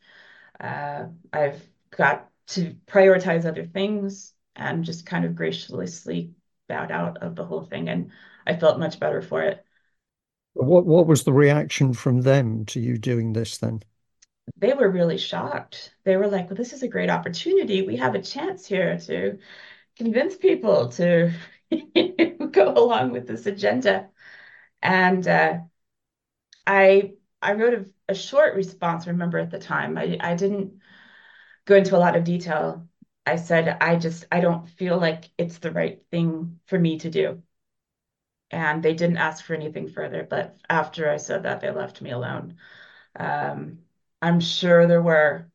Uh, 0.60 1.06
I've 1.32 1.62
got 1.96 2.30
to 2.48 2.74
prioritize 2.86 3.44
other 3.46 3.64
things 3.64 4.34
and 4.56 4.84
just 4.84 5.06
kind 5.06 5.24
of 5.24 5.36
graciously 5.36 6.34
bowed 6.68 6.90
out 6.90 7.18
of 7.18 7.36
the 7.36 7.44
whole 7.44 7.64
thing. 7.64 7.88
And 7.88 8.10
I 8.46 8.56
felt 8.56 8.78
much 8.80 9.00
better 9.00 9.22
for 9.22 9.42
it. 9.42 9.64
What 10.54 10.86
what 10.86 11.08
was 11.08 11.24
the 11.24 11.32
reaction 11.32 11.92
from 11.92 12.20
them 12.22 12.64
to 12.66 12.78
you 12.80 12.98
doing 12.98 13.32
this 13.32 13.58
then? 13.58 13.82
They 14.56 14.72
were 14.74 14.90
really 14.90 15.18
shocked. 15.18 15.94
They 16.04 16.16
were 16.16 16.28
like, 16.28 16.48
well, 16.48 16.56
this 16.56 16.72
is 16.72 16.82
a 16.82 16.88
great 16.88 17.10
opportunity. 17.10 17.82
We 17.82 17.96
have 17.96 18.14
a 18.14 18.22
chance 18.22 18.66
here 18.66 18.98
to 18.98 19.38
convince 19.96 20.36
people 20.36 20.88
to 20.90 21.32
go 22.50 22.72
along 22.72 23.12
with 23.12 23.26
this 23.26 23.46
agenda. 23.46 24.08
And 24.82 25.26
uh, 25.26 25.58
I 26.66 27.14
I 27.42 27.54
wrote 27.54 27.74
a, 27.74 28.12
a, 28.12 28.14
short 28.14 28.54
response, 28.54 29.06
remember 29.06 29.38
at 29.38 29.50
the 29.50 29.58
time. 29.58 29.96
I, 29.96 30.18
I 30.20 30.34
didn't 30.34 30.80
go 31.64 31.76
into 31.76 31.96
a 31.96 31.98
lot 31.98 32.16
of 32.16 32.24
detail, 32.24 32.88
I 33.26 33.36
said, 33.36 33.76
I 33.80 33.96
just, 33.96 34.26
I 34.32 34.40
don't 34.40 34.68
feel 34.68 34.98
like 34.98 35.30
it's 35.38 35.58
the 35.58 35.70
right 35.70 36.02
thing 36.10 36.60
for 36.66 36.78
me 36.78 36.98
to 36.98 37.10
do. 37.10 37.42
And 38.50 38.82
they 38.82 38.94
didn't 38.94 39.18
ask 39.18 39.44
for 39.44 39.54
anything 39.54 39.88
further. 39.88 40.26
But 40.28 40.58
after 40.68 41.08
I 41.08 41.18
said 41.18 41.44
that, 41.44 41.60
they 41.60 41.70
left 41.70 42.02
me 42.02 42.10
alone. 42.10 42.56
Um, 43.14 43.80
I'm 44.22 44.40
sure 44.40 44.86
there 44.86 45.02
were 45.02 45.50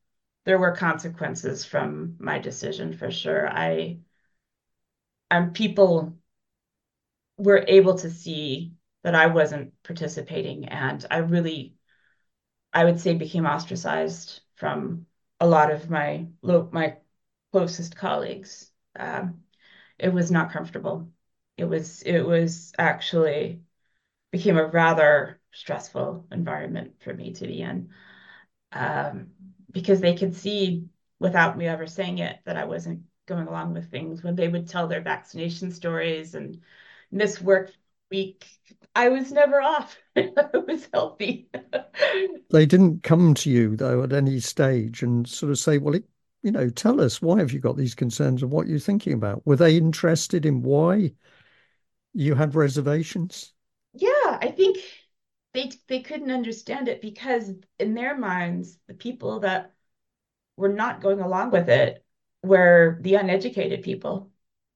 there 0.46 0.60
were 0.60 0.76
consequences 0.76 1.66
from 1.66 2.16
my 2.20 2.38
decision 2.40 2.94
for 2.96 3.10
sure. 3.12 3.50
I 3.50 4.00
and 5.32 5.54
people 5.54 6.16
were 7.38 7.66
able 7.68 7.96
to 7.96 8.10
see 8.10 8.74
that 9.04 9.16
I 9.16 9.28
wasn't 9.28 9.74
participating 9.84 10.68
and 10.70 11.06
I 11.12 11.18
really 11.18 11.76
I 12.74 12.86
would 12.86 13.00
say 13.00 13.16
became 13.16 13.46
ostracized 13.46 14.42
from 14.56 15.08
a 15.40 15.48
lot 15.48 15.72
of 15.72 15.90
my 15.90 16.28
my 16.72 16.98
closest 17.52 17.96
colleagues. 17.98 18.72
Um, 18.98 19.44
it 20.00 20.10
was 20.14 20.32
not 20.32 20.52
comfortable. 20.52 21.12
It 21.58 21.66
was 21.66 22.02
it 22.04 22.22
was 22.22 22.74
actually 22.78 23.62
became 24.32 24.58
a 24.58 24.68
rather 24.68 25.42
stressful 25.54 26.28
environment 26.32 26.96
for 27.02 27.14
me 27.14 27.34
to 27.34 27.48
be 27.48 27.62
in 27.62 27.90
um, 28.72 29.28
because 29.72 30.02
they 30.02 30.16
could 30.16 30.36
see 30.36 30.86
without 31.20 31.58
me 31.58 31.68
ever 31.68 31.88
saying 31.88 32.20
it 32.20 32.40
that 32.46 32.58
I 32.58 32.66
wasn't 32.66 33.02
going 33.26 33.48
along 33.48 33.74
with 33.74 33.90
things 33.90 34.24
when 34.24 34.36
they 34.36 34.48
would 34.48 34.68
tell 34.68 34.88
their 34.88 35.02
vaccination 35.02 35.72
stories 35.72 36.36
and 36.36 36.62
miss 37.12 37.42
work 37.42 37.72
week. 38.12 38.46
I 38.96 39.10
was 39.10 39.32
never 39.32 39.62
off. 39.62 39.98
I 40.16 40.50
was 40.54 40.88
healthy. 40.94 41.50
they 42.50 42.66
didn't 42.66 43.04
come 43.04 43.34
to 43.36 43.50
you 43.50 43.76
though 43.76 44.04
at 44.04 44.14
any 44.14 44.40
stage 44.40 45.04
and 45.04 45.28
sort 45.28 45.52
of 45.52 45.60
say, 45.60 45.78
well, 45.78 45.96
it, 45.96 46.06
you 46.44 46.52
know, 46.52 46.70
tell 46.70 47.02
us 47.02 47.22
why 47.22 47.40
have 47.40 47.52
you 47.52 47.60
got 47.60 47.78
these 47.78 47.96
concerns 47.96 48.44
and 48.44 48.52
what 48.52 48.68
you're 48.68 48.80
thinking 48.80 49.14
about? 49.14 49.46
Were 49.46 49.56
they 49.56 49.78
interested 49.78 50.46
in 50.46 50.62
why 50.62 51.14
you 52.14 52.36
had 52.36 52.56
reservations? 52.56 53.54
Yeah, 53.94 54.38
I 54.42 54.54
think 54.56 54.78
they 55.56 55.72
they 55.88 56.02
couldn't 56.02 56.32
understand 56.32 56.88
it 56.88 57.02
because 57.02 57.52
in 57.80 57.94
their 57.94 58.18
minds, 58.18 58.78
the 58.88 58.94
people 58.94 59.40
that 59.42 59.74
were 60.58 60.70
not 60.70 61.02
going 61.02 61.20
along 61.20 61.52
with 61.52 61.70
it 61.70 62.04
were 62.44 62.98
the 63.02 63.16
uneducated 63.16 63.84
people. 63.84 64.32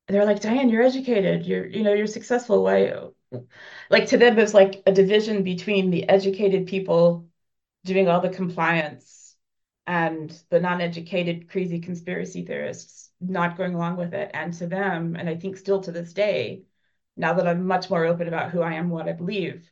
They're 0.07 0.25
like, 0.25 0.41
Diane, 0.41 0.69
you're 0.69 0.83
educated. 0.83 1.45
You're, 1.45 1.67
you 1.67 1.83
know, 1.83 1.93
you're 1.93 2.07
successful. 2.07 2.63
Why? 2.63 2.93
Like 3.89 4.07
to 4.07 4.17
them, 4.17 4.39
it's 4.39 4.53
like 4.53 4.81
a 4.85 4.91
division 4.91 5.43
between 5.43 5.91
the 5.91 6.09
educated 6.09 6.67
people 6.67 7.27
doing 7.85 8.07
all 8.07 8.21
the 8.21 8.29
compliance 8.29 9.35
and 9.85 10.31
the 10.49 10.59
non-educated 10.59 11.49
crazy 11.49 11.79
conspiracy 11.79 12.43
theorists 12.45 13.11
not 13.21 13.57
going 13.57 13.75
along 13.75 13.97
with 13.97 14.13
it. 14.13 14.31
And 14.33 14.53
to 14.53 14.67
them, 14.67 15.15
and 15.15 15.29
I 15.29 15.35
think 15.35 15.57
still 15.57 15.81
to 15.81 15.91
this 15.91 16.13
day, 16.13 16.63
now 17.17 17.33
that 17.33 17.47
I'm 17.47 17.67
much 17.67 17.89
more 17.89 18.05
open 18.05 18.27
about 18.27 18.51
who 18.51 18.61
I 18.61 18.73
am, 18.73 18.89
what 18.89 19.07
I 19.07 19.13
believe, 19.13 19.69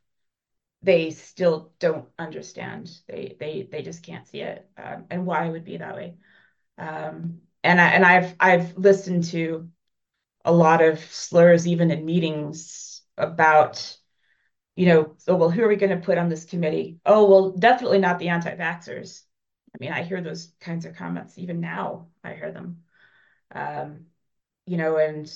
they 0.88 1.12
still 1.12 1.74
don't 1.80 2.08
understand. 2.18 2.90
They 3.10 3.36
they 3.38 3.68
they 3.70 3.82
just 3.82 4.04
can't 4.04 4.26
see 4.26 4.40
it, 4.40 4.70
um, 4.78 5.04
and 5.12 5.26
why 5.26 5.46
it 5.46 5.52
would 5.52 5.66
be 5.66 5.76
that 5.78 5.96
way. 5.98 6.16
Um, 6.78 7.42
and 7.64 7.82
I 7.82 7.88
and 7.90 8.06
I've 8.06 8.36
I've 8.40 8.78
listened 8.78 9.26
to 9.26 9.70
a 10.46 10.54
lot 10.54 10.82
of 10.84 11.00
slurs 11.00 11.68
even 11.68 11.92
in 11.92 12.06
meetings 12.06 13.02
about, 13.18 13.98
you 14.76 14.88
know, 14.88 15.16
so 15.20 15.36
well, 15.36 15.52
who 15.52 15.64
are 15.64 15.68
we 15.68 15.76
going 15.76 15.98
to 16.00 16.06
put 16.06 16.18
on 16.18 16.30
this 16.30 16.46
committee? 16.46 17.00
Oh, 17.06 17.30
well, 17.30 17.52
definitely 17.52 18.00
not 18.00 18.20
the 18.20 18.30
anti-vaxxers. 18.30 19.24
I 19.76 19.78
mean, 19.82 19.92
I 19.92 20.04
hear 20.04 20.22
those 20.22 20.54
kinds 20.62 20.86
of 20.86 20.96
comments 20.96 21.38
even 21.38 21.60
now. 21.60 22.08
I 22.24 22.34
hear 22.34 22.52
them. 22.52 22.84
Um, 23.54 24.06
you 24.66 24.78
know, 24.78 24.98
and 24.98 25.30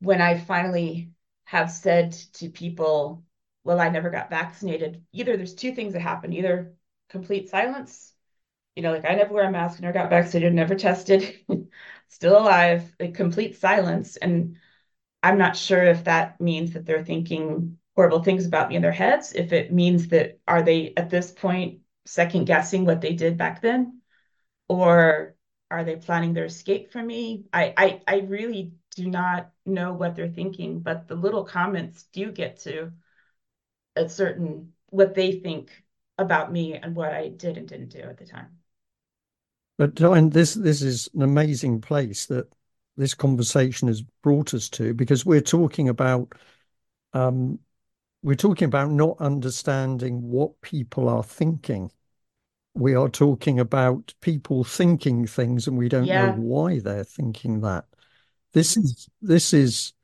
when 0.00 0.20
I 0.20 0.38
finally 0.38 1.12
have 1.44 1.70
said 1.70 2.12
to 2.34 2.48
people, 2.50 3.24
well, 3.64 3.80
I 3.80 3.88
never 3.90 4.10
got 4.10 4.30
vaccinated. 4.30 5.04
Either 5.12 5.36
there's 5.36 5.54
two 5.54 5.74
things 5.74 5.92
that 5.92 6.00
happen 6.00 6.32
either 6.32 6.74
complete 7.08 7.48
silence, 7.50 8.12
you 8.76 8.82
know, 8.82 8.92
like 8.92 9.04
I 9.04 9.14
never 9.14 9.34
wear 9.34 9.48
a 9.48 9.50
mask, 9.50 9.80
never 9.80 9.92
got 9.92 10.10
vaccinated, 10.10 10.54
never 10.54 10.74
tested, 10.74 11.36
still 12.08 12.38
alive, 12.38 12.94
like 13.00 13.14
complete 13.14 13.58
silence. 13.58 14.16
And 14.16 14.56
I'm 15.22 15.38
not 15.38 15.56
sure 15.56 15.84
if 15.84 16.04
that 16.04 16.40
means 16.40 16.72
that 16.72 16.86
they're 16.86 17.04
thinking 17.04 17.78
horrible 17.94 18.22
things 18.22 18.46
about 18.46 18.68
me 18.70 18.76
in 18.76 18.82
their 18.82 18.92
heads, 18.92 19.32
if 19.32 19.52
it 19.52 19.72
means 19.72 20.08
that 20.08 20.40
are 20.48 20.62
they 20.62 20.94
at 20.96 21.10
this 21.10 21.30
point 21.30 21.80
second 22.06 22.46
guessing 22.46 22.84
what 22.84 23.00
they 23.00 23.14
did 23.14 23.36
back 23.36 23.60
then, 23.60 24.00
or 24.68 25.36
are 25.70 25.84
they 25.84 25.96
planning 25.96 26.34
their 26.34 26.44
escape 26.46 26.92
from 26.92 27.06
me? 27.06 27.46
I, 27.52 27.74
I, 27.76 28.02
I 28.06 28.16
really 28.20 28.74
do 28.96 29.08
not 29.10 29.50
know 29.66 29.92
what 29.94 30.14
they're 30.16 30.28
thinking, 30.28 30.80
but 30.80 31.08
the 31.08 31.14
little 31.14 31.44
comments 31.44 32.04
do 32.12 32.32
get 32.32 32.58
to 32.60 32.92
a 33.96 34.08
certain 34.08 34.72
what 34.90 35.14
they 35.14 35.32
think 35.32 35.70
about 36.18 36.52
me 36.52 36.74
and 36.74 36.94
what 36.94 37.12
I 37.12 37.28
did 37.28 37.56
and 37.56 37.68
didn't 37.68 37.90
do 37.90 38.00
at 38.00 38.18
the 38.18 38.26
time. 38.26 38.48
But 39.78 40.00
and 40.00 40.32
this 40.32 40.54
this 40.54 40.82
is 40.82 41.08
an 41.14 41.22
amazing 41.22 41.80
place 41.80 42.26
that 42.26 42.52
this 42.96 43.14
conversation 43.14 43.88
has 43.88 44.02
brought 44.22 44.54
us 44.54 44.68
to 44.70 44.94
because 44.94 45.24
we're 45.24 45.40
talking 45.40 45.88
about 45.88 46.32
um, 47.14 47.58
we're 48.22 48.34
talking 48.34 48.66
about 48.66 48.90
not 48.90 49.16
understanding 49.18 50.22
what 50.22 50.60
people 50.60 51.08
are 51.08 51.24
thinking. 51.24 51.90
We 52.74 52.94
are 52.94 53.08
talking 53.08 53.60
about 53.60 54.14
people 54.20 54.64
thinking 54.64 55.26
things 55.26 55.66
and 55.66 55.76
we 55.76 55.88
don't 55.88 56.04
yeah. 56.04 56.26
know 56.26 56.32
why 56.32 56.78
they're 56.78 57.04
thinking 57.04 57.60
that. 57.62 57.86
This 58.52 58.76
is 58.76 59.08
this 59.20 59.52
is 59.52 59.94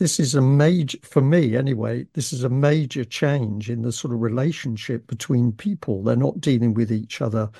this 0.00 0.18
is 0.18 0.34
a 0.34 0.40
major, 0.40 0.96
for 1.02 1.20
me 1.20 1.54
anyway, 1.54 2.06
this 2.14 2.32
is 2.32 2.42
a 2.42 2.48
major 2.48 3.04
change 3.04 3.68
in 3.68 3.82
the 3.82 3.92
sort 3.92 4.14
of 4.14 4.22
relationship 4.22 5.06
between 5.06 5.52
people. 5.52 6.02
They're 6.02 6.16
not 6.16 6.40
dealing 6.40 6.72
with 6.72 6.90
each 6.90 7.20
other 7.20 7.50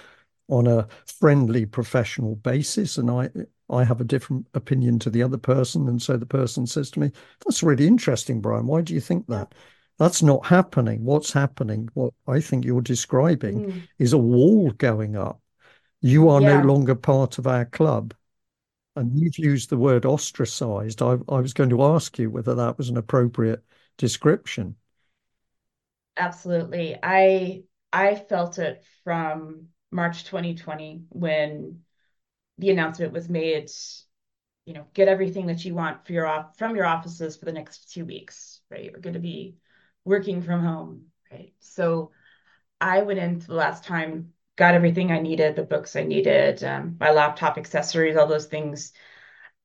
on 0.48 0.66
a 0.66 0.88
friendly 1.04 1.66
professional 1.66 2.36
basis. 2.36 2.96
And 2.96 3.10
I, 3.10 3.28
I 3.68 3.84
have 3.84 4.00
a 4.00 4.04
different 4.04 4.46
opinion 4.54 4.98
to 5.00 5.10
the 5.10 5.22
other 5.22 5.36
person. 5.36 5.86
And 5.86 6.00
so 6.00 6.16
the 6.16 6.24
person 6.24 6.66
says 6.66 6.90
to 6.92 7.00
me, 7.00 7.12
That's 7.44 7.62
really 7.62 7.86
interesting, 7.86 8.40
Brian. 8.40 8.66
Why 8.66 8.80
do 8.80 8.94
you 8.94 9.00
think 9.00 9.26
that? 9.26 9.54
That's 9.98 10.22
not 10.22 10.46
happening. 10.46 11.04
What's 11.04 11.34
happening, 11.34 11.90
what 11.92 12.14
I 12.26 12.40
think 12.40 12.64
you're 12.64 12.80
describing, 12.80 13.66
mm. 13.66 13.82
is 13.98 14.14
a 14.14 14.18
wall 14.18 14.70
going 14.70 15.14
up. 15.14 15.42
You 16.00 16.30
are 16.30 16.40
yeah. 16.40 16.62
no 16.62 16.72
longer 16.72 16.94
part 16.94 17.36
of 17.36 17.46
our 17.46 17.66
club. 17.66 18.14
And 19.00 19.18
you've 19.18 19.38
used 19.38 19.70
the 19.70 19.78
word 19.78 20.04
ostracized. 20.04 21.00
I, 21.00 21.16
I 21.26 21.40
was 21.40 21.54
going 21.54 21.70
to 21.70 21.82
ask 21.82 22.18
you 22.18 22.28
whether 22.28 22.54
that 22.54 22.76
was 22.76 22.90
an 22.90 22.98
appropriate 22.98 23.64
description. 23.96 24.76
Absolutely. 26.18 26.98
I 27.02 27.62
I 27.94 28.14
felt 28.14 28.58
it 28.58 28.84
from 29.02 29.68
March 29.90 30.24
2020 30.24 31.04
when 31.08 31.80
the 32.58 32.68
announcement 32.68 33.14
was 33.14 33.30
made, 33.30 33.70
you 34.66 34.74
know, 34.74 34.86
get 34.92 35.08
everything 35.08 35.46
that 35.46 35.64
you 35.64 35.74
want 35.74 36.04
for 36.04 36.12
your 36.12 36.26
off 36.26 36.58
from 36.58 36.76
your 36.76 36.84
offices 36.84 37.38
for 37.38 37.46
the 37.46 37.52
next 37.52 37.90
two 37.94 38.04
weeks, 38.04 38.60
right? 38.70 38.90
We're 38.92 39.00
going 39.00 39.14
to 39.14 39.18
be 39.20 39.56
working 40.04 40.42
from 40.42 40.62
home, 40.62 41.06
right? 41.32 41.54
So 41.60 42.10
I 42.82 43.00
went 43.00 43.18
in 43.18 43.38
the 43.38 43.54
last 43.54 43.82
time 43.82 44.34
got 44.60 44.74
everything 44.76 45.12
I 45.12 45.20
needed, 45.20 45.56
the 45.56 45.64
books 45.64 45.96
I 45.96 46.04
needed, 46.04 46.64
um, 46.64 46.96
my 47.00 47.10
laptop 47.12 47.58
accessories, 47.58 48.16
all 48.16 48.28
those 48.28 48.46
things. 48.46 48.92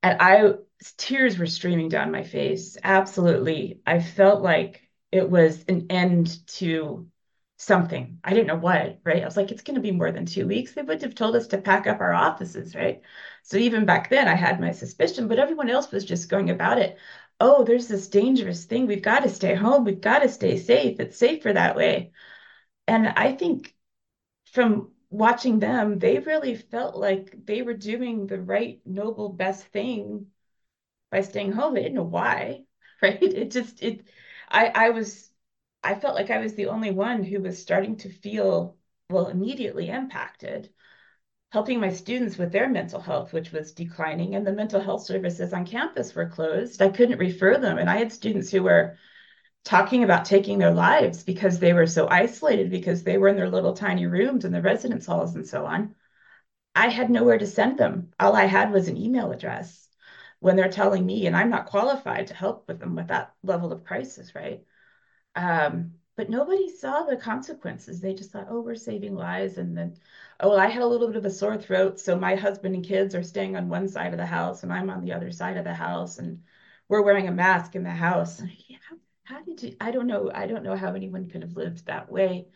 And 0.02 0.20
I, 0.20 0.54
tears 0.96 1.38
were 1.38 1.46
streaming 1.46 1.88
down 1.88 2.12
my 2.12 2.22
face. 2.24 2.76
Absolutely. 2.82 3.80
I 3.86 4.00
felt 4.00 4.42
like 4.42 4.82
it 5.12 5.28
was 5.30 5.64
an 5.68 5.86
end 5.90 6.46
to 6.58 7.08
something. 7.58 8.18
I 8.24 8.30
didn't 8.30 8.48
know 8.48 8.56
what, 8.56 9.00
right? 9.04 9.22
I 9.22 9.24
was 9.26 9.36
like, 9.36 9.50
it's 9.50 9.62
going 9.62 9.76
to 9.76 9.80
be 9.80 9.92
more 9.92 10.12
than 10.12 10.26
two 10.26 10.46
weeks. 10.46 10.72
They 10.72 10.82
would 10.82 11.02
have 11.02 11.14
told 11.14 11.36
us 11.36 11.48
to 11.48 11.58
pack 11.58 11.86
up 11.86 12.00
our 12.00 12.12
offices, 12.12 12.74
right? 12.74 13.00
So 13.42 13.56
even 13.56 13.86
back 13.86 14.10
then, 14.10 14.28
I 14.28 14.34
had 14.34 14.60
my 14.60 14.72
suspicion, 14.72 15.28
but 15.28 15.38
everyone 15.38 15.70
else 15.70 15.90
was 15.90 16.04
just 16.04 16.28
going 16.28 16.50
about 16.50 16.78
it. 16.78 16.98
Oh, 17.40 17.64
there's 17.64 17.88
this 17.88 18.08
dangerous 18.08 18.64
thing. 18.64 18.86
We've 18.86 19.02
got 19.02 19.22
to 19.22 19.28
stay 19.30 19.54
home. 19.54 19.84
We've 19.84 20.00
got 20.00 20.20
to 20.20 20.28
stay 20.28 20.58
safe. 20.58 21.00
It's 21.00 21.18
safer 21.18 21.52
that 21.52 21.76
way. 21.76 22.12
And 22.88 23.08
I 23.08 23.32
think 23.34 23.75
from 24.56 24.90
watching 25.10 25.60
them, 25.60 26.00
they 26.00 26.18
really 26.18 26.56
felt 26.56 26.96
like 26.96 27.46
they 27.46 27.62
were 27.62 27.74
doing 27.74 28.26
the 28.26 28.40
right, 28.40 28.80
noble, 28.86 29.28
best 29.28 29.66
thing 29.66 30.28
by 31.12 31.20
staying 31.22 31.52
home. 31.52 31.74
They 31.74 31.82
didn't 31.82 31.96
know 31.96 32.04
why, 32.04 32.64
right? 33.02 33.22
It 33.22 33.52
just 33.52 33.82
it 33.82 34.06
I 34.48 34.68
I 34.74 34.90
was 34.90 35.30
I 35.84 35.94
felt 35.96 36.16
like 36.16 36.30
I 36.30 36.38
was 36.38 36.54
the 36.54 36.68
only 36.68 36.90
one 36.90 37.22
who 37.24 37.40
was 37.40 37.60
starting 37.62 37.96
to 37.98 38.10
feel 38.10 38.76
well 39.10 39.28
immediately 39.28 39.90
impacted 39.90 40.70
helping 41.52 41.80
my 41.80 41.90
students 41.92 42.38
with 42.38 42.52
their 42.52 42.68
mental 42.68 43.00
health, 43.00 43.32
which 43.32 43.52
was 43.52 43.72
declining, 43.72 44.34
and 44.34 44.46
the 44.46 44.52
mental 44.52 44.80
health 44.80 45.02
services 45.04 45.52
on 45.52 45.66
campus 45.66 46.14
were 46.14 46.28
closed. 46.28 46.82
I 46.82 46.88
couldn't 46.90 47.18
refer 47.18 47.58
them. 47.58 47.78
And 47.78 47.88
I 47.90 47.96
had 47.98 48.12
students 48.12 48.50
who 48.50 48.62
were 48.62 48.96
talking 49.66 50.04
about 50.04 50.24
taking 50.24 50.58
their 50.58 50.72
lives 50.72 51.24
because 51.24 51.58
they 51.58 51.72
were 51.72 51.88
so 51.88 52.06
isolated 52.08 52.70
because 52.70 53.02
they 53.02 53.18
were 53.18 53.26
in 53.26 53.36
their 53.36 53.50
little 53.50 53.74
tiny 53.74 54.06
rooms 54.06 54.44
in 54.44 54.52
the 54.52 54.62
residence 54.62 55.06
halls 55.06 55.34
and 55.34 55.46
so 55.46 55.66
on. 55.66 55.92
I 56.76 56.88
had 56.88 57.10
nowhere 57.10 57.38
to 57.38 57.46
send 57.48 57.76
them. 57.76 58.12
All 58.20 58.36
I 58.36 58.44
had 58.44 58.70
was 58.72 58.86
an 58.86 58.96
email 58.96 59.32
address 59.32 59.88
when 60.38 60.54
they're 60.54 60.70
telling 60.70 61.04
me, 61.04 61.26
and 61.26 61.36
I'm 61.36 61.50
not 61.50 61.66
qualified 61.66 62.28
to 62.28 62.34
help 62.34 62.68
with 62.68 62.78
them 62.78 62.94
with 62.94 63.08
that 63.08 63.34
level 63.42 63.72
of 63.72 63.82
crisis, 63.82 64.36
right? 64.36 64.62
Um, 65.34 65.94
but 66.16 66.30
nobody 66.30 66.70
saw 66.70 67.02
the 67.02 67.16
consequences. 67.16 68.00
They 68.00 68.14
just 68.14 68.30
thought, 68.30 68.46
oh, 68.48 68.60
we're 68.60 68.76
saving 68.76 69.16
lives. 69.16 69.58
And 69.58 69.76
then, 69.76 69.96
oh, 70.38 70.50
well, 70.50 70.60
I 70.60 70.68
had 70.68 70.82
a 70.82 70.86
little 70.86 71.08
bit 71.08 71.16
of 71.16 71.24
a 71.24 71.30
sore 71.30 71.58
throat. 71.58 71.98
So 71.98 72.16
my 72.16 72.36
husband 72.36 72.76
and 72.76 72.84
kids 72.84 73.16
are 73.16 73.22
staying 73.24 73.56
on 73.56 73.68
one 73.68 73.88
side 73.88 74.12
of 74.12 74.18
the 74.18 74.26
house 74.26 74.62
and 74.62 74.72
I'm 74.72 74.90
on 74.90 75.02
the 75.02 75.12
other 75.12 75.32
side 75.32 75.56
of 75.56 75.64
the 75.64 75.74
house. 75.74 76.18
And 76.18 76.42
we're 76.88 77.02
wearing 77.02 77.26
a 77.26 77.32
mask 77.32 77.74
in 77.74 77.82
the 77.82 77.90
house. 77.90 78.40
How, 78.88 78.96
how 79.26 79.42
did 79.42 79.62
you? 79.62 79.76
I 79.80 79.90
don't 79.92 80.06
know. 80.06 80.30
I 80.34 80.46
don't 80.46 80.64
know 80.64 80.76
how 80.76 80.94
anyone 80.94 81.28
could 81.28 81.42
have 81.42 81.56
lived 81.56 81.86
that 81.86 82.10
way. 82.10 82.48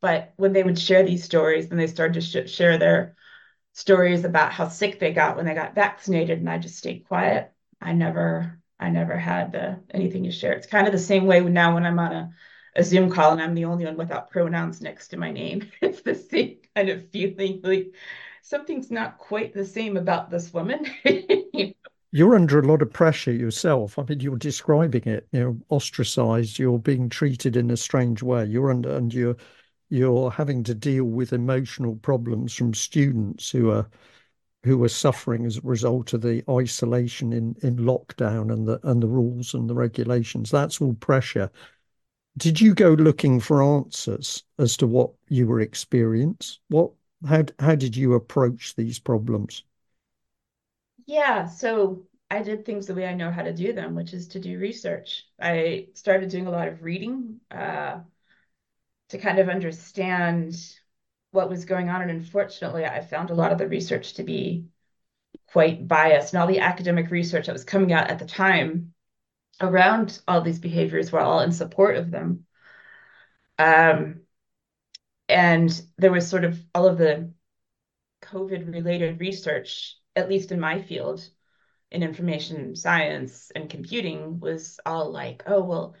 But 0.00 0.34
when 0.36 0.52
they 0.52 0.62
would 0.62 0.78
share 0.78 1.04
these 1.04 1.24
stories, 1.24 1.70
and 1.70 1.80
they 1.80 1.86
started 1.88 2.14
to 2.14 2.46
sh 2.48 2.50
share 2.52 2.78
their 2.78 3.16
stories 3.74 4.24
about 4.24 4.52
how 4.52 4.68
sick 4.68 5.00
they 5.00 5.12
got 5.14 5.36
when 5.36 5.46
they 5.46 5.54
got 5.54 5.74
vaccinated, 5.76 6.40
and 6.40 6.50
I 6.50 6.58
just 6.58 6.78
stayed 6.78 7.06
quiet. 7.08 7.52
I 7.80 7.94
never, 7.94 8.60
I 8.80 8.90
never 8.90 9.18
had 9.18 9.56
uh, 9.56 9.76
anything 9.92 10.24
to 10.24 10.32
share. 10.32 10.52
It's 10.54 10.68
kind 10.68 10.86
of 10.88 10.92
the 10.94 11.00
same 11.00 11.26
way 11.26 11.40
now 11.40 11.74
when 11.74 11.86
I'm 11.86 12.00
on 12.00 12.12
a, 12.12 12.30
a 12.76 12.84
Zoom 12.84 13.10
call 13.10 13.32
and 13.32 13.42
I'm 13.42 13.54
the 13.54 13.66
only 13.66 13.86
one 13.86 13.96
without 13.98 14.30
pronouns 14.30 14.82
next 14.82 15.10
to 15.10 15.18
my 15.18 15.32
name. 15.32 15.70
It's 15.82 16.02
the 16.02 16.16
same 16.16 16.58
kind 16.76 16.90
of 16.90 17.10
feeling 17.10 17.62
like 17.64 17.94
something's 18.42 18.90
not 18.92 19.18
quite 19.18 19.54
the 19.54 19.66
same 19.66 19.96
about 19.98 20.30
this 20.30 20.52
woman. 20.54 20.86
you're 22.14 22.36
under 22.36 22.60
a 22.60 22.62
lot 22.62 22.80
of 22.80 22.92
pressure 22.92 23.32
yourself. 23.32 23.98
I 23.98 24.04
mean, 24.04 24.20
you're 24.20 24.36
describing 24.36 25.02
it. 25.04 25.26
You're 25.32 25.56
ostracized. 25.68 26.60
You're 26.60 26.78
being 26.78 27.08
treated 27.08 27.56
in 27.56 27.72
a 27.72 27.76
strange 27.76 28.22
way. 28.22 28.44
You're 28.44 28.70
under, 28.70 28.94
and 28.96 29.12
you're 29.12 29.36
you're 29.90 30.30
having 30.30 30.62
to 30.64 30.76
deal 30.76 31.06
with 31.06 31.32
emotional 31.32 31.96
problems 31.96 32.54
from 32.54 32.72
students 32.72 33.50
who 33.50 33.68
are 33.72 33.88
who 34.62 34.82
are 34.84 34.88
suffering 34.88 35.44
as 35.44 35.56
a 35.56 35.62
result 35.62 36.12
of 36.12 36.22
the 36.22 36.44
isolation 36.48 37.32
in 37.32 37.56
in 37.62 37.78
lockdown 37.78 38.52
and 38.52 38.68
the 38.68 38.78
and 38.88 39.02
the 39.02 39.08
rules 39.08 39.52
and 39.52 39.68
the 39.68 39.74
regulations. 39.74 40.52
That's 40.52 40.80
all 40.80 40.94
pressure. 40.94 41.50
Did 42.36 42.60
you 42.60 42.74
go 42.74 42.92
looking 42.94 43.40
for 43.40 43.60
answers 43.60 44.44
as 44.58 44.76
to 44.76 44.86
what 44.86 45.10
you 45.28 45.48
were 45.48 45.60
experiencing? 45.60 46.60
What 46.68 46.92
how 47.26 47.44
how 47.58 47.74
did 47.74 47.96
you 47.96 48.14
approach 48.14 48.76
these 48.76 49.00
problems? 49.00 49.64
Yeah, 51.06 51.46
so 51.46 52.06
I 52.30 52.42
did 52.42 52.64
things 52.64 52.86
the 52.86 52.94
way 52.94 53.06
I 53.06 53.14
know 53.14 53.30
how 53.30 53.42
to 53.42 53.52
do 53.52 53.72
them, 53.72 53.94
which 53.94 54.14
is 54.14 54.28
to 54.28 54.40
do 54.40 54.58
research. 54.58 55.26
I 55.40 55.88
started 55.94 56.30
doing 56.30 56.46
a 56.46 56.50
lot 56.50 56.68
of 56.68 56.82
reading 56.82 57.40
uh, 57.50 58.00
to 59.10 59.18
kind 59.18 59.38
of 59.38 59.48
understand 59.48 60.54
what 61.30 61.48
was 61.50 61.64
going 61.64 61.88
on. 61.88 62.02
And 62.02 62.10
unfortunately, 62.10 62.84
I 62.84 63.00
found 63.00 63.30
a 63.30 63.34
lot 63.34 63.52
of 63.52 63.58
the 63.58 63.68
research 63.68 64.14
to 64.14 64.22
be 64.22 64.66
quite 65.52 65.86
biased. 65.86 66.32
And 66.32 66.40
all 66.40 66.48
the 66.48 66.60
academic 66.60 67.10
research 67.10 67.46
that 67.46 67.52
was 67.52 67.64
coming 67.64 67.92
out 67.92 68.10
at 68.10 68.18
the 68.18 68.26
time 68.26 68.94
around 69.60 70.20
all 70.28 70.40
these 70.40 70.58
behaviors 70.58 71.12
were 71.12 71.20
all 71.20 71.40
in 71.40 71.52
support 71.52 71.96
of 71.96 72.10
them. 72.10 72.46
Um, 73.58 74.22
and 75.28 75.82
there 75.98 76.12
was 76.12 76.28
sort 76.28 76.44
of 76.44 76.58
all 76.74 76.86
of 76.86 76.98
the 76.98 77.32
COVID 78.22 78.72
related 78.72 79.20
research 79.20 79.98
at 80.16 80.28
least 80.28 80.52
in 80.52 80.60
my 80.60 80.80
field 80.82 81.28
in 81.90 82.02
information 82.02 82.74
science 82.76 83.52
and 83.54 83.70
computing 83.70 84.40
was 84.40 84.80
all 84.86 85.10
like 85.10 85.42
oh 85.46 85.62
well 85.62 85.96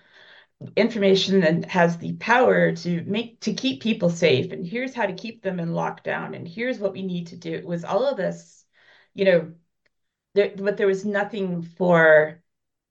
information 0.76 1.40
that 1.40 1.64
has 1.66 1.98
the 1.98 2.14
power 2.14 2.74
to 2.74 3.02
make 3.04 3.40
to 3.40 3.52
keep 3.52 3.82
people 3.82 4.10
safe 4.10 4.52
and 4.52 4.66
here's 4.66 4.94
how 4.94 5.06
to 5.06 5.12
keep 5.12 5.42
them 5.42 5.60
in 5.60 5.70
lockdown 5.70 6.34
and 6.34 6.48
here's 6.48 6.78
what 6.78 6.92
we 6.92 7.02
need 7.02 7.28
to 7.28 7.36
do. 7.36 7.52
It 7.52 7.66
was 7.66 7.84
all 7.84 8.06
of 8.06 8.16
this 8.16 8.64
you 9.14 9.24
know 9.24 9.52
there, 10.34 10.52
but 10.56 10.76
there 10.76 10.86
was 10.86 11.04
nothing 11.04 11.62
for 11.62 12.42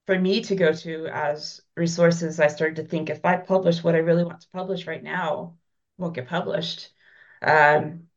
for 0.06 0.20
me 0.20 0.42
to 0.44 0.56
go 0.56 0.74
to 0.74 1.08
as 1.08 1.62
resources. 1.76 2.40
I 2.40 2.48
started 2.48 2.78
to 2.78 2.84
think 2.84 3.10
if 3.10 3.26
i 3.26 3.38
publish 3.38 3.84
what 3.84 3.96
i 3.96 4.00
really 4.00 4.24
want 4.24 4.42
to 4.42 4.48
publish 4.54 4.88
right 4.88 5.04
now 5.04 5.58
won't 5.98 6.16
get 6.16 6.28
published. 6.28 6.90
Um, 7.42 8.08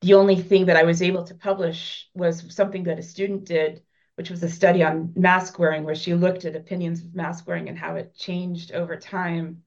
the 0.00 0.14
only 0.14 0.36
thing 0.36 0.66
that 0.66 0.76
I 0.76 0.84
was 0.84 1.02
able 1.02 1.24
to 1.24 1.34
publish 1.34 2.08
was 2.14 2.54
something 2.54 2.84
that 2.84 2.98
a 2.98 3.02
student 3.02 3.44
did, 3.44 3.82
which 4.14 4.30
was 4.30 4.42
a 4.42 4.48
study 4.48 4.82
on 4.82 5.12
mask 5.14 5.58
wearing, 5.58 5.84
where 5.84 5.94
she 5.94 6.14
looked 6.14 6.44
at 6.44 6.56
opinions 6.56 7.02
of 7.04 7.14
mask 7.14 7.46
wearing 7.46 7.68
and 7.68 7.78
how 7.78 7.96
it 7.96 8.14
changed 8.14 8.72
over 8.72 8.96
time. 8.96 9.62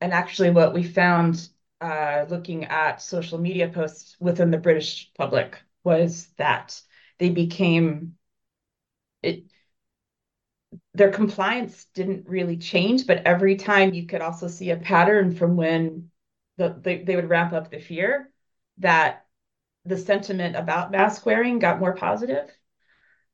And 0.00 0.12
actually, 0.12 0.50
what 0.50 0.74
we 0.74 0.82
found 0.82 1.48
uh, 1.80 2.26
looking 2.28 2.64
at 2.64 3.02
social 3.02 3.38
media 3.38 3.68
posts 3.68 4.16
within 4.20 4.50
the 4.50 4.58
British 4.58 5.12
public 5.14 5.58
was 5.84 6.28
that 6.36 6.80
they 7.18 7.30
became 7.30 8.16
it 9.22 9.44
their 10.94 11.10
compliance 11.10 11.84
didn't 11.94 12.28
really 12.28 12.56
change, 12.56 13.06
but 13.06 13.22
every 13.26 13.56
time 13.56 13.94
you 13.94 14.06
could 14.06 14.20
also 14.20 14.48
see 14.48 14.70
a 14.70 14.76
pattern 14.76 15.34
from 15.34 15.56
when 15.56 16.10
the, 16.56 16.76
they, 16.80 17.02
they 17.02 17.16
would 17.16 17.28
ramp 17.28 17.52
up 17.52 17.70
the 17.70 17.78
fear 17.78 18.30
that 18.78 19.25
the 19.86 19.98
sentiment 19.98 20.56
about 20.56 20.90
mask 20.90 21.24
wearing 21.26 21.58
got 21.58 21.80
more 21.80 21.94
positive. 21.94 22.50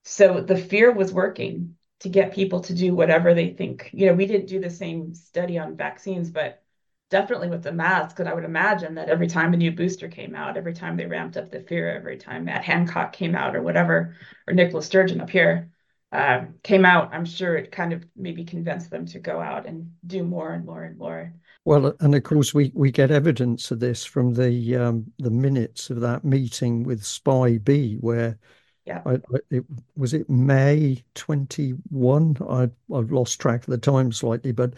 So 0.04 0.40
the 0.40 0.56
fear 0.56 0.92
was 0.92 1.12
working 1.12 1.76
to 2.00 2.08
get 2.08 2.34
people 2.34 2.60
to 2.60 2.74
do 2.74 2.94
whatever 2.94 3.34
they 3.34 3.50
think. 3.50 3.90
You 3.92 4.06
know, 4.06 4.14
we 4.14 4.26
didn't 4.26 4.48
do 4.48 4.60
the 4.60 4.70
same 4.70 5.14
study 5.14 5.58
on 5.58 5.76
vaccines, 5.76 6.30
but 6.30 6.62
definitely 7.10 7.48
with 7.48 7.62
the 7.62 7.72
mask, 7.72 8.18
and 8.18 8.28
I 8.28 8.34
would 8.34 8.44
imagine 8.44 8.94
that 8.94 9.10
every 9.10 9.26
time 9.26 9.52
a 9.52 9.56
new 9.56 9.70
booster 9.70 10.08
came 10.08 10.34
out, 10.34 10.56
every 10.56 10.72
time 10.72 10.96
they 10.96 11.06
ramped 11.06 11.36
up 11.36 11.50
the 11.50 11.60
fear, 11.60 11.94
every 11.94 12.16
time 12.16 12.46
Matt 12.46 12.64
Hancock 12.64 13.12
came 13.12 13.34
out 13.34 13.54
or 13.54 13.62
whatever, 13.62 14.16
or 14.48 14.54
Nicola 14.54 14.82
Sturgeon 14.82 15.20
up 15.20 15.28
here 15.28 15.70
uh, 16.10 16.46
came 16.62 16.84
out, 16.84 17.12
I'm 17.12 17.26
sure 17.26 17.54
it 17.54 17.70
kind 17.70 17.92
of 17.92 18.04
maybe 18.16 18.44
convinced 18.44 18.90
them 18.90 19.06
to 19.06 19.18
go 19.18 19.40
out 19.40 19.66
and 19.66 19.92
do 20.06 20.24
more 20.24 20.52
and 20.52 20.64
more 20.64 20.82
and 20.82 20.98
more. 20.98 21.34
Well, 21.64 21.94
and 22.00 22.14
of 22.14 22.22
course, 22.24 22.52
we, 22.52 22.72
we 22.74 22.90
get 22.90 23.10
evidence 23.10 23.70
of 23.70 23.78
this 23.78 24.04
from 24.04 24.34
the 24.34 24.76
um, 24.76 25.12
the 25.18 25.30
minutes 25.30 25.90
of 25.90 26.00
that 26.00 26.24
meeting 26.24 26.82
with 26.82 27.04
SPI-B, 27.04 27.98
where 28.00 28.36
yeah, 28.84 29.02
I, 29.06 29.18
it 29.50 29.64
was 29.96 30.12
it 30.12 30.28
May 30.28 31.04
twenty 31.14 31.70
one. 31.90 32.36
I 32.48 32.68
I've 32.92 33.12
lost 33.12 33.40
track 33.40 33.60
of 33.60 33.70
the 33.70 33.78
time 33.78 34.10
slightly, 34.10 34.50
but 34.50 34.74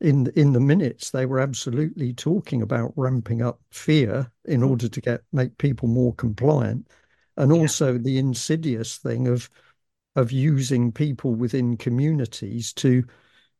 in 0.00 0.26
in 0.34 0.52
the 0.52 0.60
minutes 0.60 1.10
they 1.10 1.24
were 1.24 1.38
absolutely 1.38 2.12
talking 2.12 2.62
about 2.62 2.92
ramping 2.96 3.40
up 3.40 3.60
fear 3.70 4.30
in 4.44 4.60
mm-hmm. 4.60 4.70
order 4.70 4.88
to 4.88 5.00
get 5.00 5.22
make 5.32 5.56
people 5.58 5.86
more 5.86 6.14
compliant, 6.14 6.88
and 7.36 7.54
yeah. 7.54 7.60
also 7.60 7.96
the 7.96 8.18
insidious 8.18 8.98
thing 8.98 9.28
of 9.28 9.48
of 10.16 10.32
using 10.32 10.90
people 10.90 11.34
within 11.34 11.76
communities 11.76 12.72
to 12.72 13.04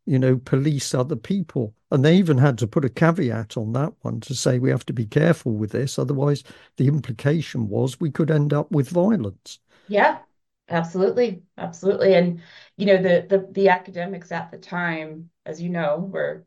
you 0.06 0.18
know, 0.18 0.36
police 0.38 0.94
other 0.94 1.16
people. 1.16 1.74
And 1.90 2.04
they 2.04 2.16
even 2.16 2.38
had 2.38 2.58
to 2.58 2.66
put 2.66 2.84
a 2.84 2.88
caveat 2.88 3.56
on 3.56 3.72
that 3.72 3.94
one 4.02 4.20
to 4.20 4.34
say 4.34 4.58
we 4.58 4.70
have 4.70 4.86
to 4.86 4.92
be 4.92 5.06
careful 5.06 5.52
with 5.52 5.70
this. 5.72 5.98
Otherwise, 5.98 6.42
the 6.76 6.88
implication 6.88 7.68
was 7.68 8.00
we 8.00 8.10
could 8.10 8.30
end 8.30 8.52
up 8.52 8.70
with 8.72 8.88
violence. 8.90 9.60
Yeah, 9.86 10.20
absolutely. 10.68 11.42
Absolutely. 11.58 12.14
And, 12.14 12.40
you 12.76 12.86
know, 12.86 12.96
the 13.02 13.26
the, 13.28 13.48
the 13.52 13.68
academics 13.68 14.32
at 14.32 14.50
the 14.50 14.58
time, 14.58 15.30
as 15.46 15.60
you 15.60 15.68
know, 15.70 15.98
were 15.98 16.46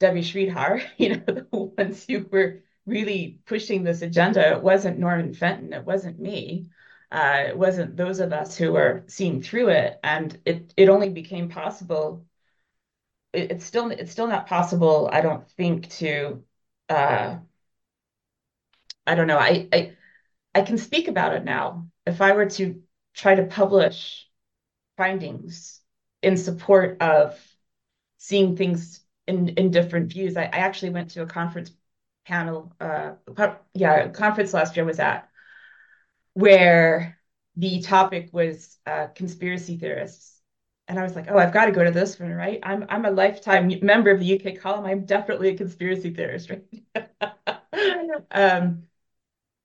Devi 0.00 0.22
Sridhar, 0.22 0.82
you 0.98 1.16
know, 1.16 1.24
the 1.26 1.48
ones 1.52 2.06
who 2.06 2.26
were 2.30 2.62
really 2.86 3.40
pushing 3.46 3.84
this 3.84 4.02
agenda. 4.02 4.52
It 4.56 4.62
wasn't 4.62 4.98
Norman 4.98 5.34
Fenton, 5.34 5.72
it 5.72 5.84
wasn't 5.84 6.20
me. 6.20 6.70
Uh, 7.12 7.44
it 7.48 7.58
wasn't 7.58 7.96
those 7.96 8.20
of 8.20 8.32
us 8.32 8.56
who 8.56 8.72
were 8.72 9.04
seeing 9.08 9.42
through 9.42 9.70
it. 9.70 10.00
And 10.04 10.38
it 10.46 10.74
it 10.76 10.88
only 10.90 11.10
became 11.10 11.48
possible 11.50 12.26
it's 13.34 13.64
still 13.64 13.90
it's 13.90 14.12
still 14.12 14.26
not 14.26 14.46
possible, 14.46 15.08
I 15.12 15.20
don't 15.20 15.48
think, 15.52 15.88
to 15.90 16.44
uh, 16.88 17.38
I 19.06 19.14
don't 19.14 19.26
know. 19.26 19.38
I, 19.38 19.68
I 19.72 19.96
I 20.54 20.62
can 20.62 20.78
speak 20.78 21.08
about 21.08 21.34
it 21.34 21.44
now. 21.44 21.88
If 22.06 22.20
I 22.20 22.32
were 22.32 22.46
to 22.50 22.82
try 23.14 23.34
to 23.34 23.44
publish 23.44 24.28
findings 24.96 25.80
in 26.22 26.36
support 26.36 27.02
of 27.02 27.40
seeing 28.18 28.56
things 28.56 29.02
in 29.26 29.50
in 29.50 29.70
different 29.70 30.12
views, 30.12 30.36
I, 30.36 30.44
I 30.44 30.58
actually 30.58 30.90
went 30.90 31.10
to 31.12 31.22
a 31.22 31.26
conference 31.26 31.72
panel, 32.26 32.74
uh, 32.80 33.12
yeah, 33.74 34.08
conference 34.08 34.54
last 34.54 34.76
year 34.76 34.84
was 34.86 34.98
at 35.00 35.28
where 36.34 37.18
the 37.56 37.80
topic 37.80 38.30
was 38.32 38.76
uh, 38.86 39.06
conspiracy 39.14 39.76
theorists 39.76 40.33
and 40.88 40.98
I 40.98 41.02
was 41.02 41.16
like, 41.16 41.26
oh, 41.30 41.38
I've 41.38 41.52
got 41.52 41.66
to 41.66 41.72
go 41.72 41.84
to 41.84 41.90
this 41.90 42.18
one, 42.20 42.32
right? 42.32 42.60
I'm 42.62 42.84
I'm 42.88 43.04
a 43.06 43.10
lifetime 43.10 43.72
member 43.82 44.10
of 44.10 44.20
the 44.20 44.26
UK 44.26 44.54
column. 44.54 44.84
I'm 44.84 45.04
definitely 45.06 45.48
a 45.50 45.56
conspiracy 45.56 46.10
theorist, 46.10 46.50
right? 46.50 47.06
um, 48.30 48.84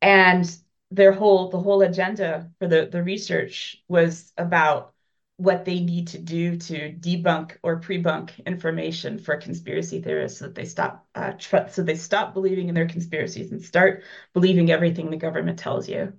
and 0.01 0.57
their 0.91 1.11
whole 1.11 1.49
the 1.49 1.59
whole 1.59 1.81
agenda 1.81 2.51
for 2.59 2.67
the 2.67 2.87
the 2.91 3.03
research 3.03 3.83
was 3.87 4.33
about 4.37 4.93
what 5.37 5.65
they 5.65 5.79
need 5.79 6.07
to 6.07 6.19
do 6.19 6.57
to 6.57 6.93
debunk 6.93 7.57
or 7.63 7.79
pre-bunk 7.79 8.39
information 8.45 9.17
for 9.19 9.37
conspiracy 9.37 10.01
theorists 10.01 10.39
so 10.39 10.45
that 10.45 10.55
they 10.55 10.65
stop 10.65 11.07
uh, 11.15 11.31
tr- 11.37 11.67
so 11.69 11.83
they 11.83 11.95
stop 11.95 12.33
believing 12.33 12.69
in 12.69 12.75
their 12.75 12.87
conspiracies 12.87 13.51
and 13.51 13.63
start 13.63 14.03
believing 14.33 14.71
everything 14.71 15.09
the 15.09 15.17
government 15.17 15.59
tells 15.59 15.87
you. 15.89 16.13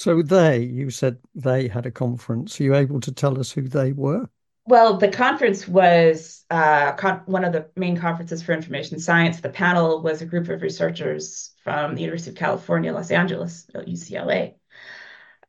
So 0.00 0.22
they, 0.22 0.60
you 0.60 0.88
said 0.88 1.18
they 1.34 1.68
had 1.68 1.84
a 1.84 1.90
conference. 1.90 2.58
Are 2.58 2.64
you 2.64 2.74
able 2.74 3.00
to 3.00 3.12
tell 3.12 3.38
us 3.38 3.52
who 3.52 3.60
they 3.60 3.92
were? 3.92 4.30
Well, 4.64 4.96
the 4.96 5.10
conference 5.10 5.68
was 5.68 6.42
uh, 6.48 6.92
con- 6.92 7.20
one 7.26 7.44
of 7.44 7.52
the 7.52 7.68
main 7.76 7.98
conferences 7.98 8.42
for 8.42 8.54
information 8.54 8.98
science. 8.98 9.42
The 9.42 9.50
panel 9.50 10.00
was 10.00 10.22
a 10.22 10.24
group 10.24 10.48
of 10.48 10.62
researchers 10.62 11.52
from 11.62 11.94
the 11.94 12.00
University 12.00 12.30
of 12.30 12.36
California, 12.36 12.94
Los 12.94 13.10
Angeles, 13.10 13.66
UCLA. 13.74 14.54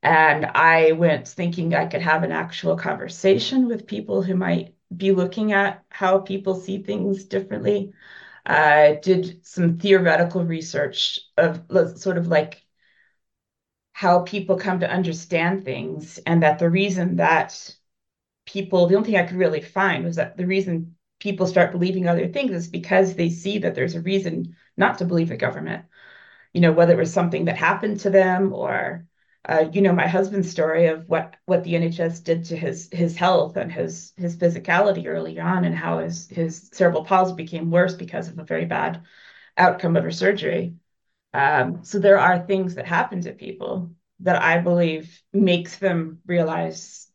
And 0.04 0.46
I 0.46 0.92
went 0.92 1.30
thinking 1.30 1.74
I 1.74 1.86
could 1.86 2.02
have 2.02 2.24
an 2.24 2.34
actual 2.34 2.76
conversation 2.76 3.70
with 3.70 3.88
people 3.88 4.22
who 4.22 4.36
might 4.36 4.76
be 4.94 5.14
looking 5.14 5.54
at 5.54 5.86
how 5.88 6.20
people 6.20 6.56
see 6.56 6.84
things 6.84 7.24
differently. 7.24 7.94
I 8.46 9.00
did 9.02 9.46
some 9.46 9.78
theoretical 9.78 10.44
research 10.44 11.22
of 11.38 11.64
sort 11.96 12.18
of 12.18 12.28
like 12.28 12.66
how 14.02 14.22
people 14.22 14.58
come 14.58 14.80
to 14.80 14.90
understand 14.92 15.64
things, 15.64 16.18
and 16.26 16.42
that 16.42 16.58
the 16.58 16.68
reason 16.68 17.18
that 17.18 17.76
people, 18.48 18.88
the 18.88 18.96
only 18.96 19.12
thing 19.12 19.20
I 19.20 19.28
could 19.28 19.38
really 19.38 19.62
find 19.62 20.04
was 20.04 20.16
that 20.16 20.38
the 20.38 20.48
reason 20.48 20.96
people 21.20 21.46
start 21.46 21.72
believing 21.72 22.08
other 22.08 22.28
things 22.28 22.52
is 22.52 22.68
because 22.68 23.14
they 23.16 23.30
see 23.30 23.60
that 23.60 23.76
there's 23.76 23.94
a 23.94 24.02
reason 24.02 24.56
not 24.76 24.98
to 24.98 25.06
believe 25.06 25.30
the 25.30 25.38
government. 25.38 25.86
You 26.52 26.62
know, 26.62 26.72
whether 26.72 26.94
it 26.94 26.98
was 26.98 27.14
something 27.14 27.46
that 27.46 27.58
happened 27.58 28.00
to 28.00 28.10
them 28.10 28.54
or 28.54 29.06
uh, 29.48 29.66
you 29.72 29.82
know 29.84 29.94
my 29.94 30.08
husband's 30.08 30.50
story 30.50 30.88
of 30.88 31.08
what 31.08 31.36
what 31.46 31.64
the 31.64 31.76
NHS 31.76 32.22
did 32.22 32.46
to 32.46 32.58
his 32.58 32.90
his 32.92 33.16
health 33.16 33.56
and 33.56 33.72
his 33.72 34.14
his 34.18 34.36
physicality 34.36 35.06
early 35.06 35.40
on, 35.40 35.64
and 35.64 35.76
how 35.76 36.00
his 36.00 36.28
his 36.28 36.72
cerebral 36.74 37.06
palsy 37.06 37.36
became 37.36 37.70
worse 37.70 37.94
because 37.94 38.30
of 38.30 38.40
a 38.40 38.46
very 38.46 38.66
bad 38.66 39.04
outcome 39.58 39.96
of 39.96 40.04
her 40.04 40.12
surgery. 40.12 40.76
Um, 41.34 41.84
so 41.84 42.00
there 42.00 42.20
are 42.20 42.46
things 42.46 42.76
that 42.76 42.86
happen 42.88 43.22
to 43.22 43.32
people 43.34 43.92
that 44.22 44.42
I 44.42 44.60
believe 44.60 45.22
makes 45.34 45.78
them 45.78 46.20
realize 46.26 47.08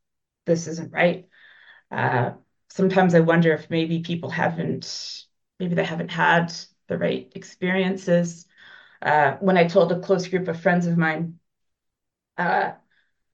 this 0.46 0.66
isn't 0.66 0.92
right. 0.92 1.28
Uh, 1.90 2.32
sometimes 2.70 3.14
I 3.14 3.20
wonder 3.20 3.52
if 3.54 3.70
maybe 3.70 4.00
people 4.00 4.30
haven't 4.30 5.24
maybe 5.60 5.74
they 5.76 5.84
haven't 5.84 6.10
had 6.10 6.52
the 6.88 6.98
right 6.98 7.32
experiences. 7.34 8.46
Uh, 9.02 9.34
when 9.40 9.58
I 9.58 9.66
told 9.68 9.92
a 9.92 10.00
close 10.00 10.28
group 10.28 10.48
of 10.48 10.60
friends 10.60 10.86
of 10.86 10.98
mine 10.98 11.38
uh, 12.36 12.72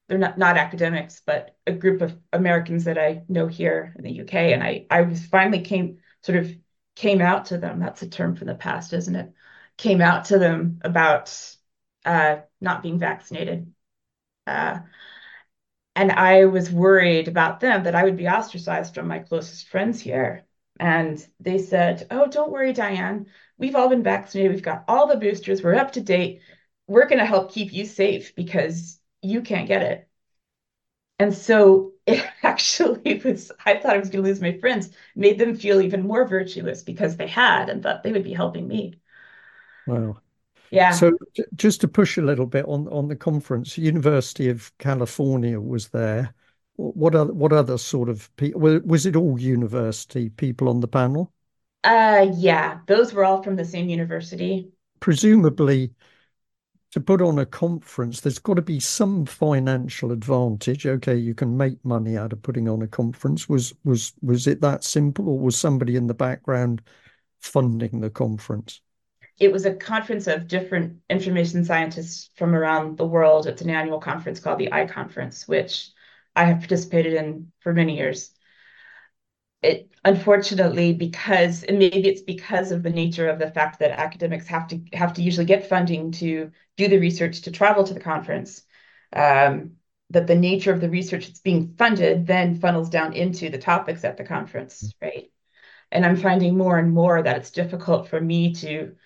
they're 0.09 0.19
not 0.19 0.39
not 0.39 0.59
academics, 0.59 1.23
but 1.27 1.57
a 1.67 1.73
group 1.73 2.03
of 2.03 2.19
Americans 2.33 2.85
that 2.85 2.99
I 2.99 3.25
know 3.29 3.47
here 3.49 3.95
in 3.99 4.05
the 4.05 4.13
UK, 4.13 4.53
and 4.53 4.63
I 4.63 4.87
I 4.91 5.03
was 5.03 5.25
finally 5.27 5.63
came 5.63 5.99
sort 6.23 6.39
of 6.39 6.53
came 6.97 7.21
out 7.21 7.47
to 7.47 7.59
them. 7.59 7.81
That's 7.81 8.03
a 8.03 8.09
term 8.09 8.37
from 8.37 8.49
the 8.49 8.57
past, 8.57 8.93
isn't 8.93 9.17
it? 9.17 9.33
Came 9.77 10.01
out 10.01 10.27
to 10.27 10.39
them 10.39 10.81
about 10.83 11.35
uh, 12.05 12.39
not 12.61 12.83
being 12.83 12.99
vaccinated. 12.99 13.73
Uh, 14.47 14.81
and 15.95 16.11
I 16.13 16.47
was 16.47 16.71
worried 16.73 17.29
about 17.29 17.61
them 17.61 17.85
that 17.85 17.95
I 17.95 18.05
would 18.05 18.17
be 18.17 18.29
ostracized 18.29 18.95
from 18.95 19.09
my 19.09 19.19
closest 19.21 19.69
friends 19.69 20.01
here. 20.01 20.45
And 20.81 21.25
they 21.39 21.59
said, 21.59 22.07
Oh, 22.11 22.27
don't 22.27 22.51
worry, 22.51 22.73
Diane. 22.73 23.27
We've 23.59 23.77
all 23.77 23.89
been 23.89 24.03
vaccinated. 24.03 24.53
We've 24.53 24.63
got 24.63 24.85
all 24.89 25.07
the 25.07 25.17
boosters. 25.19 25.63
We're 25.63 25.75
up 25.75 25.93
to 25.93 26.01
date 26.01 26.41
we're 26.89 27.07
going 27.07 27.21
to 27.21 27.25
help 27.27 27.53
keep 27.53 27.73
you 27.73 27.87
safe 27.87 28.35
because 28.35 29.01
you 29.23 29.41
can't 29.41 29.69
get 29.69 29.83
it. 29.83 30.09
And 31.19 31.35
so 31.35 31.93
it 32.07 32.25
actually 32.43 33.21
was, 33.25 33.53
I 33.65 33.79
thought 33.79 33.95
I 33.95 33.99
was 33.99 34.11
going 34.11 34.25
to 34.25 34.29
lose 34.29 34.41
my 34.41 34.59
friends, 34.59 34.91
made 35.15 35.39
them 35.39 35.57
feel 35.57 35.81
even 35.81 36.07
more 36.07 36.27
virtuous 36.27 36.83
because 36.83 37.17
they 37.17 37.27
had 37.29 37.69
and 37.71 37.83
thought 37.83 38.03
they 38.03 38.13
would 38.13 38.25
be 38.25 38.33
helping 38.35 38.67
me. 38.69 39.01
Wow. 39.87 40.19
Yeah. 40.71 40.93
So 40.93 41.13
just 41.55 41.81
to 41.83 41.89
push 41.89 42.17
a 42.17 42.23
little 42.23 42.47
bit 42.47 42.65
on, 42.67 42.89
on 42.89 43.09
the 43.09 43.17
conference, 43.17 43.77
University 43.77 44.49
of 44.49 44.73
California 44.79 45.61
was 45.61 45.89
there. 45.89 46.35
What 46.77 47.15
other, 47.15 47.33
what 47.33 47.53
other 47.53 47.79
sort 47.79 48.09
of 48.09 48.35
people, 48.37 48.61
was 48.61 49.07
it 49.07 49.17
all 49.17 49.39
university 49.39 50.31
people 50.31 50.69
on 50.69 50.81
the 50.81 50.89
panel? 50.89 51.33
Uh, 51.85 52.29
yeah, 52.35 52.79
those 52.87 53.13
were 53.13 53.25
all 53.25 53.43
from 53.43 53.57
the 53.57 53.65
same 53.65 53.89
university. 53.89 54.71
Presumably, 55.01 55.93
to 56.93 57.01
put 57.01 57.23
on 57.23 57.39
a 57.39 57.47
conference, 57.47 58.21
there's 58.21 58.39
got 58.39 58.55
to 58.55 58.63
be 58.63 58.79
some 58.79 59.25
financial 59.25 60.13
advantage. 60.13 60.87
Okay, 60.87 61.17
you 61.17 61.35
can 61.35 61.57
make 61.57 61.83
money 61.85 62.19
out 62.19 62.35
of 62.35 62.43
putting 62.43 62.69
on 62.69 62.83
a 62.83 62.87
conference. 62.87 63.49
Was 63.49 63.73
was 63.83 64.13
was 64.21 64.47
it 64.47 64.61
that 64.61 64.85
simple, 64.85 65.29
or 65.29 65.39
was 65.39 65.57
somebody 65.57 65.97
in 65.97 66.07
the 66.07 66.15
background 66.15 66.83
funding 67.41 68.01
the 68.01 68.11
conference? 68.11 68.82
It 69.43 69.53
was 69.53 69.67
a 69.67 69.75
conference 69.75 70.27
of 70.27 70.49
different 70.49 70.99
information 71.11 71.65
scientists 71.65 72.31
from 72.37 72.55
around 72.55 72.97
the 72.97 73.07
world. 73.07 73.47
It's 73.47 73.63
an 73.63 73.71
annual 73.71 73.99
conference 73.99 74.41
called 74.41 74.59
the 74.59 74.69
iConference, 74.69 75.49
which 75.49 75.91
I 76.37 76.45
have 76.45 76.61
participated 76.61 77.15
in 77.15 77.53
for 77.61 77.73
many 77.73 77.97
years 77.99 78.31
it 79.63 79.89
unfortunately 80.05 80.93
because 80.93 81.63
and 81.63 81.79
maybe 81.79 82.09
it's 82.09 82.23
because 82.23 82.73
of 82.73 82.83
the 82.83 82.91
nature 82.91 83.29
of 83.29 83.39
the 83.39 83.51
fact 83.51 83.79
that 83.79 83.93
academics 83.93 84.47
have 84.49 84.67
to 84.69 84.81
have 84.93 85.15
to 85.15 85.23
usually 85.23 85.47
get 85.47 85.69
funding 85.69 86.11
to 86.11 86.51
do 86.77 86.89
the 86.89 86.99
research 86.99 87.43
to 87.43 87.51
travel 87.51 87.85
to 87.85 87.95
the 87.95 88.01
conference 88.01 88.63
um, 89.15 89.73
that 90.11 90.27
the 90.27 90.35
nature 90.35 90.73
of 90.73 90.81
the 90.81 90.91
research 90.91 91.27
that's 91.27 91.41
being 91.41 91.75
funded 91.79 92.27
then 92.27 92.59
funnels 92.59 92.91
down 92.91 93.13
into 93.13 93.49
the 93.49 93.59
topics 93.59 94.05
at 94.05 94.17
the 94.17 94.25
conference 94.25 94.93
right 95.01 95.31
and 95.93 96.05
i'm 96.05 96.17
finding 96.17 96.57
more 96.57 96.79
and 96.79 96.93
more 96.93 97.23
that 97.23 97.37
it's 97.37 97.51
difficult 97.51 98.09
for 98.09 98.21
me 98.21 98.53
to 98.55 98.97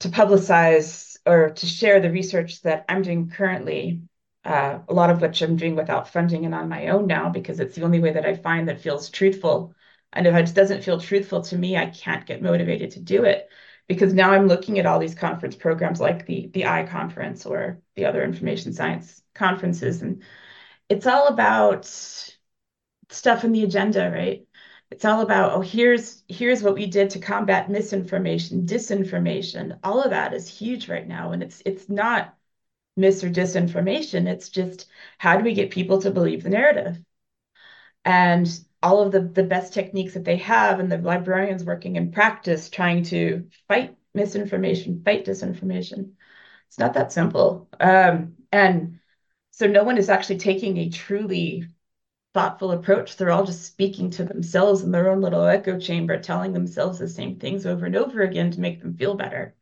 to 0.00 0.08
publicize 0.08 1.16
or 1.26 1.50
to 1.50 1.66
share 1.66 2.00
the 2.00 2.10
research 2.10 2.62
that 2.62 2.84
i'm 2.88 3.02
doing 3.02 3.30
currently 3.30 4.02
uh, 4.44 4.78
a 4.88 4.94
lot 4.94 5.10
of 5.10 5.20
which 5.20 5.42
I'm 5.42 5.56
doing 5.56 5.76
without 5.76 6.08
funding 6.12 6.44
and 6.44 6.54
on 6.54 6.68
my 6.68 6.88
own 6.88 7.06
now 7.06 7.28
because 7.28 7.60
it's 7.60 7.74
the 7.74 7.82
only 7.82 8.00
way 8.00 8.12
that 8.12 8.24
I 8.24 8.34
find 8.34 8.68
that 8.68 8.80
feels 8.80 9.10
truthful. 9.10 9.74
And 10.12 10.26
if 10.26 10.34
it 10.34 10.54
doesn't 10.54 10.82
feel 10.82 10.98
truthful 10.98 11.42
to 11.42 11.58
me, 11.58 11.76
I 11.76 11.86
can't 11.86 12.26
get 12.26 12.42
motivated 12.42 12.92
to 12.92 13.00
do 13.00 13.24
it 13.24 13.48
because 13.86 14.14
now 14.14 14.30
I'm 14.30 14.48
looking 14.48 14.78
at 14.78 14.86
all 14.86 14.98
these 14.98 15.14
conference 15.14 15.56
programs 15.56 16.00
like 16.00 16.26
the 16.26 16.50
the 16.52 16.62
iConference 16.62 17.44
or 17.44 17.80
the 17.96 18.06
other 18.06 18.24
information 18.24 18.72
science 18.72 19.22
conferences, 19.34 20.02
and 20.02 20.22
it's 20.88 21.06
all 21.06 21.28
about 21.28 21.86
stuff 23.10 23.44
in 23.44 23.52
the 23.52 23.64
agenda, 23.64 24.10
right? 24.10 24.46
It's 24.90 25.04
all 25.04 25.20
about 25.20 25.52
oh 25.52 25.60
here's 25.60 26.22
here's 26.28 26.62
what 26.62 26.74
we 26.74 26.86
did 26.86 27.10
to 27.10 27.18
combat 27.20 27.70
misinformation, 27.70 28.66
disinformation. 28.66 29.78
All 29.84 30.02
of 30.02 30.10
that 30.10 30.34
is 30.34 30.48
huge 30.48 30.88
right 30.88 31.06
now, 31.06 31.32
and 31.32 31.42
it's 31.42 31.62
it's 31.64 31.88
not 31.88 32.36
mis 32.96 33.24
or 33.24 33.30
disinformation. 33.30 34.28
It's 34.28 34.48
just 34.48 34.88
how 35.18 35.36
do 35.38 35.44
we 35.44 35.54
get 35.54 35.70
people 35.70 36.00
to 36.02 36.10
believe 36.10 36.42
the 36.42 36.50
narrative? 36.50 37.00
And 38.04 38.48
all 38.82 39.02
of 39.02 39.12
the, 39.12 39.20
the 39.20 39.42
best 39.42 39.74
techniques 39.74 40.14
that 40.14 40.24
they 40.24 40.36
have 40.36 40.80
and 40.80 40.90
the 40.90 40.98
librarians 40.98 41.64
working 41.64 41.96
in 41.96 42.12
practice 42.12 42.70
trying 42.70 43.02
to 43.04 43.48
fight 43.68 43.96
misinformation, 44.14 45.02
fight 45.04 45.24
disinformation. 45.26 46.12
It's 46.68 46.78
not 46.78 46.94
that 46.94 47.12
simple. 47.12 47.68
Um, 47.78 48.36
and 48.52 49.00
so 49.50 49.66
no 49.66 49.84
one 49.84 49.98
is 49.98 50.08
actually 50.08 50.38
taking 50.38 50.78
a 50.78 50.88
truly 50.88 51.66
thoughtful 52.34 52.72
approach. 52.72 53.16
They're 53.16 53.30
all 53.30 53.44
just 53.44 53.64
speaking 53.64 54.10
to 54.10 54.24
themselves 54.24 54.82
in 54.82 54.90
their 54.92 55.10
own 55.10 55.20
little 55.20 55.44
echo 55.44 55.78
chamber, 55.78 56.18
telling 56.18 56.52
themselves 56.52 56.98
the 56.98 57.08
same 57.08 57.38
things 57.38 57.66
over 57.66 57.86
and 57.86 57.96
over 57.96 58.22
again 58.22 58.50
to 58.52 58.60
make 58.60 58.80
them 58.80 58.94
feel 58.96 59.14
better 59.14 59.54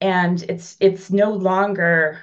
and 0.00 0.42
it's 0.42 0.76
it's 0.80 1.10
no 1.10 1.32
longer 1.32 2.20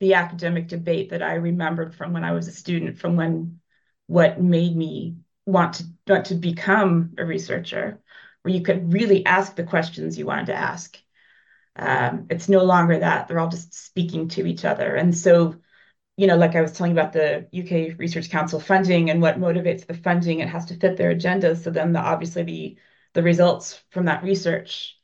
the 0.00 0.14
academic 0.14 0.68
debate 0.68 1.10
that 1.10 1.22
I 1.22 1.34
remembered 1.34 1.94
from 1.94 2.12
when 2.12 2.24
I 2.24 2.32
was 2.32 2.48
a 2.48 2.52
student, 2.52 2.98
from 2.98 3.14
when 3.16 3.60
what 4.08 4.40
made 4.40 4.76
me 4.76 5.18
want 5.46 5.74
to 5.74 5.84
want 6.08 6.26
to 6.26 6.34
become 6.34 7.14
a 7.18 7.24
researcher, 7.24 8.00
where 8.42 8.54
you 8.54 8.62
could 8.62 8.92
really 8.92 9.24
ask 9.24 9.54
the 9.54 9.64
questions 9.64 10.18
you 10.18 10.26
wanted 10.26 10.46
to 10.46 10.54
ask. 10.54 10.98
Um, 11.76 12.26
it's 12.28 12.48
no 12.48 12.64
longer 12.64 12.98
that 12.98 13.28
they're 13.28 13.38
all 13.38 13.48
just 13.48 13.72
speaking 13.72 14.28
to 14.30 14.46
each 14.46 14.64
other, 14.64 14.96
and 14.96 15.16
so 15.16 15.54
you 16.16 16.26
know, 16.26 16.36
like 16.36 16.54
I 16.54 16.60
was 16.60 16.72
telling 16.72 16.92
about 16.92 17.12
the 17.12 17.46
UK 17.52 17.98
Research 17.98 18.30
Council 18.30 18.60
funding 18.60 19.10
and 19.10 19.22
what 19.22 19.40
motivates 19.40 19.86
the 19.86 19.94
funding, 19.94 20.40
it 20.40 20.48
has 20.48 20.66
to 20.66 20.74
fit 20.74 20.96
their 20.96 21.10
agenda. 21.10 21.56
So 21.56 21.70
then, 21.70 21.92
the, 21.92 22.00
obviously, 22.00 22.42
the 22.42 22.78
the 23.14 23.22
results 23.22 23.82
from 23.90 24.06
that 24.06 24.22
research 24.22 24.98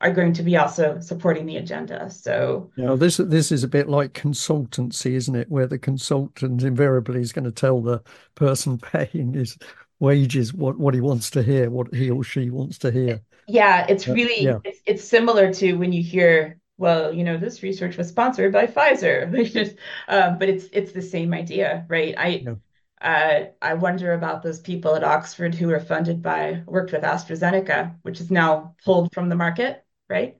are 0.00 0.12
going 0.12 0.34
to 0.34 0.42
be 0.42 0.56
also 0.56 1.00
supporting 1.00 1.46
the 1.46 1.56
agenda. 1.56 2.10
So 2.10 2.70
you 2.76 2.84
know, 2.84 2.96
this 2.96 3.18
this 3.18 3.52
is 3.52 3.64
a 3.64 3.68
bit 3.68 3.88
like 3.88 4.12
consultancy, 4.12 5.12
isn't 5.12 5.34
it? 5.34 5.50
Where 5.50 5.66
the 5.66 5.78
consultant 5.78 6.62
invariably 6.62 7.20
is 7.20 7.32
going 7.32 7.44
to 7.44 7.52
tell 7.52 7.80
the 7.80 8.02
person 8.34 8.78
paying 8.92 9.34
his 9.34 9.56
wages 10.00 10.52
what 10.52 10.78
what 10.78 10.94
he 10.94 11.00
wants 11.00 11.30
to 11.30 11.42
hear, 11.42 11.70
what 11.70 11.92
he 11.94 12.10
or 12.10 12.24
she 12.24 12.50
wants 12.50 12.78
to 12.78 12.90
hear. 12.90 13.20
Yeah, 13.46 13.86
it's 13.88 14.08
really 14.08 14.44
yeah. 14.44 14.58
It's, 14.64 14.80
it's 14.86 15.04
similar 15.04 15.52
to 15.54 15.74
when 15.74 15.92
you 15.92 16.02
hear 16.02 16.58
well, 16.76 17.12
you 17.12 17.24
know, 17.24 17.36
this 17.36 17.62
research 17.62 17.96
was 17.96 18.08
sponsored 18.08 18.52
by 18.52 18.66
Pfizer, 18.66 19.78
um, 20.08 20.38
but 20.38 20.48
it's 20.48 20.66
it's 20.72 20.92
the 20.92 21.02
same 21.02 21.32
idea, 21.32 21.86
right? 21.88 22.14
I 22.16 22.28
yeah. 22.44 22.54
Uh, 23.00 23.50
I 23.60 23.74
wonder 23.74 24.14
about 24.14 24.42
those 24.42 24.60
people 24.60 24.94
at 24.94 25.04
Oxford 25.04 25.54
who 25.54 25.70
are 25.70 25.80
funded 25.80 26.22
by, 26.22 26.62
worked 26.66 26.92
with 26.92 27.02
AstraZeneca, 27.02 27.96
which 28.00 28.18
is 28.18 28.30
now 28.30 28.74
pulled 28.82 29.12
from 29.12 29.28
the 29.28 29.36
market, 29.36 29.84
right? 30.08 30.38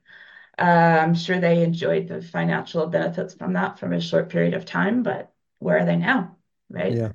Uh, 0.59 0.63
I'm 1.03 1.15
sure 1.15 1.39
they 1.39 1.63
enjoyed 1.63 2.09
the 2.09 2.23
financial 2.23 2.87
benefits 2.87 3.35
from 3.35 3.53
that 3.53 3.79
from 3.79 3.93
a 3.93 4.01
short 4.01 4.31
period 4.31 4.55
of 4.55 4.65
time, 4.65 5.03
but 5.03 5.31
where 5.59 5.79
are 5.79 5.85
they 5.85 5.97
now, 5.97 6.37
right? 6.71 6.95
Yeah. 6.95 7.13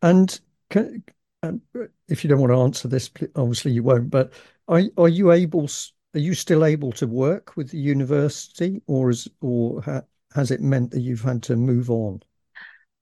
And 0.00 0.40
can, 0.70 1.02
um, 1.42 1.60
if 2.08 2.24
you 2.24 2.30
don't 2.30 2.40
want 2.40 2.52
to 2.52 2.60
answer 2.60 2.88
this, 2.88 3.10
obviously 3.36 3.72
you 3.72 3.82
won't, 3.82 4.08
but 4.10 4.32
are, 4.68 4.82
are 4.96 5.08
you 5.08 5.32
able, 5.32 5.68
are 6.14 6.20
you 6.20 6.34
still 6.34 6.64
able 6.64 6.92
to 6.92 7.06
work 7.06 7.56
with 7.56 7.70
the 7.70 7.78
university 7.78 8.82
or 8.86 9.10
is, 9.10 9.28
or 9.40 9.82
ha, 9.82 10.02
has 10.34 10.50
it 10.50 10.60
meant 10.60 10.90
that 10.90 11.00
you've 11.00 11.22
had 11.22 11.42
to 11.44 11.56
move 11.56 11.90
on? 11.90 12.22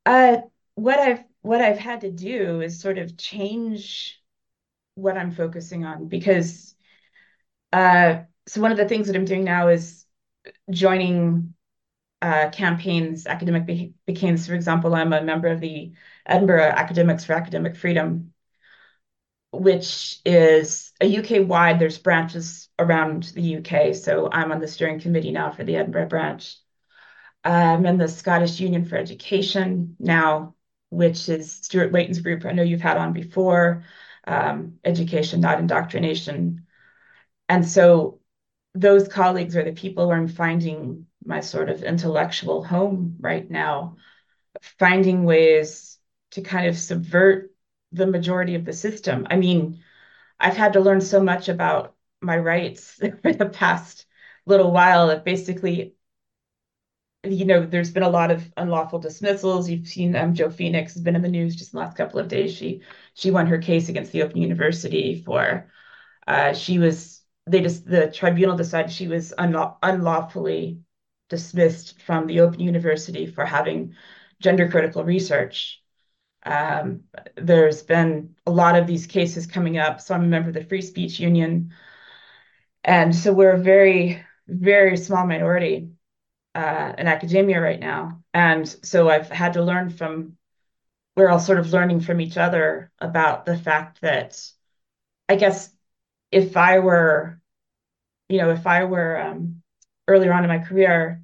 Uh, 0.05 0.39
what 0.75 0.99
I've 0.99 1.25
what 1.43 1.61
I've 1.61 1.79
had 1.79 2.01
to 2.01 2.11
do 2.11 2.61
is 2.61 2.81
sort 2.81 2.99
of 2.99 3.17
change 3.17 4.21
what 4.97 5.17
I'm 5.17 5.31
focusing 5.31 5.85
on 5.85 6.09
because 6.09 6.75
uh, 7.73 8.23
so 8.47 8.61
one 8.61 8.73
of 8.73 8.79
the 8.79 8.89
things 8.89 9.07
that 9.07 9.17
I'm 9.17 9.25
doing 9.25 9.45
now 9.45 9.69
is 9.69 10.05
joining 10.71 11.55
uh, 12.23 12.51
campaigns, 12.51 13.27
academic 13.27 13.67
campaigns. 14.07 14.47
For 14.47 14.55
example, 14.55 14.95
I'm 14.95 15.13
a 15.13 15.23
member 15.23 15.49
of 15.49 15.61
the 15.61 15.93
Edinburgh 16.25 16.73
Academics 16.77 17.25
for 17.25 17.35
Academic 17.35 17.77
Freedom, 17.77 18.33
which 19.59 20.21
is 20.25 20.93
a 21.01 21.07
UK 21.07 21.47
wide. 21.47 21.79
There's 21.79 21.99
branches 21.99 22.69
around 22.79 23.25
the 23.35 23.43
UK, 23.43 23.95
so 23.95 24.29
I'm 24.31 24.53
on 24.53 24.61
the 24.61 24.69
steering 24.69 25.01
committee 25.01 25.33
now 25.33 25.51
for 25.51 25.65
the 25.65 25.77
Edinburgh 25.77 26.09
branch. 26.09 26.57
I'm 27.45 27.87
in 27.87 27.99
the 27.99 28.09
Scottish 28.09 28.61
Union 28.61 28.85
for 28.85 28.97
Education 28.97 29.97
now, 29.99 30.55
which 30.91 31.29
is 31.29 31.53
Stuart 31.53 31.93
Waiton's 31.93 32.21
group. 32.21 32.45
I 32.45 32.53
know 32.53 32.63
you've 32.63 32.81
had 32.81 32.97
on 32.97 33.13
before, 33.13 33.85
um, 34.27 34.79
Education, 34.85 35.41
Not 35.41 35.61
Indoctrination. 35.61 36.67
And 37.49 37.67
so 37.67 38.21
those 38.75 39.09
colleagues 39.09 39.57
are 39.57 39.65
the 39.65 39.73
people 39.73 40.09
where 40.09 40.17
I'm 40.17 40.29
finding 40.29 41.07
my 41.25 41.41
sort 41.41 41.71
of 41.71 41.83
intellectual 41.83 42.65
home 42.65 43.17
right 43.21 43.49
now, 43.51 43.97
finding 44.79 45.25
ways 45.25 45.99
to 46.33 46.43
kind 46.43 46.67
of 46.67 46.77
subvert 46.77 47.53
the 47.97 48.07
majority 48.07 48.55
of 48.55 48.64
the 48.64 48.72
system. 48.72 49.26
I 49.30 49.36
mean, 49.36 49.82
I've 50.40 50.57
had 50.57 50.74
to 50.74 50.80
learn 50.80 51.01
so 51.03 51.22
much 51.22 51.49
about 51.49 51.97
my 52.22 52.38
rights 52.38 53.01
for 53.22 53.32
the 53.32 53.49
past 53.49 54.07
little 54.47 54.72
while 54.72 55.09
that 55.09 55.24
basically 55.24 55.94
you 57.24 57.44
know, 57.44 57.66
there's 57.66 57.90
been 57.90 58.03
a 58.05 58.09
lot 58.09 58.30
of 58.30 58.53
unlawful 58.57 58.99
dismissals. 59.01 59.68
You've 59.68 59.88
seen 59.88 60.14
um, 60.14 60.34
Jo 60.34 60.49
Phoenix 60.51 60.94
has 60.94 61.03
been 61.03 61.16
in 61.16 61.22
the 61.22 61.28
news 61.28 61.57
just 61.57 61.72
the 61.72 61.78
last 61.78 61.97
couple 61.97 62.20
of 62.20 62.28
days. 62.28 62.55
She 62.55 62.82
she 63.14 63.30
won 63.30 63.47
her 63.49 63.59
case 63.59 63.88
against 63.88 64.12
the 64.12 64.22
Open 64.22 64.40
University 64.40 65.22
for 65.24 65.70
uh, 66.26 66.55
she 66.55 66.78
was 66.78 67.22
they 67.47 67.62
just 67.62 67.86
the 67.86 68.11
tribunal 68.11 68.57
decided 68.57 68.92
she 68.92 69.09
was 69.09 69.34
unlaw 69.38 69.76
unlawfully 69.82 70.80
dismissed 71.30 72.03
from 72.03 72.26
the 72.26 72.40
Open 72.40 72.61
University 72.61 73.26
for 73.26 73.44
having 73.47 73.94
gender 74.40 74.68
critical 74.70 75.05
research. 75.05 75.82
Um, 76.47 77.03
there's 77.36 77.82
been 77.82 78.36
a 78.47 78.51
lot 78.51 78.76
of 78.76 78.86
these 78.86 79.07
cases 79.07 79.47
coming 79.47 79.78
up. 79.78 80.01
So 80.01 80.14
I'm 80.14 80.24
a 80.24 80.26
member 80.26 80.49
of 80.49 80.55
the 80.55 80.64
Free 80.64 80.82
Speech 80.82 81.18
Union. 81.18 81.74
And 82.84 83.14
so 83.14 83.32
we're 83.32 83.53
a 83.53 83.59
very, 83.59 84.24
very 84.47 84.97
small 84.97 85.26
minority 85.26 85.90
uh, 86.55 86.92
in 86.97 87.09
academia 87.09 87.61
right 87.61 87.80
now. 87.80 88.22
And 88.32 88.66
so 88.68 89.11
I've 89.11 89.28
had 89.28 89.55
to 89.55 89.62
learn 89.62 89.90
from, 89.90 90.36
we're 91.16 91.28
all 91.28 91.40
sort 91.40 91.59
of 91.59 91.72
learning 91.72 92.01
from 92.01 92.20
each 92.20 92.36
other 92.36 92.92
about 93.01 93.44
the 93.44 93.57
fact 93.57 94.01
that 94.03 94.40
I 95.28 95.36
guess 95.36 95.70
if 96.30 96.57
I 96.57 96.78
were, 96.78 97.40
you 98.28 98.38
know, 98.38 98.51
if 98.51 98.66
I 98.66 98.84
were 98.84 99.20
um, 99.20 99.62
earlier 100.07 100.32
on 100.32 100.44
in 100.44 100.49
my 100.49 100.61
career, 100.61 101.22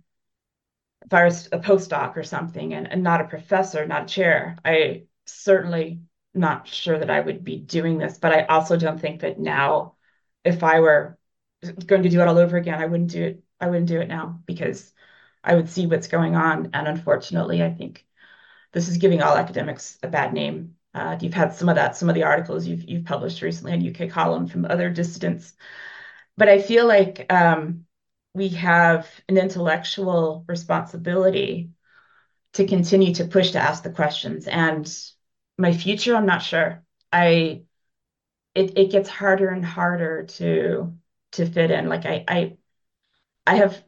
if 1.04 1.12
I 1.12 1.24
was 1.24 1.46
a 1.52 1.58
postdoc 1.58 2.16
or 2.16 2.24
something 2.24 2.74
and, 2.74 2.90
and 2.90 3.02
not 3.02 3.20
a 3.20 3.28
professor, 3.28 3.86
not 3.86 4.04
a 4.04 4.06
chair, 4.06 4.56
I 4.64 5.04
certainly 5.26 6.02
not 6.34 6.66
sure 6.68 6.98
that 6.98 7.10
I 7.10 7.20
would 7.20 7.44
be 7.44 7.58
doing 7.58 7.98
this, 7.98 8.18
but 8.18 8.32
I 8.32 8.44
also 8.44 8.76
don't 8.76 9.00
think 9.00 9.20
that 9.20 9.38
now, 9.38 9.96
if 10.44 10.62
I 10.62 10.80
were 10.80 11.18
going 11.86 12.02
to 12.02 12.08
do 12.08 12.20
it 12.20 12.28
all 12.28 12.38
over 12.38 12.56
again, 12.56 12.80
I 12.80 12.86
wouldn't 12.86 13.10
do 13.10 13.22
it. 13.24 13.42
I 13.60 13.68
wouldn't 13.68 13.88
do 13.88 14.00
it 14.00 14.08
now 14.08 14.42
because 14.46 14.92
I 15.44 15.54
would 15.54 15.68
see 15.68 15.86
what's 15.86 16.08
going 16.08 16.34
on. 16.34 16.70
And 16.72 16.88
unfortunately, 16.88 17.62
I 17.62 17.70
think 17.70 18.04
this 18.72 18.88
is 18.88 18.96
giving 18.98 19.22
all 19.22 19.36
academics 19.36 19.98
a 20.02 20.08
bad 20.08 20.32
name. 20.32 20.76
Uh, 20.94 21.16
you've 21.20 21.34
had 21.34 21.54
some 21.54 21.68
of 21.68 21.76
that, 21.76 21.96
some 21.96 22.08
of 22.08 22.14
the 22.14 22.24
articles 22.24 22.66
you've 22.66 22.84
you've 22.84 23.04
published 23.04 23.42
recently 23.42 23.72
on 23.72 23.86
UK 23.86 24.10
Column 24.10 24.46
from 24.46 24.64
other 24.64 24.90
dissidents. 24.90 25.54
But 26.36 26.48
I 26.48 26.60
feel 26.60 26.86
like 26.86 27.32
um, 27.32 27.86
we 28.34 28.48
have 28.50 29.08
an 29.28 29.38
intellectual 29.38 30.44
responsibility 30.48 31.70
to 32.54 32.66
continue 32.66 33.14
to 33.14 33.26
push 33.26 33.52
to 33.52 33.58
ask 33.60 33.82
the 33.82 33.90
questions. 33.90 34.46
And 34.48 34.90
my 35.58 35.72
future, 35.72 36.16
I'm 36.16 36.26
not 36.26 36.42
sure. 36.42 36.84
I 37.12 37.62
it 38.54 38.78
it 38.78 38.90
gets 38.90 39.08
harder 39.08 39.48
and 39.48 39.64
harder 39.64 40.24
to 40.24 40.94
to 41.32 41.46
fit 41.46 41.70
in. 41.70 41.88
Like 41.88 42.06
I 42.06 42.24
I 42.28 42.56
I 43.46 43.56
have 43.56 43.82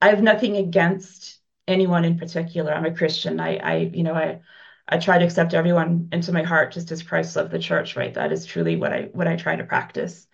I 0.00 0.08
have 0.10 0.22
nothing 0.22 0.56
against 0.56 1.40
anyone 1.66 2.04
in 2.04 2.18
particular. 2.18 2.72
I'm 2.72 2.86
a 2.86 2.94
Christian. 2.94 3.40
I, 3.40 3.56
I, 3.56 3.76
you 3.78 4.02
know, 4.02 4.14
I, 4.14 4.40
I 4.88 4.98
try 4.98 5.18
to 5.18 5.24
accept 5.24 5.54
everyone 5.54 6.08
into 6.12 6.32
my 6.32 6.42
heart 6.42 6.72
just 6.72 6.92
as 6.92 7.02
Christ 7.02 7.34
loved 7.36 7.50
the 7.50 7.58
church, 7.58 7.96
right? 7.96 8.14
That 8.14 8.32
is 8.32 8.46
truly 8.46 8.76
what 8.76 8.92
I, 8.92 9.02
what 9.12 9.26
I 9.26 9.36
try 9.36 9.56
to 9.56 9.64
practice. 9.64 10.26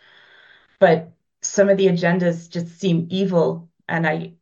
But 0.80 1.12
some 1.42 1.68
of 1.68 1.78
the 1.78 1.88
agendas 1.88 2.50
just 2.50 2.78
seem 2.80 3.08
evil. 3.10 3.70
And 3.88 4.06
I, 4.06 4.34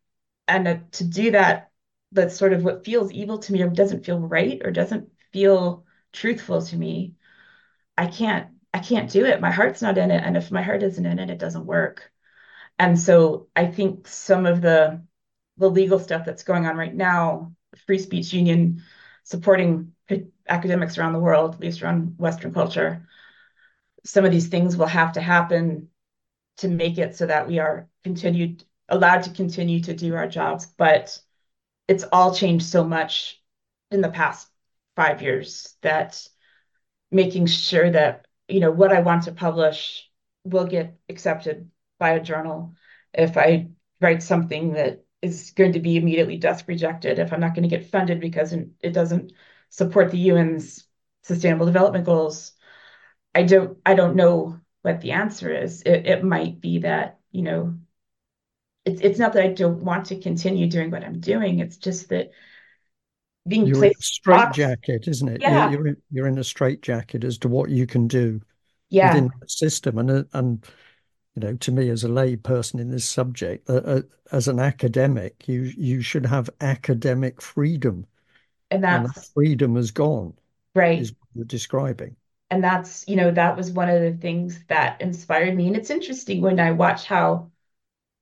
and 0.49 0.91
to 0.93 1.05
do 1.05 1.33
that, 1.33 1.70
that's 2.13 2.37
sort 2.37 2.53
of 2.53 2.65
what 2.65 2.85
feels 2.85 3.13
evil 3.13 3.39
to 3.39 3.53
me 3.53 3.63
or 3.63 3.69
doesn't 3.69 4.05
feel 4.05 4.19
right 4.19 4.61
or 4.65 4.71
doesn't 4.71 5.11
feel 5.33 5.85
truthful 6.13 6.63
to 6.63 6.77
me. 6.77 7.15
I 7.97 8.07
can't, 8.07 8.49
I 8.75 8.81
can't 8.81 9.11
do 9.11 9.25
it. 9.27 9.41
My 9.41 9.51
heart's 9.51 9.83
not 9.83 9.99
in 9.99 10.11
it. 10.11 10.23
And 10.25 10.37
if 10.37 10.51
my 10.51 10.63
heart 10.63 10.83
isn't 10.83 11.07
in 11.07 11.19
it, 11.19 11.31
it 11.31 11.39
doesn't 11.39 11.67
work. 11.67 12.11
And 12.79 12.99
so 12.99 13.49
I 13.55 13.67
think 13.67 14.09
some 14.09 14.47
of 14.47 14.63
the 14.63 15.03
the 15.59 15.69
legal 15.71 15.99
stuff 15.99 16.25
that's 16.25 16.43
going 16.43 16.65
on 16.65 16.77
right 16.77 16.95
now, 16.95 17.55
Free 17.87 17.99
Speech 17.99 18.33
Union 18.33 18.83
supporting 19.25 19.93
academics 20.49 20.97
around 20.97 21.13
the 21.13 21.21
world, 21.21 21.55
at 21.55 21.61
least 21.61 21.83
around 21.83 22.15
Western 22.19 22.53
culture. 22.53 23.07
Some 24.05 24.25
of 24.25 24.33
these 24.33 24.49
things 24.49 24.77
will 24.77 24.87
have 24.87 25.13
to 25.13 25.21
happen 25.21 25.89
to 26.59 26.69
make 26.69 26.99
it 26.99 27.15
so 27.15 27.27
that 27.27 27.47
we 27.47 27.59
are 27.59 27.89
continued 28.03 28.65
allowed 28.89 29.23
to 29.25 29.31
continue 29.31 29.81
to 29.83 29.95
do 29.95 30.15
our 30.15 30.27
jobs. 30.27 30.67
But 30.67 31.21
it's 31.91 32.05
all 32.13 32.33
changed 32.33 32.67
so 32.67 32.85
much 32.85 33.43
in 33.91 34.01
the 34.01 34.09
past 34.09 34.49
five 34.95 35.23
years 35.23 35.75
that 35.83 36.25
making 37.11 37.47
sure 37.47 37.91
that 37.91 38.27
you 38.47 38.61
know 38.61 38.71
what 38.71 38.93
I 38.93 39.01
want 39.01 39.25
to 39.25 39.33
publish 39.33 40.09
will 40.45 40.67
get 40.67 40.97
accepted 41.09 41.69
by 41.99 42.11
a 42.11 42.23
journal. 42.23 42.77
If 43.13 43.37
I 43.37 43.71
write 44.01 44.23
something 44.23 44.75
that 44.75 45.05
is 45.21 45.51
going 45.51 45.73
to 45.73 45.81
be 45.81 45.97
immediately 45.97 46.37
desk 46.37 46.67
rejected 46.69 47.19
if 47.19 47.33
I'm 47.33 47.41
not 47.41 47.55
going 47.57 47.69
to 47.69 47.77
get 47.77 47.91
funded 47.91 48.21
because 48.21 48.53
it 48.53 48.93
doesn't 48.93 49.33
support 49.69 50.13
the 50.13 50.31
UN's 50.31 50.85
sustainable 51.23 51.67
development 51.67 52.07
goals. 52.07 52.53
I 53.35 53.43
don't 53.43 53.79
I 53.85 53.95
don't 53.95 54.15
know 54.15 54.61
what 54.83 55.01
the 55.01 55.11
answer 55.13 55.53
is. 55.53 55.83
It, 55.83 56.07
it 56.07 56.25
might 56.25 56.61
be 56.61 56.79
that, 56.81 57.19
you 57.33 57.43
know, 57.43 57.75
it's 58.85 59.01
it's 59.01 59.19
not 59.19 59.33
that 59.35 59.43
I 59.43 59.49
don't 59.49 59.83
want 59.83 60.07
to 60.07 60.21
continue 60.21 60.69
doing 60.69 60.91
what 60.91 61.05
I'm 61.05 61.21
doing. 61.21 61.59
It's 61.61 61.77
just 61.77 62.09
that 62.09 62.31
being 63.47 63.67
you're 63.67 63.77
placed 63.77 63.97
in 63.97 64.01
a 64.01 64.03
straight 64.03 64.53
jacket, 64.53 65.09
isn't 65.09 65.29
it? 65.29 65.41
Yeah. 65.41 65.71
You're, 65.71 65.87
you're, 65.87 65.97
you're 66.11 66.27
in 66.27 66.39
a 66.39 66.45
straight 66.45 66.83
jacket 66.83 67.25
as 67.25 67.39
to 67.39 67.49
what 67.49 67.71
you 67.71 67.87
can 67.87 68.07
do 68.07 68.41
yeah. 68.89 69.15
within 69.15 69.31
the 69.41 69.49
system. 69.49 69.99
And 69.99 70.27
and 70.33 70.65
you 71.35 71.43
know, 71.43 71.57
to 71.57 71.73
me 71.73 71.89
as 71.91 72.05
a 72.05 72.09
lay 72.09 72.37
person 72.37 72.81
in 72.81 72.91
this 72.91 73.09
subject, 73.09 73.69
uh, 73.71 73.75
uh, 73.75 74.03
as 74.33 74.49
an 74.49 74.59
academic, 74.59 75.47
you 75.47 75.63
you 75.77 76.03
should 76.03 76.27
have 76.27 76.51
academic 76.61 77.41
freedom, 77.41 78.07
and, 78.71 78.85
and 78.85 79.07
that 79.07 79.29
freedom 79.35 79.77
has 79.77 79.91
gone. 79.91 80.35
Right, 80.75 81.01
is 81.01 81.13
what 81.13 81.29
you're 81.35 81.45
describing. 81.45 82.17
And 82.51 82.65
that's 82.65 83.07
you 83.07 83.17
know 83.17 83.31
that 83.31 83.57
was 83.57 83.71
one 83.71 83.89
of 83.89 84.01
the 84.01 84.13
things 84.13 84.65
that 84.69 85.01
inspired 85.01 85.55
me. 85.55 85.69
And 85.69 85.77
it's 85.77 85.91
interesting 85.91 86.41
when 86.41 86.59
I 86.59 86.73
watch 86.73 87.07
how 87.07 87.50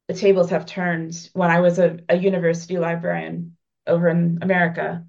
the 0.09 0.15
tables 0.15 0.51
have 0.51 0.67
turned. 0.67 1.31
When 1.35 1.51
I 1.51 1.61
was 1.61 1.79
a, 1.79 1.99
a 2.09 2.17
university 2.17 2.79
librarian 2.79 3.57
over 3.87 4.09
in 4.09 4.39
America, 4.43 5.07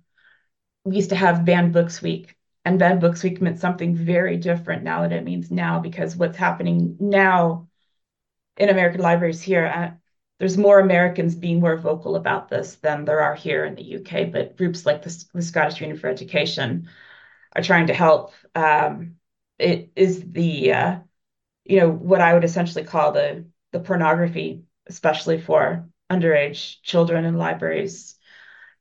we 0.84 0.98
used 0.98 1.10
to 1.10 1.16
have 1.16 1.46
banned 1.46 1.74
books 1.74 2.02
week 2.02 2.36
and 2.66 2.80
banned 2.80 3.02
books 3.02 3.24
week 3.24 3.42
meant 3.42 3.60
something 3.60 3.96
very 3.96 4.38
different 4.38 4.84
now 4.84 5.02
than 5.02 5.14
it 5.14 5.24
means 5.24 5.50
now 5.50 5.80
because 5.80 6.16
what's 6.16 6.38
happening 6.38 6.98
now 7.00 7.68
in 8.58 8.70
American 8.70 9.02
libraries 9.02 9.42
here, 9.42 9.66
uh, 9.66 9.92
there's 10.40 10.58
more 10.58 10.80
Americans 10.80 11.36
being 11.36 11.60
more 11.60 11.78
vocal 11.78 12.16
about 12.16 12.50
this 12.50 12.76
than 12.76 13.06
there 13.06 13.22
are 13.22 13.36
here 13.36 13.66
in 13.66 13.76
the 13.76 13.84
UK. 13.84 14.26
But 14.26 14.58
groups 14.58 14.86
like 14.86 15.02
the, 15.02 15.26
the 15.34 15.42
Scottish 15.42 15.82
Union 15.82 15.98
for 15.98 16.08
Education 16.08 16.90
are 17.56 17.64
trying 17.64 17.88
to 17.88 17.94
help. 17.94 18.34
Um, 18.56 19.16
it 19.58 19.92
is 19.96 20.24
the 20.32 20.74
uh, 20.74 21.00
you 21.66 21.80
know 21.80 21.90
what 21.92 22.22
I 22.22 22.34
would 22.34 22.44
essentially 22.44 22.84
call 22.86 23.12
the 23.12 23.46
the 23.72 23.80
pornography, 23.80 24.64
especially 24.90 25.40
for 25.40 25.88
underage 26.12 26.82
children 26.84 27.26
in 27.26 27.38
libraries. 27.38 28.16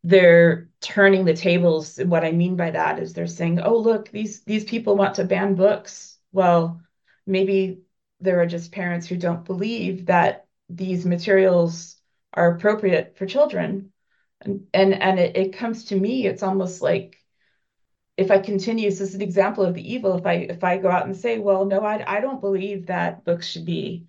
They're 0.04 0.68
turning 0.80 1.24
the 1.24 1.34
tables. 1.34 1.98
What 1.98 2.24
I 2.24 2.32
mean 2.32 2.56
by 2.56 2.70
that 2.70 2.98
is 2.98 3.12
they're 3.12 3.26
saying, 3.26 3.60
"Oh, 3.60 3.76
look, 3.78 4.10
these 4.10 4.42
these 4.44 4.64
people 4.64 4.96
want 4.96 5.16
to 5.16 5.24
ban 5.24 5.54
books." 5.54 6.18
Well, 6.32 6.80
maybe 7.26 7.82
there 8.20 8.40
are 8.40 8.46
just 8.46 8.72
parents 8.72 9.06
who 9.06 9.16
don't 9.16 9.44
believe 9.44 10.06
that 10.06 10.46
these 10.68 11.06
materials 11.06 11.96
are 12.34 12.54
appropriate 12.54 13.16
for 13.16 13.26
children. 13.26 13.92
And 14.40 14.66
and, 14.74 14.94
and 14.94 15.18
it, 15.18 15.36
it 15.36 15.52
comes 15.54 15.86
to 15.86 15.96
me, 15.96 16.26
it's 16.26 16.42
almost 16.42 16.82
like 16.82 17.16
if 18.16 18.30
I 18.30 18.38
continue, 18.40 18.90
this 18.90 19.00
is 19.00 19.14
an 19.14 19.22
example 19.22 19.64
of 19.64 19.74
the 19.74 19.92
evil. 19.92 20.16
If 20.18 20.26
I 20.26 20.34
if 20.34 20.64
I 20.64 20.78
go 20.78 20.90
out 20.90 21.06
and 21.06 21.16
say, 21.16 21.38
well, 21.38 21.64
no, 21.64 21.80
I 21.84 22.18
I 22.18 22.20
don't 22.20 22.40
believe 22.40 22.86
that 22.86 23.24
books 23.24 23.46
should 23.46 23.64
be 23.64 24.06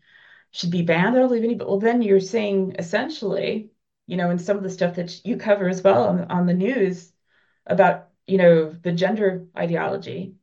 should 0.51 0.71
be 0.71 0.81
banned. 0.81 1.15
I 1.15 1.19
don't 1.19 1.27
believe 1.29 1.43
any, 1.43 1.55
but 1.55 1.67
well, 1.67 1.79
then 1.79 2.01
you're 2.01 2.19
saying 2.19 2.75
essentially, 2.79 3.71
you 4.07 4.17
know, 4.17 4.29
in 4.31 4.39
some 4.39 4.57
of 4.57 4.63
the 4.63 4.69
stuff 4.69 4.95
that 4.95 5.25
you 5.25 5.37
cover 5.37 5.69
as 5.69 5.83
well 5.83 6.07
on, 6.07 6.21
on 6.31 6.45
the 6.47 6.53
news 6.53 7.13
about, 7.67 8.09
you 8.27 8.37
know, 8.37 8.69
the 8.71 8.91
gender 8.91 9.47
ideology 9.57 10.35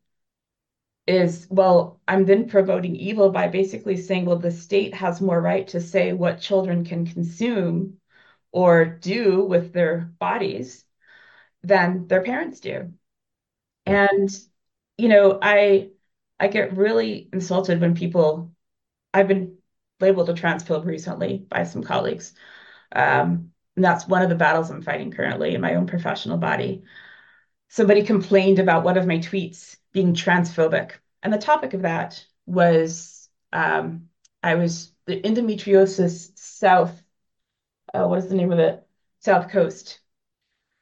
is, 1.07 1.47
well, 1.51 2.01
I'm 2.09 2.25
then 2.25 2.49
promoting 2.49 2.97
evil 2.97 3.31
by 3.31 3.49
basically 3.49 3.97
saying, 3.97 4.25
well, 4.25 4.39
the 4.39 4.51
state 4.51 4.95
has 4.95 5.21
more 5.21 5.41
right 5.41 5.67
to 5.69 5.81
say 5.81 6.13
what 6.13 6.41
children 6.41 6.85
can 6.85 7.07
consume 7.07 7.99
or 8.53 8.85
do 8.85 9.45
with 9.45 9.73
their 9.73 10.13
bodies 10.19 10.85
than 11.63 12.09
their 12.09 12.23
parents 12.23 12.61
do. 12.61 12.93
And, 13.87 14.31
you 14.99 15.09
know, 15.09 15.39
I 15.43 15.91
I 16.41 16.49
get 16.49 16.77
really 16.77 17.29
insulted 17.33 17.81
when 17.81 17.95
people 17.95 18.53
I've 19.15 19.29
been 19.29 19.56
labeled 20.01 20.31
a 20.31 20.35
transphobe 20.35 20.85
recently 20.85 21.39
by 21.39 21.65
some 21.65 21.83
colleagues. 21.83 22.35
Um, 22.93 23.53
and 23.75 23.85
that's 23.85 24.07
one 24.07 24.23
of 24.23 24.29
the 24.29 24.35
battles 24.35 24.71
I'm 24.71 24.83
fighting 24.83 25.11
currently 25.11 25.55
in 25.55 25.61
my 25.61 25.75
own 25.75 25.87
professional 25.87 26.39
body. 26.39 26.83
Somebody 27.69 28.03
complained 28.03 28.59
about 28.59 28.85
one 28.85 28.97
of 28.97 29.07
my 29.07 29.19
tweets 29.19 29.77
being 29.93 30.15
transphobic. 30.15 30.93
And 31.23 31.33
the 31.33 31.39
topic 31.39 31.75
of 31.75 31.83
that 31.83 32.25
was 32.47 33.29
um, 33.53 34.09
I 34.43 34.55
was 34.55 34.93
the 35.07 35.21
endometriosis 35.21 36.39
South, 36.39 37.03
uh, 37.93 38.07
what 38.07 38.19
is 38.19 38.29
the 38.29 38.35
name 38.35 38.53
of 38.53 38.59
it? 38.59 38.87
South 39.21 39.51
Coast, 39.51 40.01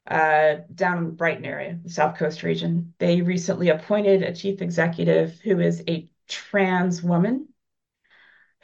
uh, 0.07 0.57
down 0.73 0.99
in 0.99 1.05
the 1.05 1.11
Brighton 1.11 1.45
area, 1.45 1.79
the 1.83 1.89
South 1.89 2.17
Coast 2.17 2.43
region. 2.43 2.93
They 2.99 3.21
recently 3.21 3.69
appointed 3.69 4.21
a 4.21 4.35
chief 4.35 4.61
executive 4.61 5.39
who 5.41 5.59
is 5.59 5.83
a 5.87 6.09
trans 6.27 7.01
woman 7.01 7.47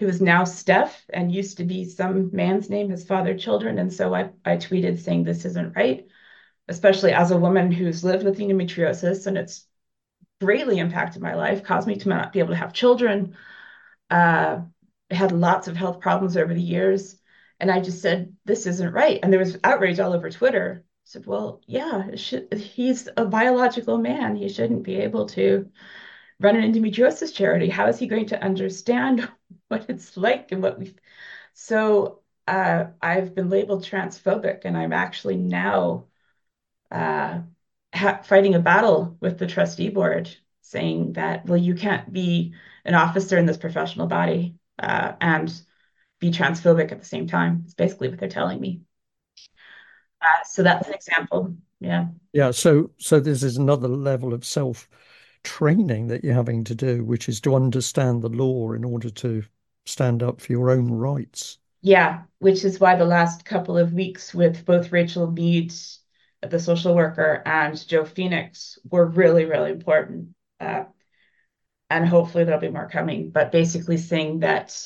who 0.02 0.08
is 0.08 0.20
now 0.20 0.44
Steph 0.44 1.06
and 1.14 1.32
used 1.32 1.58
to 1.58 1.64
be 1.64 1.86
some 1.86 2.32
man's 2.34 2.72
name, 2.72 2.90
his 2.90 3.06
father 3.06 3.38
children. 3.38 3.78
And 3.78 3.94
so 3.94 4.16
I, 4.16 4.32
I 4.44 4.58
tweeted 4.58 5.00
saying 5.00 5.24
this 5.24 5.46
isn't 5.46 5.76
right, 5.76 6.08
especially 6.68 7.14
as 7.14 7.30
a 7.30 7.38
woman 7.38 7.72
who's 7.72 8.04
lived 8.04 8.26
with 8.26 8.40
endometriosis 8.40 9.28
and 9.28 9.38
it's 9.38 9.68
greatly 10.42 10.80
impacted 10.80 11.22
my 11.22 11.36
life, 11.36 11.64
caused 11.64 11.88
me 11.88 11.98
to 11.98 12.10
not 12.10 12.34
be 12.34 12.40
able 12.40 12.50
to 12.50 12.56
have 12.56 12.74
children, 12.74 13.38
uh, 14.10 14.62
had 15.12 15.32
lots 15.32 15.68
of 15.68 15.78
health 15.78 16.00
problems 16.00 16.36
over 16.36 16.56
the 16.56 16.60
years. 16.60 17.18
And 17.60 17.70
I 17.70 17.80
just 17.80 18.02
said, 18.02 18.36
this 18.44 18.66
isn't 18.66 18.94
right. 18.94 19.20
And 19.22 19.32
there 19.32 19.40
was 19.40 19.60
outrage 19.64 20.00
all 20.00 20.14
over 20.14 20.32
Twitter. 20.32 20.84
I 20.84 20.88
said, 21.04 21.28
well, 21.28 21.62
yeah, 21.68 22.16
should, 22.16 22.52
he's 22.56 23.08
a 23.16 23.26
biological 23.26 24.00
man. 24.00 24.36
He 24.36 24.50
shouldn't 24.50 24.82
be 24.82 24.96
able 24.96 25.28
to 25.28 25.70
run 26.42 26.56
an 26.56 26.72
endometriosis 26.72 27.34
charity. 27.34 27.70
How 27.70 27.88
is 27.88 28.00
he 28.00 28.08
going 28.08 28.28
to 28.28 28.44
understand 28.44 29.30
what 29.68 29.86
it's 29.90 30.18
like 30.18 30.52
and 30.52 30.62
what 30.62 30.80
we 30.80 30.96
so 31.54 32.22
uh, 32.48 32.86
I've 33.02 33.36
been 33.36 33.50
labeled 33.50 33.84
transphobic 33.86 34.62
and 34.66 34.78
I'm 34.78 34.94
actually 34.94 35.38
now 35.38 36.06
uh, 36.90 37.42
fighting 38.24 38.56
a 38.56 38.60
battle 38.60 39.18
with 39.20 39.38
the 39.38 39.48
trustee 39.48 39.90
board 39.90 40.36
saying 40.62 41.14
that 41.14 41.46
well 41.46 41.58
you 41.58 41.76
can't 41.76 42.12
be 42.12 42.54
an 42.86 42.96
officer 42.96 43.38
in 43.38 43.46
this 43.46 43.58
professional 43.58 44.08
body 44.08 44.56
uh, 44.80 45.14
and 45.22 45.54
be 46.20 46.32
transphobic 46.32 46.92
at 46.92 47.00
the 47.00 47.06
same 47.06 47.28
time. 47.28 47.64
It's 47.66 47.74
basically 47.74 48.10
what 48.10 48.20
they're 48.20 48.30
telling 48.30 48.60
me. 48.60 48.82
Uh, 50.22 50.44
so 50.46 50.64
that's 50.64 50.88
an 50.88 50.94
example. 50.94 51.56
Yeah. 51.80 52.08
Yeah. 52.34 52.52
So 52.52 52.92
so 52.98 53.20
this 53.20 53.44
is 53.44 53.58
another 53.58 53.88
level 53.88 54.34
of 54.34 54.46
self 54.46 54.88
training 55.44 56.08
that 56.08 56.24
you're 56.24 56.34
having 56.34 56.64
to 56.64 56.76
do 56.76 57.04
which 57.04 57.28
is 57.28 57.42
to 57.42 57.56
understand 57.56 58.22
the 58.22 58.30
law 58.30 58.72
in 58.72 58.84
order 58.84 59.10
to 59.10 59.44
stand 59.86 60.24
up 60.24 60.42
for 60.42 60.52
your 60.52 60.70
own 60.70 60.92
rights. 60.92 61.58
Yeah, 61.82 62.24
which 62.40 62.64
is 62.64 62.80
why 62.80 62.96
the 62.96 63.06
last 63.06 63.46
couple 63.46 63.78
of 63.78 63.94
weeks 63.94 64.34
with 64.34 64.66
both 64.66 64.92
Rachel 64.92 65.30
Meade, 65.30 65.74
the 66.42 66.60
social 66.60 66.96
worker, 66.96 67.42
and 67.46 67.88
Jo 67.88 68.06
Phoenix 68.06 68.78
were 68.90 69.06
really, 69.06 69.46
really 69.46 69.72
important. 69.72 70.30
Uh, 70.60 70.84
and 71.90 72.08
hopefully 72.08 72.44
there'll 72.44 72.62
be 72.62 72.70
more 72.70 72.88
coming, 72.88 73.32
but 73.32 73.52
basically 73.52 73.98
saying 73.98 74.40
that 74.40 74.80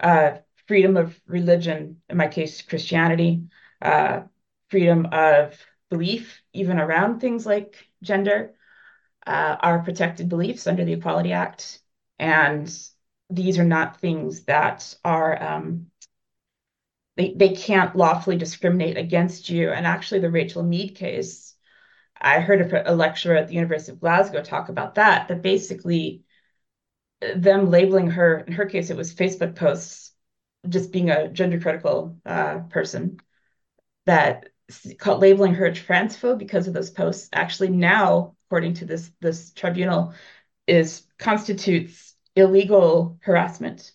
uh, 0.00 0.32
freedom 0.66 0.96
of 0.96 1.18
religion, 1.26 2.02
in 2.10 2.16
my 2.16 2.28
case, 2.28 2.60
Christianity, 2.60 3.44
uh, 3.80 4.22
freedom 4.68 5.06
of 5.12 5.56
belief, 5.90 6.42
even 6.52 6.78
around 6.80 7.20
things 7.20 7.46
like 7.46 7.76
gender, 8.02 8.55
uh, 9.26 9.56
are 9.60 9.82
protected 9.82 10.28
beliefs 10.28 10.66
under 10.66 10.84
the 10.84 10.92
Equality 10.94 11.32
Act. 11.32 11.80
And 12.18 12.72
these 13.28 13.58
are 13.58 13.64
not 13.64 14.00
things 14.00 14.44
that 14.44 14.94
are 15.04 15.42
um, 15.42 15.86
they 17.16 17.34
they 17.34 17.50
can't 17.50 17.96
lawfully 17.96 18.36
discriminate 18.36 18.96
against 18.96 19.48
you. 19.48 19.70
And 19.70 19.86
actually, 19.86 20.20
the 20.20 20.30
Rachel 20.30 20.62
Meade 20.62 20.94
case, 20.94 21.54
I 22.18 22.40
heard 22.40 22.72
a, 22.72 22.92
a 22.92 22.94
lecturer 22.94 23.36
at 23.36 23.48
the 23.48 23.54
University 23.54 23.92
of 23.92 24.00
Glasgow 24.00 24.42
talk 24.42 24.68
about 24.68 24.94
that. 24.96 25.28
That 25.28 25.42
basically, 25.42 26.22
them 27.34 27.70
labeling 27.70 28.10
her 28.10 28.38
in 28.40 28.52
her 28.52 28.66
case, 28.66 28.90
it 28.90 28.96
was 28.96 29.14
Facebook 29.14 29.56
posts, 29.56 30.12
just 30.68 30.92
being 30.92 31.10
a 31.10 31.28
gender 31.28 31.58
critical 31.58 32.18
uh, 32.24 32.60
person, 32.70 33.18
that 34.04 34.50
labeling 35.04 35.54
her 35.54 35.70
transphobe 35.70 36.38
because 36.38 36.68
of 36.68 36.74
those 36.74 36.90
posts. 36.90 37.28
Actually, 37.32 37.70
now, 37.70 38.35
according 38.46 38.74
to 38.74 38.84
this 38.84 39.10
this 39.20 39.52
tribunal, 39.52 40.14
is 40.66 41.06
constitutes 41.18 42.14
illegal 42.34 43.18
harassment. 43.22 43.92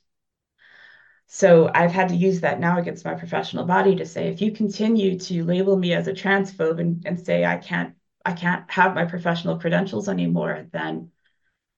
So 1.27 1.71
I've 1.73 1.91
had 1.91 2.09
to 2.09 2.15
use 2.15 2.41
that 2.41 2.59
now 2.59 2.77
against 2.77 3.05
my 3.05 3.13
professional 3.13 3.65
body 3.65 3.95
to 3.95 4.05
say, 4.05 4.27
if 4.27 4.41
you 4.41 4.51
continue 4.51 5.17
to 5.17 5.45
label 5.45 5.77
me 5.77 5.93
as 5.93 6.07
a 6.07 6.13
transphobe 6.13 6.79
and, 6.79 7.03
and 7.05 7.19
say 7.19 7.45
I 7.45 7.57
can't 7.57 7.95
I 8.25 8.33
can't 8.33 8.69
have 8.69 8.93
my 8.93 9.05
professional 9.05 9.57
credentials 9.57 10.09
anymore, 10.09 10.67
then 10.71 11.11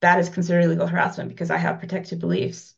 that 0.02 0.20
is 0.20 0.30
considered 0.30 0.66
illegal 0.66 0.88
harassment 0.88 1.30
because 1.30 1.52
I 1.52 1.58
have 1.58 1.80
protected 1.80 2.20
beliefs. 2.20 2.76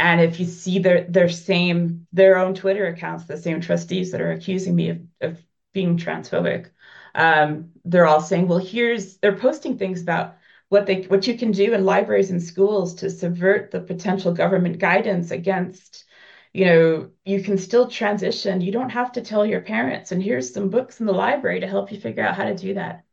And 0.00 0.20
if 0.20 0.40
you 0.40 0.46
see 0.46 0.80
their 0.80 1.04
their 1.04 1.28
same 1.28 2.06
their 2.12 2.38
own 2.38 2.54
Twitter 2.54 2.86
accounts, 2.86 3.24
the 3.24 3.36
same 3.38 3.60
trustees 3.60 4.10
that 4.12 4.20
are 4.20 4.32
accusing 4.32 4.74
me 4.74 4.90
of, 4.90 5.00
of 5.20 5.42
being 5.72 5.96
transphobic, 5.96 6.70
um, 7.14 7.70
they're 7.84 8.06
all 8.06 8.20
saying, 8.20 8.48
well, 8.48 8.58
here's 8.58 9.16
they're 9.18 9.36
posting 9.36 9.78
things 9.78 10.02
about 10.02 10.36
what 10.68 10.86
they 10.86 11.02
what 11.02 11.26
you 11.26 11.36
can 11.38 11.52
do 11.52 11.72
in 11.72 11.84
libraries 11.84 12.30
and 12.30 12.42
schools 12.42 12.94
to 12.96 13.10
subvert 13.10 13.70
the 13.70 13.80
potential 13.80 14.32
government 14.32 14.78
guidance 14.78 15.30
against 15.30 16.04
you 16.52 16.64
know 16.66 17.10
you 17.24 17.42
can 17.42 17.58
still 17.58 17.88
transition. 17.88 18.60
You 18.60 18.72
don't 18.72 18.90
have 18.90 19.12
to 19.12 19.22
tell 19.22 19.46
your 19.46 19.60
parents. 19.60 20.12
And 20.12 20.22
here's 20.22 20.52
some 20.52 20.70
books 20.70 21.00
in 21.00 21.06
the 21.06 21.12
library 21.12 21.60
to 21.60 21.66
help 21.66 21.92
you 21.92 22.00
figure 22.00 22.24
out 22.24 22.36
how 22.36 22.44
to 22.44 22.54
do 22.56 22.74
that. 22.74 23.04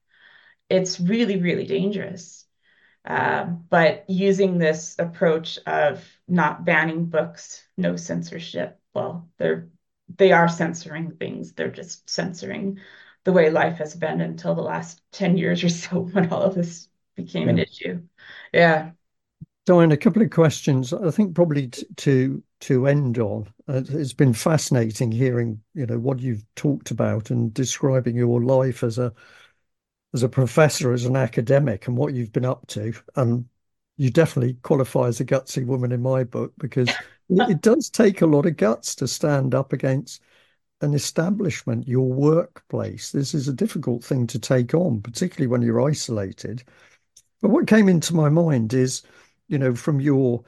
It's 0.70 1.00
really 1.00 1.40
really 1.42 1.66
dangerous. 1.66 2.46
Um, 3.08 3.66
but 3.70 4.06
using 4.10 4.58
this 4.58 4.96
approach 4.98 5.60
of 5.68 6.04
not 6.28 6.66
banning 6.66 7.06
books 7.06 7.64
no 7.78 7.98
censorship 7.98 8.80
well 8.96 9.30
they're 9.38 9.70
they 10.18 10.32
are 10.32 10.48
censoring 10.48 11.12
things. 11.12 11.54
They're 11.54 11.72
just 11.72 12.10
censoring 12.10 12.80
the 13.26 13.34
way 13.34 13.50
life 13.50 13.80
has 13.80 13.96
been 13.96 14.22
until 14.22 14.56
the 14.56 14.62
last 14.62 15.02
10 15.12 15.38
years 15.38 15.64
or 15.64 15.70
so 15.70 16.00
when 16.14 16.32
all 16.32 16.44
of 16.44 16.56
this 16.56 16.88
became 17.16 17.44
yeah. 17.44 17.50
an 17.50 17.60
issue. 17.60 18.02
Yeah. 18.54 18.92
Diane, 19.66 19.92
a 19.92 19.98
couple 19.98 20.22
of 20.22 20.30
questions. 20.30 20.94
I 20.94 21.10
think 21.10 21.36
probably 21.36 21.70
t- 21.70 21.86
to 21.98 22.44
to 22.62 22.88
end 22.88 23.18
on. 23.18 23.48
Uh, 23.68 23.82
it's 23.90 24.14
been 24.14 24.34
fascinating 24.34 25.12
hearing, 25.12 25.60
you 25.74 25.88
know, 25.88 25.98
what 25.98 26.20
you've 26.20 26.46
talked 26.56 26.92
about 26.92 27.32
and 27.32 27.52
describing 27.52 28.16
your 28.16 28.42
life 28.44 28.84
as 28.84 29.00
a 29.00 29.12
as 30.14 30.22
a 30.22 30.30
professor, 30.30 30.94
as 30.94 31.06
an 31.06 31.16
academic, 31.16 31.88
and 31.88 31.98
what 31.98 32.14
you've 32.14 32.32
been 32.32 32.46
up 32.46 32.68
to. 32.68 32.94
And 33.16 33.46
you 33.98 34.12
definitely 34.12 34.54
qualify 34.62 35.08
as 35.08 35.20
a 35.20 35.26
gutsy 35.26 35.66
woman 35.66 35.92
in 35.92 36.02
my 36.02 36.24
book 36.24 36.54
because 36.60 36.90
it 37.30 37.62
does 37.62 37.90
take 37.90 38.22
a 38.22 38.28
lot 38.28 38.46
of 38.46 38.58
guts 38.58 38.94
to 38.96 39.08
stand 39.08 39.56
up 39.56 39.74
against 39.74 40.22
an 40.86 40.94
establishment, 40.94 41.88
your 41.88 42.08
workplace. 42.08 43.12
This 43.12 43.34
is 43.34 43.48
a 43.48 43.54
difficult 43.54 44.04
thing 44.04 44.28
to 44.28 44.40
take 44.40 44.74
on, 44.74 45.02
particularly 45.02 45.48
when 45.48 45.62
you're 45.62 45.82
isolated. 45.82 46.64
But 47.42 47.50
what 47.50 47.68
came 47.68 47.90
into 47.90 48.16
my 48.16 48.30
mind 48.30 48.74
is, 48.74 49.04
you 49.48 49.58
know, 49.58 49.76
from 49.76 50.00
your 50.00 50.44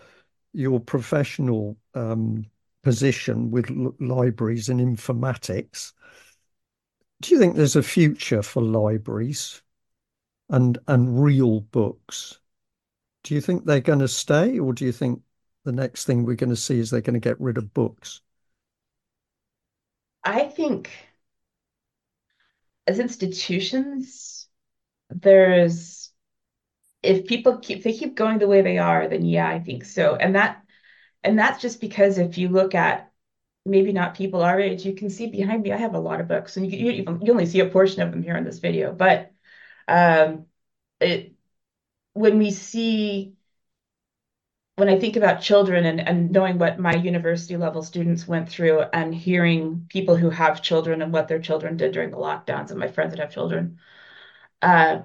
your 0.53 0.79
professional 0.79 1.77
um, 1.93 2.45
position 2.83 3.51
with 3.51 3.69
libraries 3.99 4.69
and 4.69 4.79
informatics, 4.79 5.93
do 7.21 7.33
you 7.33 7.39
think 7.39 7.55
there's 7.55 7.75
a 7.75 7.83
future 7.83 8.41
for 8.41 8.63
libraries 8.63 9.61
and 10.49 10.77
and 10.87 11.21
real 11.21 11.61
books? 11.61 12.39
Do 13.23 13.33
you 13.35 13.41
think 13.41 13.65
they're 13.65 13.81
going 13.81 13.99
to 13.99 14.07
stay, 14.07 14.59
or 14.59 14.73
do 14.73 14.85
you 14.85 14.91
think 14.91 15.21
the 15.65 15.71
next 15.73 16.05
thing 16.05 16.23
we're 16.23 16.35
going 16.35 16.51
to 16.51 16.55
see 16.55 16.79
is 16.79 16.89
they're 16.89 17.01
going 17.01 17.15
to 17.15 17.19
get 17.19 17.41
rid 17.41 17.57
of 17.57 17.73
books? 17.73 18.21
I 20.27 20.43
think 20.49 20.91
as 22.85 22.99
institutions, 22.99 24.47
there's 25.09 26.11
if 27.03 27.27
people 27.27 27.59
keep 27.59 27.83
they 27.83 27.93
keep 27.93 28.15
going 28.15 28.39
the 28.39 28.47
way 28.47 28.61
they 28.61 28.77
are, 28.77 29.07
then 29.07 29.25
yeah, 29.25 29.47
I 29.47 29.59
think 29.59 29.85
so. 29.85 30.15
And 30.15 30.35
that 30.35 30.63
and 31.23 31.39
that's 31.39 31.61
just 31.61 31.81
because 31.81 32.17
if 32.17 32.37
you 32.37 32.49
look 32.49 32.75
at 32.75 33.11
maybe 33.65 33.93
not 33.93 34.15
people 34.15 34.41
our 34.41 34.59
age, 34.59 34.85
you 34.85 34.95
can 34.95 35.09
see 35.09 35.27
behind 35.27 35.63
me, 35.63 35.71
I 35.71 35.77
have 35.77 35.95
a 35.95 35.99
lot 35.99 36.21
of 36.21 36.27
books, 36.27 36.57
and 36.57 36.71
you 36.71 36.91
you, 36.91 37.19
you 37.23 37.31
only 37.31 37.45
see 37.45 37.61
a 37.61 37.69
portion 37.69 38.01
of 38.01 38.11
them 38.11 38.23
here 38.23 38.35
in 38.37 38.43
this 38.45 38.59
video, 38.59 38.93
but 38.93 39.33
um, 39.87 40.47
it 41.01 41.35
when 42.13 42.39
we 42.39 42.51
see 42.51 43.36
when 44.77 44.89
I 44.89 44.99
think 44.99 45.15
about 45.15 45.41
children 45.41 45.85
and, 45.85 45.99
and 45.99 46.29
knowing 46.31 46.59
what 46.59 46.77
my 46.79 46.93
university 46.93 47.57
level 47.57 47.81
students 47.81 48.27
went 48.27 48.47
through 48.47 48.81
and 48.93 49.13
hearing 49.13 49.87
people 49.89 50.15
who 50.15 50.29
have 50.29 50.61
children 50.61 51.01
and 51.01 51.11
what 51.11 51.27
their 51.27 51.39
children 51.39 51.77
did 51.77 51.93
during 51.93 52.11
the 52.11 52.17
lockdowns 52.17 52.69
and 52.69 52.79
my 52.79 52.87
friends 52.87 53.11
that 53.11 53.19
have 53.19 53.31
children, 53.31 53.79
uh, 54.61 54.99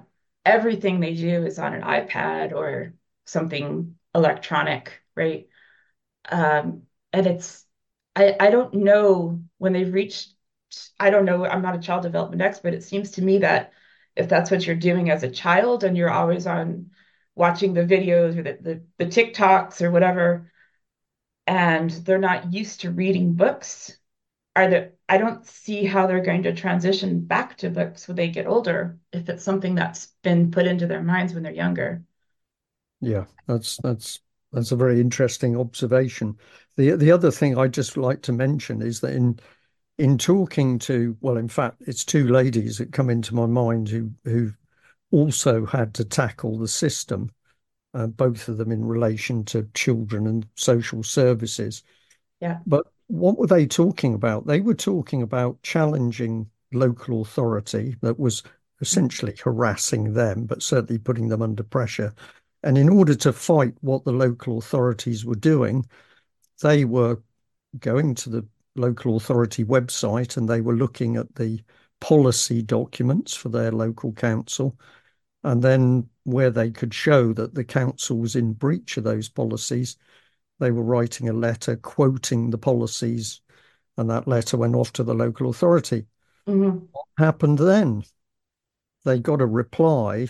everything 0.45 0.99
they 0.99 1.15
do 1.15 1.45
is 1.45 1.57
on 1.57 1.73
an 1.73 1.81
iPad 1.81 2.53
or 2.53 2.93
something 3.25 3.95
electronic, 4.13 5.01
right? 5.15 5.47
Um, 6.29 6.83
and 7.11 7.27
it's, 7.27 7.65
I, 8.15 8.35
I 8.39 8.51
don't 8.51 8.75
know 8.75 9.41
when 9.57 9.73
they've 9.73 9.93
reached, 9.93 10.35
I 10.99 11.09
don't 11.09 11.25
know, 11.25 11.45
I'm 11.45 11.63
not 11.63 11.75
a 11.75 11.81
child 11.81 12.03
development 12.03 12.43
expert. 12.43 12.69
But 12.69 12.73
it 12.75 12.83
seems 12.83 13.11
to 13.11 13.23
me 13.23 13.39
that 13.39 13.73
if 14.15 14.29
that's 14.29 14.51
what 14.51 14.67
you're 14.67 14.75
doing 14.75 15.09
as 15.09 15.23
a 15.23 15.31
child 15.31 15.83
and 15.83 15.97
you're 15.97 16.11
always 16.11 16.45
on 16.45 16.91
watching 17.35 17.73
the 17.73 17.81
videos 17.83 18.37
or 18.37 18.43
the, 18.43 18.57
the, 18.61 18.83
the 18.97 19.05
TikToks 19.05 19.81
or 19.81 19.91
whatever, 19.91 20.51
and 21.47 21.89
they're 21.89 22.19
not 22.19 22.53
used 22.53 22.81
to 22.81 22.91
reading 22.91 23.33
books, 23.33 23.97
are 24.55 24.69
there, 24.69 24.93
I 25.09 25.17
don't 25.17 25.45
see 25.45 25.85
how 25.85 26.07
they're 26.07 26.23
going 26.23 26.43
to 26.43 26.53
transition 26.53 27.21
back 27.21 27.57
to 27.59 27.69
books 27.69 28.07
when 28.07 28.17
they 28.17 28.29
get 28.29 28.47
older 28.47 28.99
if 29.11 29.27
it's 29.29 29.43
something 29.43 29.75
that's 29.75 30.07
been 30.21 30.51
put 30.51 30.67
into 30.67 30.87
their 30.87 31.01
minds 31.03 31.33
when 31.33 31.43
they're 31.43 31.51
younger. 31.53 32.03
Yeah, 33.01 33.25
that's 33.47 33.77
that's 33.77 34.19
that's 34.51 34.71
a 34.71 34.75
very 34.75 35.01
interesting 35.01 35.57
observation. 35.57 36.37
The 36.77 36.91
the 36.95 37.11
other 37.11 37.31
thing 37.31 37.57
I'd 37.57 37.73
just 37.73 37.97
like 37.97 38.21
to 38.23 38.31
mention 38.31 38.81
is 38.81 39.01
that 39.01 39.13
in 39.13 39.39
in 39.97 40.17
talking 40.17 40.79
to 40.79 41.17
well, 41.21 41.37
in 41.37 41.49
fact, 41.49 41.81
it's 41.81 42.05
two 42.05 42.27
ladies 42.29 42.77
that 42.77 42.93
come 42.93 43.09
into 43.09 43.35
my 43.35 43.45
mind 43.45 43.89
who 43.89 44.11
who 44.23 44.53
also 45.13 45.63
had 45.65 45.93
to 45.93 46.03
tackle 46.03 46.57
the 46.57 46.67
system, 46.67 47.29
uh, 47.93 48.07
both 48.07 48.47
of 48.47 48.57
them 48.57 48.71
in 48.71 48.83
relation 48.83 49.45
to 49.45 49.69
children 49.75 50.25
and 50.25 50.47
social 50.55 51.03
services. 51.03 51.83
Yeah. 52.41 52.57
But 52.65 52.87
what 53.07 53.37
were 53.37 53.45
they 53.45 53.67
talking 53.67 54.15
about? 54.15 54.47
They 54.47 54.59
were 54.59 54.73
talking 54.73 55.21
about 55.21 55.61
challenging 55.61 56.49
local 56.73 57.21
authority 57.21 57.95
that 58.01 58.19
was 58.19 58.41
essentially 58.81 59.35
harassing 59.41 60.13
them, 60.13 60.45
but 60.45 60.63
certainly 60.63 60.97
putting 60.97 61.27
them 61.27 61.43
under 61.43 61.61
pressure. 61.61 62.11
And 62.63 62.75
in 62.75 62.89
order 62.89 63.13
to 63.13 63.31
fight 63.31 63.75
what 63.81 64.05
the 64.05 64.11
local 64.11 64.57
authorities 64.57 65.25
were 65.25 65.35
doing, 65.35 65.85
they 66.63 66.85
were 66.85 67.21
going 67.79 68.15
to 68.15 68.31
the 68.31 68.47
local 68.75 69.17
authority 69.17 69.63
website 69.63 70.37
and 70.37 70.49
they 70.49 70.61
were 70.61 70.75
looking 70.75 71.17
at 71.17 71.35
the 71.35 71.61
policy 71.99 72.63
documents 72.63 73.35
for 73.35 73.49
their 73.49 73.71
local 73.71 74.11
council 74.13 74.75
and 75.43 75.61
then 75.61 76.09
where 76.23 76.49
they 76.49 76.71
could 76.71 76.93
show 76.93 77.33
that 77.33 77.53
the 77.53 77.63
council 77.63 78.17
was 78.17 78.35
in 78.35 78.53
breach 78.53 78.97
of 78.97 79.03
those 79.03 79.29
policies, 79.29 79.97
they 80.59 80.71
were 80.71 80.83
writing 80.83 81.29
a 81.29 81.33
letter 81.33 81.75
quoting 81.75 82.49
the 82.49 82.57
policies, 82.57 83.41
and 83.97 84.09
that 84.09 84.27
letter 84.27 84.57
went 84.57 84.75
off 84.75 84.93
to 84.93 85.03
the 85.03 85.13
local 85.13 85.49
authority. 85.49 86.05
Mm-hmm. 86.47 86.85
What 86.91 87.05
happened 87.17 87.59
then? 87.59 88.03
They 89.05 89.19
got 89.19 89.41
a 89.41 89.45
reply, 89.45 90.27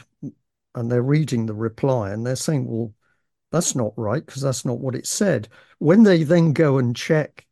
and 0.74 0.92
they're 0.92 1.04
reading 1.04 1.46
the 1.46 1.54
reply, 1.54 2.12
and 2.12 2.26
they're 2.26 2.36
saying, 2.36 2.68
well, 2.68 2.94
that's 3.52 3.76
not 3.76 3.94
right 3.96 4.26
because 4.26 4.42
that's 4.42 4.66
not 4.66 4.80
what 4.80 4.96
it 4.96 5.06
said. 5.06 5.48
When 5.78 6.04
they 6.04 6.24
then 6.24 6.54
go 6.54 6.80
and 6.80 6.96
check 6.96 7.46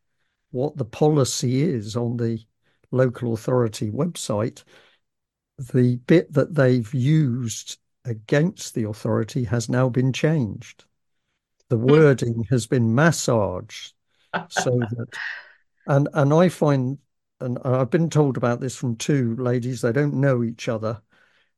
what 0.49 0.75
the 0.77 0.85
policy 0.85 1.61
is 1.61 1.95
on 1.95 2.17
the 2.17 2.39
local 2.89 3.33
authority 3.33 3.91
website, 3.91 4.63
the 5.57 5.97
bit 6.07 6.33
that 6.33 6.55
they've 6.55 6.93
used 6.93 7.77
against 8.05 8.73
the 8.73 8.83
authority 8.83 9.43
has 9.43 9.69
now 9.69 9.89
been 9.89 10.11
changed. 10.11 10.85
The 11.69 11.77
hmm. 11.77 11.85
wording 11.85 12.43
has 12.49 12.67
been 12.67 12.93
massaged 12.95 13.93
so 14.49 14.71
that, 14.71 15.07
and 15.87 16.07
and 16.13 16.33
I 16.33 16.49
find, 16.49 16.97
and 17.39 17.59
I've 17.63 17.89
been 17.89 18.09
told 18.09 18.37
about 18.37 18.59
this 18.59 18.75
from 18.75 18.95
two 18.95 19.35
ladies. 19.35 19.81
They 19.81 19.91
don't 19.91 20.15
know 20.15 20.43
each 20.43 20.67
other, 20.67 21.01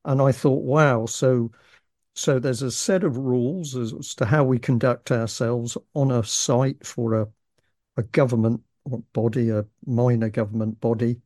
and 0.05 0.21
I 0.21 0.31
thought, 0.31 0.63
wow. 0.63 1.05
So, 1.05 1.51
so 2.15 2.39
there's 2.39 2.61
a 2.61 2.71
set 2.71 3.03
of 3.03 3.17
rules 3.17 3.75
as 3.75 4.15
to 4.15 4.25
how 4.25 4.43
we 4.43 4.59
conduct 4.59 5.11
ourselves 5.11 5.77
on 5.93 6.11
a 6.11 6.23
site 6.23 6.85
for 6.85 7.21
a 7.21 7.27
a 7.97 8.03
government 8.03 8.61
body, 9.13 9.49
a 9.49 9.65
minor 9.85 10.29
government 10.29 10.79
body, 10.81 11.21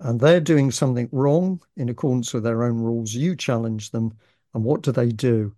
and 0.00 0.18
they're 0.18 0.40
doing 0.40 0.70
something 0.70 1.08
wrong 1.12 1.60
in 1.76 1.88
accordance 1.88 2.32
with 2.32 2.44
their 2.44 2.64
own 2.64 2.78
rules. 2.78 3.14
You 3.14 3.36
challenge 3.36 3.90
them, 3.90 4.14
and 4.54 4.64
what 4.64 4.82
do 4.82 4.92
they 4.92 5.10
do? 5.10 5.54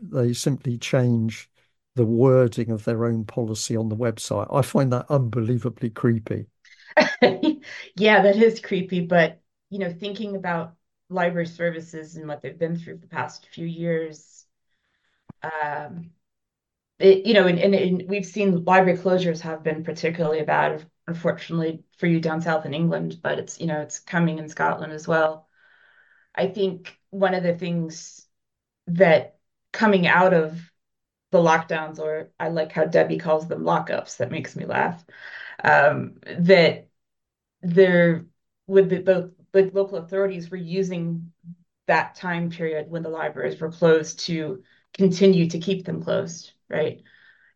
They 0.00 0.32
simply 0.32 0.78
change 0.78 1.50
the 1.94 2.06
wording 2.06 2.70
of 2.70 2.84
their 2.84 3.04
own 3.04 3.24
policy 3.24 3.76
on 3.76 3.88
the 3.88 3.96
website. 3.96 4.52
I 4.54 4.62
find 4.62 4.92
that 4.92 5.06
unbelievably 5.10 5.90
creepy. 5.90 6.46
yeah, 7.96 8.22
that 8.22 8.36
is 8.36 8.60
creepy. 8.60 9.00
But, 9.00 9.40
you 9.68 9.78
know, 9.78 9.92
thinking 9.92 10.36
about 10.36 10.74
library 11.10 11.46
services 11.46 12.16
and 12.16 12.26
what 12.26 12.40
they've 12.40 12.58
been 12.58 12.78
through 12.78 12.98
the 12.98 13.06
past 13.08 13.46
few 13.52 13.66
years, 13.66 14.46
um, 15.42 16.10
it, 16.98 17.26
you 17.26 17.34
know, 17.34 17.46
and, 17.46 17.58
and, 17.58 17.74
and, 17.74 18.04
we've 18.08 18.24
seen 18.24 18.64
library 18.64 18.98
closures 18.98 19.40
have 19.40 19.62
been 19.62 19.84
particularly 19.84 20.42
bad 20.42 20.86
unfortunately 21.06 21.84
for 21.98 22.06
you 22.06 22.20
down 22.20 22.40
south 22.40 22.66
in 22.66 22.74
England, 22.74 23.20
but 23.22 23.38
it's 23.38 23.60
you 23.60 23.66
know 23.66 23.80
it's 23.80 23.98
coming 24.00 24.38
in 24.38 24.48
Scotland 24.48 24.92
as 24.92 25.08
well. 25.08 25.48
I 26.34 26.48
think 26.48 26.98
one 27.10 27.34
of 27.34 27.42
the 27.42 27.54
things 27.56 28.26
that 28.88 29.38
coming 29.72 30.06
out 30.06 30.34
of 30.34 30.60
the 31.30 31.38
lockdowns, 31.38 31.98
or 31.98 32.30
I 32.40 32.48
like 32.48 32.72
how 32.72 32.84
Debbie 32.84 33.18
calls 33.18 33.48
them 33.48 33.62
lockups, 33.64 34.18
that 34.18 34.30
makes 34.30 34.56
me 34.56 34.66
laugh. 34.66 35.04
Um, 35.64 36.16
that 36.40 36.88
there 37.62 38.26
with 38.66 38.90
the, 38.90 38.98
the, 39.02 39.34
the 39.52 39.70
local 39.72 39.98
authorities 39.98 40.50
were 40.50 40.56
using 40.56 41.32
that 41.86 42.14
time 42.14 42.50
period 42.50 42.90
when 42.90 43.02
the 43.02 43.08
libraries 43.08 43.60
were 43.60 43.70
closed 43.72 44.20
to 44.20 44.62
continue 44.94 45.48
to 45.50 45.58
keep 45.58 45.84
them 45.84 46.02
closed, 46.02 46.52
right? 46.68 47.02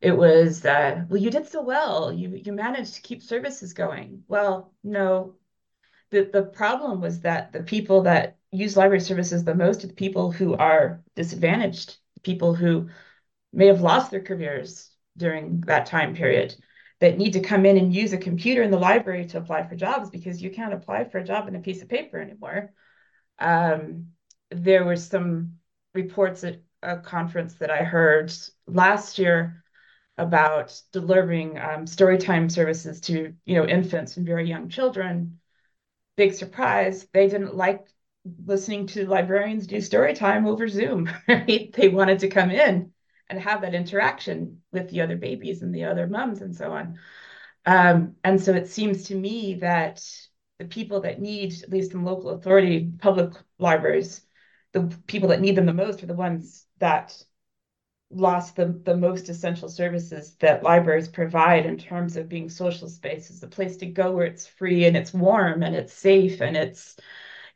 It 0.01 0.13
was 0.13 0.65
uh, 0.65 1.05
well 1.09 1.21
you 1.21 1.31
did 1.31 1.49
so 1.49 1.63
well. 1.63 2.13
You 2.13 2.31
you 2.31 2.53
managed 2.53 2.95
to 2.95 3.03
keep 3.03 3.23
services 3.23 3.73
going. 3.73 4.25
Well 4.29 4.73
no. 4.83 5.37
The 6.11 6.29
the 6.33 6.43
problem 6.43 7.01
was 7.01 7.21
that 7.21 7.53
the 7.53 7.63
people 7.63 8.03
that 8.03 8.37
use 8.53 8.77
library 8.77 9.01
services 9.01 9.45
the 9.45 9.55
most 9.55 9.85
are 9.85 9.89
the 9.89 9.95
people 9.95 10.31
who 10.31 10.55
are 10.55 11.03
disadvantaged 11.15 11.97
people 12.23 12.55
who 12.55 12.89
may 13.53 13.67
have 13.67 13.81
lost 13.81 14.11
their 14.11 14.23
careers 14.23 14.91
during 15.17 15.61
that 15.63 15.87
time 15.87 16.15
period 16.15 16.55
that 17.01 17.19
need 17.19 17.33
to 17.35 17.41
come 17.41 17.67
in 17.67 17.77
and 17.77 17.95
use 17.95 18.13
a 18.13 18.19
computer 18.19 18.63
in 18.63 18.71
the 18.71 18.79
library 18.79 19.27
to 19.27 19.39
apply 19.39 19.63
for 19.63 19.77
jobs 19.77 20.11
because 20.11 20.43
you 20.43 20.51
can't 20.51 20.75
apply 20.75 21.05
for 21.05 21.19
a 21.19 21.25
job 21.25 21.47
in 21.47 21.57
a 21.57 21.61
piece 21.61 21.83
of 21.83 21.89
paper 21.89 22.19
anymore. 22.19 22.73
Um, 23.39 24.09
there 24.51 24.85
were 24.85 24.97
some 24.97 25.57
reports 25.95 26.45
at 26.45 26.61
a 26.83 26.99
conference 26.99 27.55
that 27.55 27.71
i 27.71 27.79
heard 27.79 28.33
last 28.67 29.19
year 29.19 29.65
about 30.19 30.81
delivering 30.93 31.59
um, 31.59 31.87
story 31.87 32.19
time 32.19 32.49
services 32.49 33.01
to 33.03 33.35
you 33.45 33.55
know 33.55 33.67
infants 33.67 34.17
and 34.17 34.27
very 34.27 34.49
young 34.49 34.69
children. 34.69 35.39
Big 36.17 36.35
surprise 36.35 37.07
they 37.13 37.29
didn't 37.29 37.55
like 37.55 37.87
listening 38.45 38.87
to 38.89 39.07
librarians 39.07 39.67
do 39.67 39.81
story 39.81 40.15
time 40.15 40.47
over 40.47 40.67
zoom 40.69 41.09
right? 41.29 41.73
They 41.73 41.89
wanted 41.89 42.21
to 42.21 42.29
come 42.29 42.51
in 42.51 42.93
and 43.29 43.41
have 43.41 43.61
that 43.63 43.75
interaction 43.75 44.63
with 44.73 44.91
the 44.91 45.03
other 45.03 45.17
babies 45.17 45.63
and 45.63 45.75
the 45.75 45.85
other 45.85 46.07
moms 46.07 46.43
and 46.43 46.55
so 46.55 46.73
on. 46.73 46.99
Um, 47.65 48.15
and 48.23 48.41
so 48.41 48.55
it 48.55 48.69
seems 48.69 49.05
to 49.05 49.15
me 49.15 49.55
that 49.55 50.03
the 50.59 50.65
people 50.65 51.01
that 51.01 51.21
need, 51.21 51.63
at 51.63 51.71
least 51.71 51.93
in 51.93 52.05
local 52.05 52.31
authority, 52.31 52.91
public 52.99 53.33
libraries, 53.59 54.23
the 54.73 54.97
people 55.07 55.31
that 55.31 55.41
need 55.41 55.57
them 55.57 55.67
the 55.67 55.73
most 55.73 56.03
are 56.03 56.07
the 56.07 56.15
ones 56.15 56.67
that 56.79 57.21
lost 58.11 58.57
the, 58.57 58.67
the 58.85 58.97
most 58.97 59.29
essential 59.29 59.69
services 59.69 60.37
that 60.37 60.63
libraries 60.63 61.09
provide 61.09 61.67
in 61.67 61.77
terms 61.77 62.17
of 62.17 62.29
being 62.29 62.49
social 62.49 62.89
spaces, 62.89 63.43
a 63.43 63.49
place 63.49 63.77
to 63.79 63.87
go 63.87 64.13
where 64.13 64.27
it's 64.27 64.47
free 64.47 64.85
and 64.87 64.97
it's 64.97 65.13
warm 65.13 65.63
and 65.63 65.75
it's 65.75 65.93
safe 65.93 66.41
and 66.41 66.57
it's, 66.57 66.97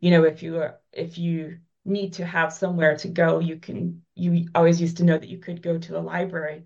you 0.01 0.11
know, 0.11 0.25
if 0.25 0.43
you 0.43 0.59
are 0.59 0.81
if 0.93 1.19
you 1.19 1.59
need 1.85 2.13
to 2.15 2.25
have 2.27 2.53
somewhere 2.53 2.97
to 2.97 3.09
go, 3.09 3.39
you 3.41 3.57
can 3.57 4.03
you 4.15 4.49
always 4.55 4.81
used 4.81 4.99
to 4.99 5.05
know 5.05 5.19
that 5.19 5.29
you 5.29 5.39
could 5.39 5.63
go 5.63 5.79
to 5.79 5.99
a 5.99 6.01
library. 6.01 6.65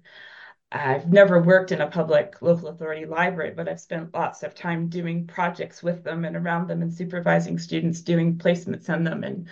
I've 0.73 1.13
never 1.13 1.41
worked 1.41 1.71
in 1.73 1.81
a 1.81 1.87
public 1.91 2.43
local 2.43 2.69
authority 2.69 3.07
library, 3.07 3.53
but 3.57 3.69
I've 3.69 3.81
spent 3.81 4.13
lots 4.15 4.43
of 4.43 4.55
time 4.55 4.89
doing 4.89 5.27
projects 5.27 5.83
with 5.83 6.03
them 6.03 6.25
and 6.25 6.37
around 6.37 6.69
them 6.69 6.83
and 6.83 6.93
supervising 6.93 7.59
students 7.59 8.01
doing 8.03 8.39
placements 8.39 8.89
in 8.95 9.05
them. 9.05 9.23
And, 9.25 9.49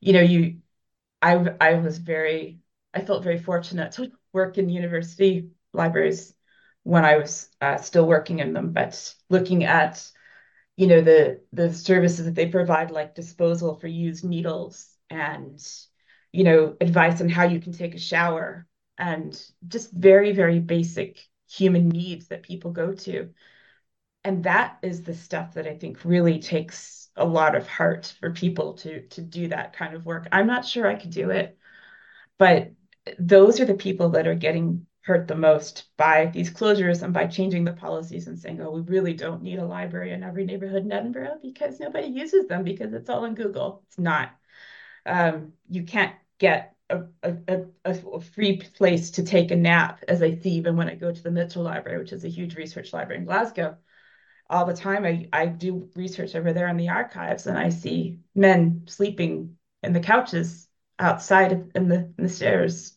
you 0.00 0.12
know, 0.14 0.20
you 0.22 0.60
I 1.22 1.34
I 1.60 1.74
was 1.76 1.98
very 1.98 2.61
I 2.94 3.00
felt 3.02 3.24
very 3.24 3.38
fortunate 3.38 3.92
to 3.92 4.12
work 4.32 4.58
in 4.58 4.68
university 4.68 5.50
libraries 5.72 6.34
when 6.82 7.04
I 7.04 7.16
was 7.16 7.48
uh, 7.60 7.76
still 7.78 8.06
working 8.06 8.40
in 8.40 8.52
them, 8.52 8.72
but 8.72 9.14
looking 9.30 9.64
at 9.64 10.06
you 10.76 10.86
know 10.86 11.00
the 11.02 11.40
the 11.52 11.72
services 11.72 12.24
that 12.24 12.34
they 12.34 12.48
provide 12.48 12.90
like 12.90 13.14
disposal 13.14 13.74
for 13.76 13.86
used 13.88 14.24
needles 14.24 14.88
and 15.10 15.60
you 16.32 16.44
know 16.44 16.76
advice 16.80 17.20
on 17.20 17.28
how 17.28 17.44
you 17.44 17.60
can 17.60 17.72
take 17.72 17.94
a 17.94 17.98
shower 17.98 18.66
and 18.98 19.40
just 19.68 19.92
very 19.92 20.32
very 20.32 20.60
basic 20.60 21.26
human 21.50 21.88
needs 21.88 22.28
that 22.28 22.42
people 22.42 22.72
go 22.72 22.92
to. 22.94 23.30
And 24.24 24.44
that 24.44 24.78
is 24.82 25.02
the 25.02 25.14
stuff 25.14 25.54
that 25.54 25.66
i 25.66 25.76
think 25.76 26.04
really 26.04 26.38
takes 26.40 27.10
a 27.16 27.24
lot 27.24 27.54
of 27.54 27.68
heart 27.68 28.14
for 28.20 28.30
people 28.30 28.74
to 28.74 29.06
to 29.08 29.20
do 29.22 29.48
that 29.48 29.72
kind 29.74 29.94
of 29.94 30.06
work. 30.06 30.28
I'm 30.32 30.46
not 30.46 30.66
sure 30.66 30.86
i 30.86 30.94
could 30.94 31.10
do 31.10 31.30
it 31.30 31.58
but 32.38 32.72
those 33.18 33.60
are 33.60 33.64
the 33.64 33.74
people 33.74 34.10
that 34.10 34.26
are 34.26 34.34
getting 34.34 34.86
hurt 35.02 35.26
the 35.26 35.34
most 35.34 35.84
by 35.96 36.26
these 36.26 36.50
closures 36.50 37.02
and 37.02 37.12
by 37.12 37.26
changing 37.26 37.64
the 37.64 37.72
policies 37.72 38.28
and 38.28 38.38
saying, 38.38 38.60
oh, 38.60 38.70
we 38.70 38.80
really 38.82 39.14
don't 39.14 39.42
need 39.42 39.58
a 39.58 39.64
library 39.64 40.12
in 40.12 40.22
every 40.22 40.44
neighborhood 40.44 40.84
in 40.84 40.92
Edinburgh 40.92 41.38
because 41.42 41.80
nobody 41.80 42.06
uses 42.06 42.46
them 42.46 42.62
because 42.62 42.92
it's 42.92 43.10
all 43.10 43.24
in 43.24 43.34
Google. 43.34 43.82
It's 43.88 43.98
not. 43.98 44.30
Um, 45.04 45.54
you 45.68 45.82
can't 45.82 46.14
get 46.38 46.76
a, 46.88 47.02
a, 47.24 47.36
a, 47.48 47.64
a, 47.84 48.20
free 48.20 48.58
place 48.76 49.10
to 49.12 49.24
take 49.24 49.50
a 49.50 49.56
nap, 49.56 50.04
as 50.06 50.22
I 50.22 50.36
see 50.36 50.50
even 50.50 50.76
when 50.76 50.88
I 50.88 50.94
go 50.94 51.12
to 51.12 51.22
the 51.22 51.30
Mitchell 51.30 51.64
Library, 51.64 51.98
which 51.98 52.12
is 52.12 52.24
a 52.24 52.28
huge 52.28 52.54
research 52.54 52.92
library 52.92 53.20
in 53.20 53.26
Glasgow. 53.26 53.76
All 54.48 54.66
the 54.66 54.74
time, 54.74 55.04
I, 55.04 55.28
I 55.32 55.46
do 55.46 55.88
research 55.96 56.36
over 56.36 56.52
there 56.52 56.68
in 56.68 56.76
the 56.76 56.90
archives, 56.90 57.46
and 57.46 57.58
I 57.58 57.70
see 57.70 58.20
men 58.34 58.82
sleeping 58.86 59.56
in 59.82 59.92
the 59.92 60.00
couches 60.00 60.68
outside 60.98 61.70
in 61.74 61.88
the, 61.88 62.12
in 62.18 62.24
the 62.24 62.28
stairs 62.28 62.96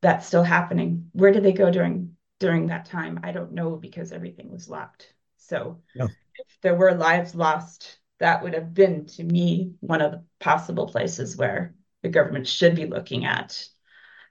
that's 0.00 0.26
still 0.26 0.42
happening. 0.42 1.10
Where 1.12 1.32
did 1.32 1.42
they 1.42 1.52
go 1.52 1.70
during 1.70 2.16
during 2.38 2.68
that 2.68 2.86
time? 2.86 3.20
I 3.22 3.32
don't 3.32 3.52
know 3.52 3.76
because 3.76 4.12
everything 4.12 4.50
was 4.50 4.68
locked. 4.68 5.12
So 5.38 5.82
yeah. 5.94 6.06
if 6.36 6.60
there 6.62 6.74
were 6.74 6.94
lives 6.94 7.34
lost, 7.34 7.98
that 8.18 8.42
would 8.42 8.54
have 8.54 8.74
been 8.74 9.06
to 9.06 9.24
me 9.24 9.74
one 9.80 10.00
of 10.00 10.12
the 10.12 10.24
possible 10.38 10.86
places 10.86 11.36
where 11.36 11.74
the 12.02 12.08
government 12.08 12.46
should 12.46 12.76
be 12.76 12.86
looking 12.86 13.24
at 13.24 13.66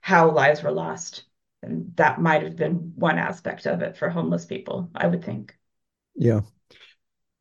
how 0.00 0.30
lives 0.30 0.62
were 0.62 0.70
lost. 0.70 1.24
And 1.62 1.94
that 1.96 2.20
might 2.20 2.42
have 2.42 2.56
been 2.56 2.92
one 2.96 3.18
aspect 3.18 3.66
of 3.66 3.82
it 3.82 3.96
for 3.96 4.08
homeless 4.08 4.46
people, 4.46 4.90
I 4.94 5.06
would 5.06 5.24
think. 5.24 5.56
Yeah. 6.14 6.42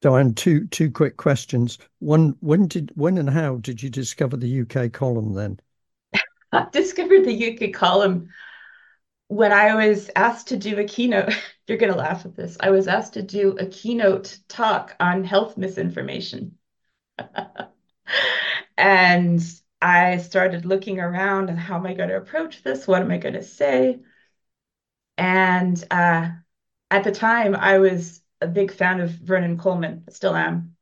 Diane, 0.01 0.33
two 0.33 0.67
two 0.67 0.91
quick 0.91 1.17
questions. 1.17 1.79
One, 1.99 2.35
when 2.39 2.67
did 2.67 2.91
when 2.95 3.17
and 3.17 3.29
how 3.29 3.57
did 3.57 3.81
you 3.81 3.89
discover 3.89 4.37
the 4.37 4.61
UK 4.61 4.93
column 4.93 5.33
then? 5.33 5.59
I 6.51 6.67
discovered 6.71 7.25
the 7.25 7.53
UK 7.53 7.73
column 7.73 8.29
when 9.27 9.51
I 9.51 9.75
was 9.75 10.09
asked 10.15 10.49
to 10.49 10.57
do 10.57 10.77
a 10.79 10.83
keynote. 10.83 11.33
You're 11.67 11.77
going 11.77 11.91
to 11.91 11.99
laugh 11.99 12.25
at 12.25 12.35
this. 12.35 12.57
I 12.59 12.69
was 12.69 12.87
asked 12.87 13.13
to 13.13 13.21
do 13.21 13.57
a 13.59 13.65
keynote 13.65 14.39
talk 14.47 14.95
on 14.99 15.23
health 15.23 15.57
misinformation. 15.57 16.57
and 18.77 19.41
I 19.81 20.17
started 20.17 20.65
looking 20.65 20.99
around 20.99 21.49
and 21.49 21.59
how 21.59 21.75
am 21.75 21.85
I 21.85 21.93
going 21.93 22.09
to 22.09 22.17
approach 22.17 22.63
this? 22.63 22.87
What 22.87 23.01
am 23.01 23.11
I 23.11 23.17
going 23.17 23.33
to 23.33 23.43
say? 23.43 23.99
And 25.17 25.83
uh, 25.91 26.29
at 26.89 27.03
the 27.03 27.11
time, 27.11 27.55
I 27.55 27.79
was 27.79 28.21
a 28.41 28.47
big 28.47 28.71
fan 28.71 28.99
of 28.99 29.11
Vernon 29.11 29.57
Coleman, 29.57 30.03
still 30.09 30.35
am. 30.35 30.75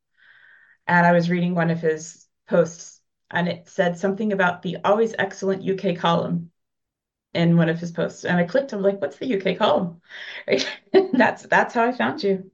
And 0.87 1.05
I 1.05 1.13
was 1.13 1.29
reading 1.29 1.55
one 1.55 1.71
of 1.71 1.81
his 1.81 2.25
posts 2.47 3.01
and 3.31 3.47
it 3.47 3.67
said 3.67 3.97
something 3.97 4.33
about 4.33 4.61
the 4.61 4.77
always 4.83 5.15
excellent 5.17 5.63
UK 5.63 5.95
column 5.95 6.51
in 7.33 7.57
one 7.57 7.69
of 7.69 7.79
his 7.79 7.91
posts. 7.91 8.23
And 8.25 8.37
I 8.37 8.43
clicked, 8.43 8.73
I'm 8.73 8.81
like, 8.81 9.01
what's 9.01 9.17
the 9.17 9.27
UK 9.27 9.55
column? 9.55 10.01
Right? 10.47 10.67
that's 11.13 11.43
that's 11.43 11.73
how 11.73 11.85
I 11.85 11.91
found 11.91 12.23
you. 12.23 12.51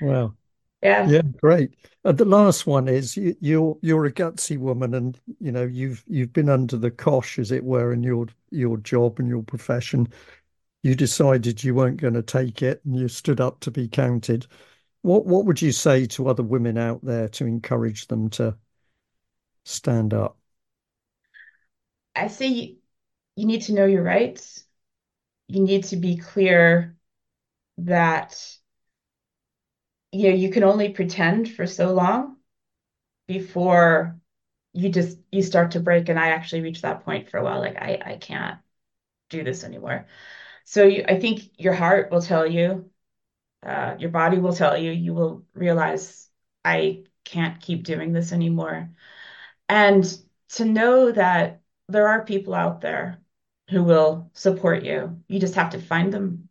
Wow. 0.00 0.34
Yeah. 0.82 1.08
Yeah, 1.08 1.22
great. 1.40 1.74
And 2.04 2.18
the 2.18 2.24
last 2.24 2.66
one 2.66 2.88
is 2.88 3.16
you, 3.16 3.34
you're 3.40 3.78
you're 3.80 4.04
a 4.04 4.12
gutsy 4.12 4.58
woman, 4.58 4.94
and 4.94 5.18
you 5.40 5.50
know 5.52 5.64
you've 5.64 6.04
you've 6.06 6.32
been 6.32 6.48
under 6.48 6.76
the 6.76 6.90
cosh, 6.90 7.38
as 7.38 7.52
it 7.52 7.64
were, 7.64 7.92
in 7.92 8.02
your 8.02 8.26
your 8.50 8.76
job 8.78 9.18
and 9.18 9.28
your 9.28 9.42
profession. 9.42 10.08
You 10.84 10.94
decided 10.94 11.64
you 11.64 11.74
weren't 11.74 11.96
going 11.96 12.12
to 12.12 12.22
take 12.22 12.60
it, 12.60 12.84
and 12.84 12.94
you 12.94 13.08
stood 13.08 13.40
up 13.40 13.58
to 13.60 13.70
be 13.70 13.88
counted. 13.88 14.46
What 15.00 15.24
what 15.24 15.46
would 15.46 15.62
you 15.62 15.72
say 15.72 16.04
to 16.08 16.28
other 16.28 16.42
women 16.42 16.76
out 16.76 17.02
there 17.02 17.26
to 17.30 17.46
encourage 17.46 18.06
them 18.08 18.28
to 18.30 18.58
stand 19.64 20.12
up? 20.12 20.36
I 22.14 22.28
say 22.28 22.48
you, 22.48 22.76
you 23.34 23.46
need 23.46 23.62
to 23.62 23.72
know 23.72 23.86
your 23.86 24.02
rights. 24.02 24.62
You 25.48 25.62
need 25.62 25.84
to 25.84 25.96
be 25.96 26.18
clear 26.18 26.96
that 27.78 28.38
you 30.12 30.28
know 30.28 30.36
you 30.36 30.50
can 30.50 30.64
only 30.64 30.90
pretend 30.90 31.50
for 31.50 31.66
so 31.66 31.94
long 31.94 32.36
before 33.26 34.20
you 34.74 34.90
just 34.90 35.18
you 35.32 35.42
start 35.42 35.72
to 35.72 35.80
break 35.80 36.08
and 36.08 36.18
i 36.18 36.28
actually 36.28 36.60
reached 36.62 36.82
that 36.82 37.04
point 37.04 37.28
for 37.30 37.38
a 37.38 37.44
while 37.44 37.58
like 37.60 37.76
i 37.76 37.98
i 38.04 38.16
can't 38.16 38.58
do 39.28 39.42
this 39.42 39.64
anymore 39.64 40.06
so 40.64 40.84
you, 40.84 41.04
i 41.08 41.18
think 41.18 41.42
your 41.58 41.74
heart 41.74 42.10
will 42.10 42.22
tell 42.22 42.46
you 42.46 42.90
uh, 43.64 43.96
your 43.98 44.10
body 44.10 44.38
will 44.38 44.54
tell 44.54 44.76
you 44.76 44.90
you 44.92 45.14
will 45.14 45.44
realize 45.54 46.28
i 46.64 47.02
can't 47.24 47.60
keep 47.60 47.84
doing 47.84 48.12
this 48.12 48.32
anymore 48.32 48.90
and 49.68 50.04
to 50.50 50.64
know 50.64 51.12
that 51.12 51.62
there 51.88 52.08
are 52.08 52.24
people 52.24 52.54
out 52.54 52.80
there 52.80 53.20
who 53.70 53.82
will 53.82 54.30
support 54.34 54.84
you. 54.84 55.22
You 55.28 55.40
just 55.40 55.54
have 55.54 55.70
to 55.70 55.80
find 55.80 56.12
them. 56.12 56.48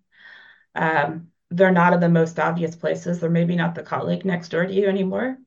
Um, 0.75 1.29
they're 1.51 1.71
not 1.71 1.93
in 1.93 1.99
the 1.99 2.09
most 2.09 2.39
obvious 2.39 2.75
places. 2.75 3.19
They're 3.19 3.29
maybe 3.29 3.55
not 3.55 3.75
the 3.75 3.83
colleague 3.83 4.25
next 4.25 4.49
door 4.49 4.65
to 4.65 4.73
you 4.73 4.87
anymore, 4.87 5.37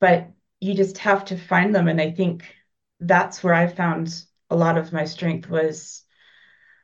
but 0.00 0.30
you 0.60 0.74
just 0.74 0.98
have 0.98 1.24
to 1.26 1.36
find 1.36 1.74
them. 1.74 1.88
And 1.88 2.00
I 2.00 2.10
think 2.12 2.54
that's 3.00 3.42
where 3.42 3.54
I 3.54 3.66
found 3.66 4.24
a 4.50 4.56
lot 4.56 4.78
of 4.78 4.92
my 4.92 5.04
strength 5.04 5.48
was 5.48 6.04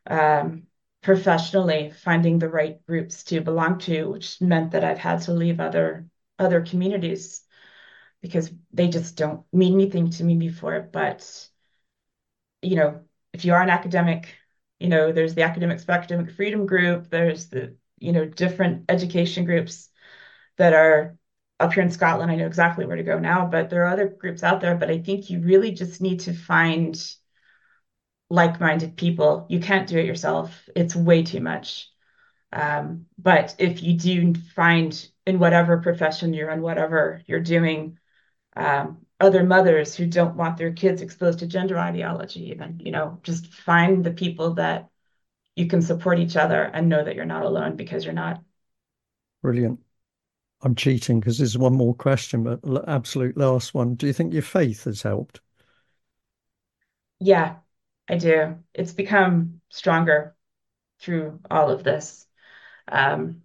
um, 0.06 0.67
professionally 1.08 1.90
finding 1.90 2.38
the 2.38 2.50
right 2.50 2.84
groups 2.84 3.24
to 3.24 3.40
belong 3.40 3.78
to, 3.78 4.10
which 4.10 4.42
meant 4.42 4.72
that 4.72 4.84
I've 4.84 4.98
had 4.98 5.22
to 5.22 5.32
leave 5.32 5.58
other 5.58 6.06
other 6.38 6.60
communities 6.60 7.40
because 8.20 8.52
they 8.74 8.88
just 8.88 9.16
don't 9.16 9.42
mean 9.50 9.72
anything 9.72 10.10
to 10.10 10.22
me 10.22 10.36
before. 10.36 10.86
But, 10.92 11.48
you 12.60 12.76
know, 12.76 13.00
if 13.32 13.46
you 13.46 13.54
are 13.54 13.62
an 13.62 13.70
academic, 13.70 14.34
you 14.78 14.90
know, 14.90 15.10
there's 15.10 15.34
the 15.34 15.44
Academics 15.44 15.82
for 15.82 15.92
Academic 15.92 16.30
Freedom 16.30 16.66
group, 16.66 17.08
there's 17.08 17.48
the, 17.48 17.74
you 17.98 18.12
know, 18.12 18.26
different 18.26 18.84
education 18.90 19.46
groups 19.46 19.88
that 20.58 20.74
are 20.74 21.16
up 21.58 21.72
here 21.72 21.82
in 21.82 21.90
Scotland. 21.90 22.30
I 22.30 22.34
know 22.36 22.46
exactly 22.46 22.84
where 22.84 22.96
to 22.96 23.02
go 23.02 23.18
now, 23.18 23.46
but 23.46 23.70
there 23.70 23.84
are 23.84 23.94
other 23.94 24.08
groups 24.08 24.42
out 24.42 24.60
there. 24.60 24.74
But 24.74 24.90
I 24.90 24.98
think 24.98 25.30
you 25.30 25.40
really 25.40 25.70
just 25.72 26.02
need 26.02 26.20
to 26.20 26.34
find 26.34 27.02
like 28.30 28.60
minded 28.60 28.96
people. 28.96 29.46
You 29.48 29.60
can't 29.60 29.88
do 29.88 29.98
it 29.98 30.06
yourself, 30.06 30.68
it's 30.76 30.94
way 30.96 31.22
too 31.22 31.40
much. 31.40 31.90
Um, 32.52 33.06
but 33.18 33.54
if 33.58 33.82
you 33.82 33.94
do 33.94 34.34
find 34.34 35.08
in 35.26 35.38
whatever 35.38 35.78
profession 35.78 36.32
you're 36.32 36.50
in, 36.50 36.62
whatever 36.62 37.22
you're 37.26 37.40
doing, 37.40 37.98
um, 38.56 39.06
other 39.20 39.44
mothers 39.44 39.94
who 39.94 40.06
don't 40.06 40.36
want 40.36 40.56
their 40.56 40.72
kids 40.72 41.02
exposed 41.02 41.40
to 41.40 41.46
gender 41.46 41.78
ideology 41.78 42.50
even 42.50 42.80
you 42.84 42.92
know 42.92 43.18
just 43.24 43.52
find 43.52 44.04
the 44.04 44.12
people 44.12 44.54
that 44.54 44.88
you 45.56 45.66
can 45.66 45.82
support 45.82 46.20
each 46.20 46.36
other 46.36 46.62
and 46.62 46.88
know 46.88 47.02
that 47.02 47.16
you're 47.16 47.24
not 47.24 47.44
alone 47.44 47.74
because 47.74 48.04
you're 48.04 48.14
not. 48.14 48.40
Brilliant. 49.42 49.80
I'm 50.62 50.76
cheating 50.76 51.18
because 51.18 51.38
there's 51.38 51.58
one 51.58 51.74
more 51.74 51.94
question 51.94 52.44
but 52.44 52.88
absolute 52.88 53.36
last 53.36 53.74
one. 53.74 53.94
Do 53.94 54.06
you 54.06 54.12
think 54.12 54.32
your 54.32 54.42
faith 54.42 54.84
has 54.84 55.02
helped? 55.02 55.40
Yeah 57.20 57.56
i 58.08 58.16
do 58.16 58.56
it's 58.74 58.92
become 58.92 59.60
stronger 59.70 60.36
through 61.00 61.40
all 61.50 61.70
of 61.70 61.84
this 61.84 62.26
um, 62.88 63.42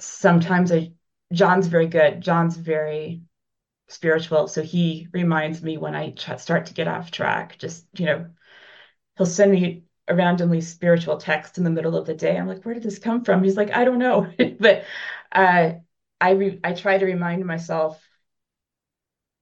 sometimes 0.00 0.72
I 0.72 0.92
John's 1.32 1.66
very 1.66 1.86
good. 1.86 2.20
John's 2.20 2.56
very 2.56 3.22
spiritual, 3.88 4.48
so 4.48 4.62
he 4.62 5.08
reminds 5.12 5.62
me 5.62 5.78
when 5.78 5.94
I 5.96 6.14
start 6.38 6.66
to 6.66 6.74
get 6.74 6.88
off 6.88 7.10
track. 7.10 7.58
Just 7.58 7.86
you 7.98 8.06
know, 8.06 8.26
he'll 9.18 9.26
send 9.26 9.52
me 9.52 9.84
a 10.08 10.14
randomly 10.14 10.60
spiritual 10.60 11.18
text 11.18 11.58
in 11.58 11.64
the 11.64 11.70
middle 11.70 11.96
of 11.96 12.06
the 12.06 12.14
day. 12.14 12.36
I'm 12.38 12.48
like, 12.48 12.64
where 12.64 12.74
did 12.74 12.84
this 12.84 12.98
come 13.00 13.24
from? 13.24 13.44
He's 13.44 13.56
like, 13.58 13.72
I 13.72 13.84
don't 13.84 13.98
know, 14.00 14.30
but 14.60 14.84
uh, 15.32 15.74
I 16.20 16.30
re- 16.32 16.60
I 16.64 16.74
try 16.74 16.98
to 16.98 17.06
remind 17.06 17.44
myself 17.46 18.02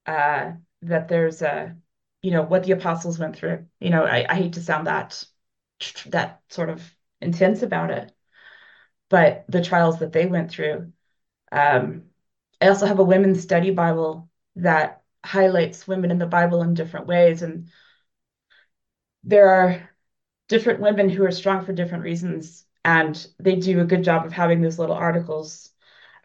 uh, 0.05 0.51
that 0.81 1.07
there's 1.07 1.41
a 1.41 1.75
you 2.23 2.31
know 2.31 2.43
what 2.43 2.65
the 2.65 2.73
apostles 2.73 3.19
went 3.19 3.37
through. 3.37 3.67
You 3.81 3.91
know, 3.91 4.05
I, 4.05 4.25
I 4.29 4.35
hate 4.35 4.53
to 4.55 4.63
sound 4.63 4.87
that 4.87 5.23
that 6.07 6.41
sort 6.49 6.69
of 6.69 6.83
intense 7.21 7.61
about 7.63 7.91
it, 7.91 8.11
but 9.09 9.45
the 9.49 9.63
trials 9.63 9.99
that 9.99 10.11
they 10.11 10.25
went 10.25 10.51
through. 10.51 10.91
Um, 11.51 12.05
I 12.61 12.69
also 12.69 12.85
have 12.87 12.99
a 12.99 13.03
women's 13.03 13.41
study 13.43 13.71
Bible 13.71 14.29
that 14.57 15.03
highlights 15.25 15.87
women 15.87 16.11
in 16.11 16.19
the 16.19 16.27
Bible 16.27 16.61
in 16.63 16.73
different 16.73 17.07
ways, 17.07 17.41
and 17.41 17.69
there 19.23 19.49
are 19.49 19.89
different 20.49 20.79
women 20.81 21.09
who 21.09 21.25
are 21.25 21.31
strong 21.31 21.65
for 21.65 21.73
different 21.73 22.03
reasons, 22.03 22.65
and 22.85 23.27
they 23.39 23.55
do 23.55 23.81
a 23.81 23.85
good 23.85 24.03
job 24.03 24.25
of 24.25 24.33
having 24.33 24.61
those 24.61 24.79
little 24.79 24.95
articles 24.95 25.69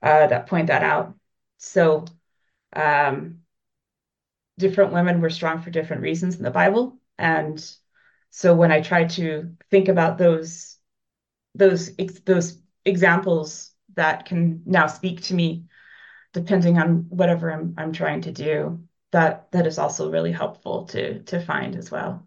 uh, 0.03 0.27
that 0.29 0.47
point 0.49 0.69
that 0.69 0.83
out. 0.83 1.15
So, 1.59 2.07
um, 2.75 3.41
different 4.59 4.93
women 4.93 5.20
were 5.20 5.30
strong 5.30 5.62
for 5.62 5.70
different 5.70 6.02
reasons 6.02 6.36
in 6.36 6.43
the 6.43 6.51
Bible, 6.51 6.98
and 7.18 7.64
so 8.30 8.55
when 8.55 8.72
I 8.72 8.80
try 8.80 9.05
to 9.05 9.56
think 9.70 9.89
about 9.89 10.18
those 10.18 10.76
those 11.55 11.94
those 12.24 12.60
examples 12.85 13.72
that 13.94 14.26
can 14.26 14.62
now 14.66 14.86
speak 14.86 15.22
to 15.22 15.35
me, 15.35 15.64
depending 16.32 16.78
on 16.78 17.06
whatever 17.09 17.51
I'm 17.52 17.74
I'm 17.78 17.93
trying 17.93 18.22
to 18.22 18.32
do, 18.32 18.82
that 19.12 19.51
that 19.52 19.66
is 19.66 19.78
also 19.78 20.10
really 20.10 20.32
helpful 20.32 20.85
to 20.86 21.22
to 21.24 21.40
find 21.40 21.76
as 21.76 21.90
well. 21.90 22.26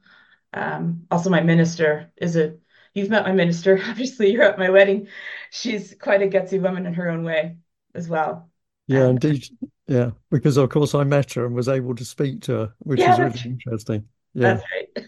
Um, 0.54 1.08
also, 1.10 1.30
my 1.30 1.42
minister 1.42 2.12
is 2.18 2.36
a 2.36 2.58
you've 2.94 3.10
met 3.10 3.26
my 3.26 3.32
minister. 3.32 3.80
Obviously, 3.90 4.32
you're 4.32 4.44
at 4.44 4.60
my 4.60 4.70
wedding. 4.70 5.08
She's 5.50 5.96
quite 6.00 6.22
a 6.22 6.28
gutsy 6.28 6.62
woman 6.62 6.86
in 6.86 6.94
her 6.96 7.10
own 7.10 7.24
way 7.24 7.58
as 7.94 8.08
well. 8.08 8.50
Yeah, 8.88 9.08
and, 9.08 9.24
indeed. 9.24 9.48
Yeah, 9.92 10.12
because 10.30 10.56
of 10.56 10.70
course 10.70 10.96
I 10.96 11.04
met 11.04 11.34
her 11.34 11.46
and 11.46 11.54
was 11.54 11.68
able 11.68 11.94
to 11.96 12.06
speak 12.06 12.42
to 12.44 12.54
her, 12.54 12.74
which 12.80 13.02
yeah, 13.02 13.12
is 13.12 13.20
really 13.20 13.42
interesting. 13.44 14.08
Yeah. 14.34 14.62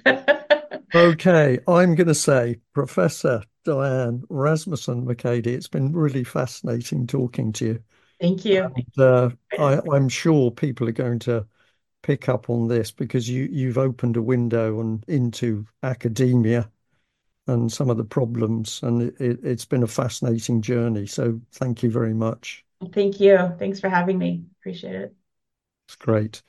That's 0.04 0.28
right. 0.28 0.82
okay, 0.96 1.60
I'm 1.70 1.96
going 1.96 2.08
to 2.08 2.14
say, 2.14 2.60
Professor 2.74 3.44
Diane 3.64 4.24
Rasmussen 4.28 5.06
McAdie, 5.06 5.48
it's 5.48 5.70
been 5.70 5.94
really 5.94 6.26
fascinating 6.26 7.08
talking 7.08 7.54
to 7.54 7.66
you. 7.66 7.84
Thank 8.20 8.44
you. 8.44 8.66
And, 8.76 9.00
uh, 9.00 9.30
I, 9.58 9.80
I'm 9.94 10.10
sure 10.10 10.52
people 10.52 10.90
are 10.90 10.92
going 10.92 11.20
to 11.20 11.48
pick 12.02 12.28
up 12.28 12.50
on 12.50 12.68
this 12.68 12.92
because 12.92 13.30
you 13.30 13.48
you've 13.50 13.78
opened 13.78 14.18
a 14.18 14.22
window 14.22 14.80
on 14.80 15.02
into 15.08 15.66
academia 15.84 16.70
and 17.48 17.72
some 17.72 17.90
of 17.90 17.96
the 17.96 18.04
problems, 18.04 18.82
and 18.84 19.02
it, 19.02 19.40
it's 19.44 19.66
been 19.66 19.84
a 19.84 19.88
fascinating 19.88 20.62
journey. 20.62 21.06
So 21.06 21.40
thank 21.54 21.84
you 21.84 21.90
very 21.90 22.14
much. 22.14 22.66
Thank 22.92 23.20
you. 23.20 23.56
Thanks 23.58 23.80
for 23.80 23.90
having 23.90 24.18
me. 24.18 24.46
Appreciate 24.60 24.96
it. 24.96 25.16
It's 25.88 25.96
great. 25.96 26.44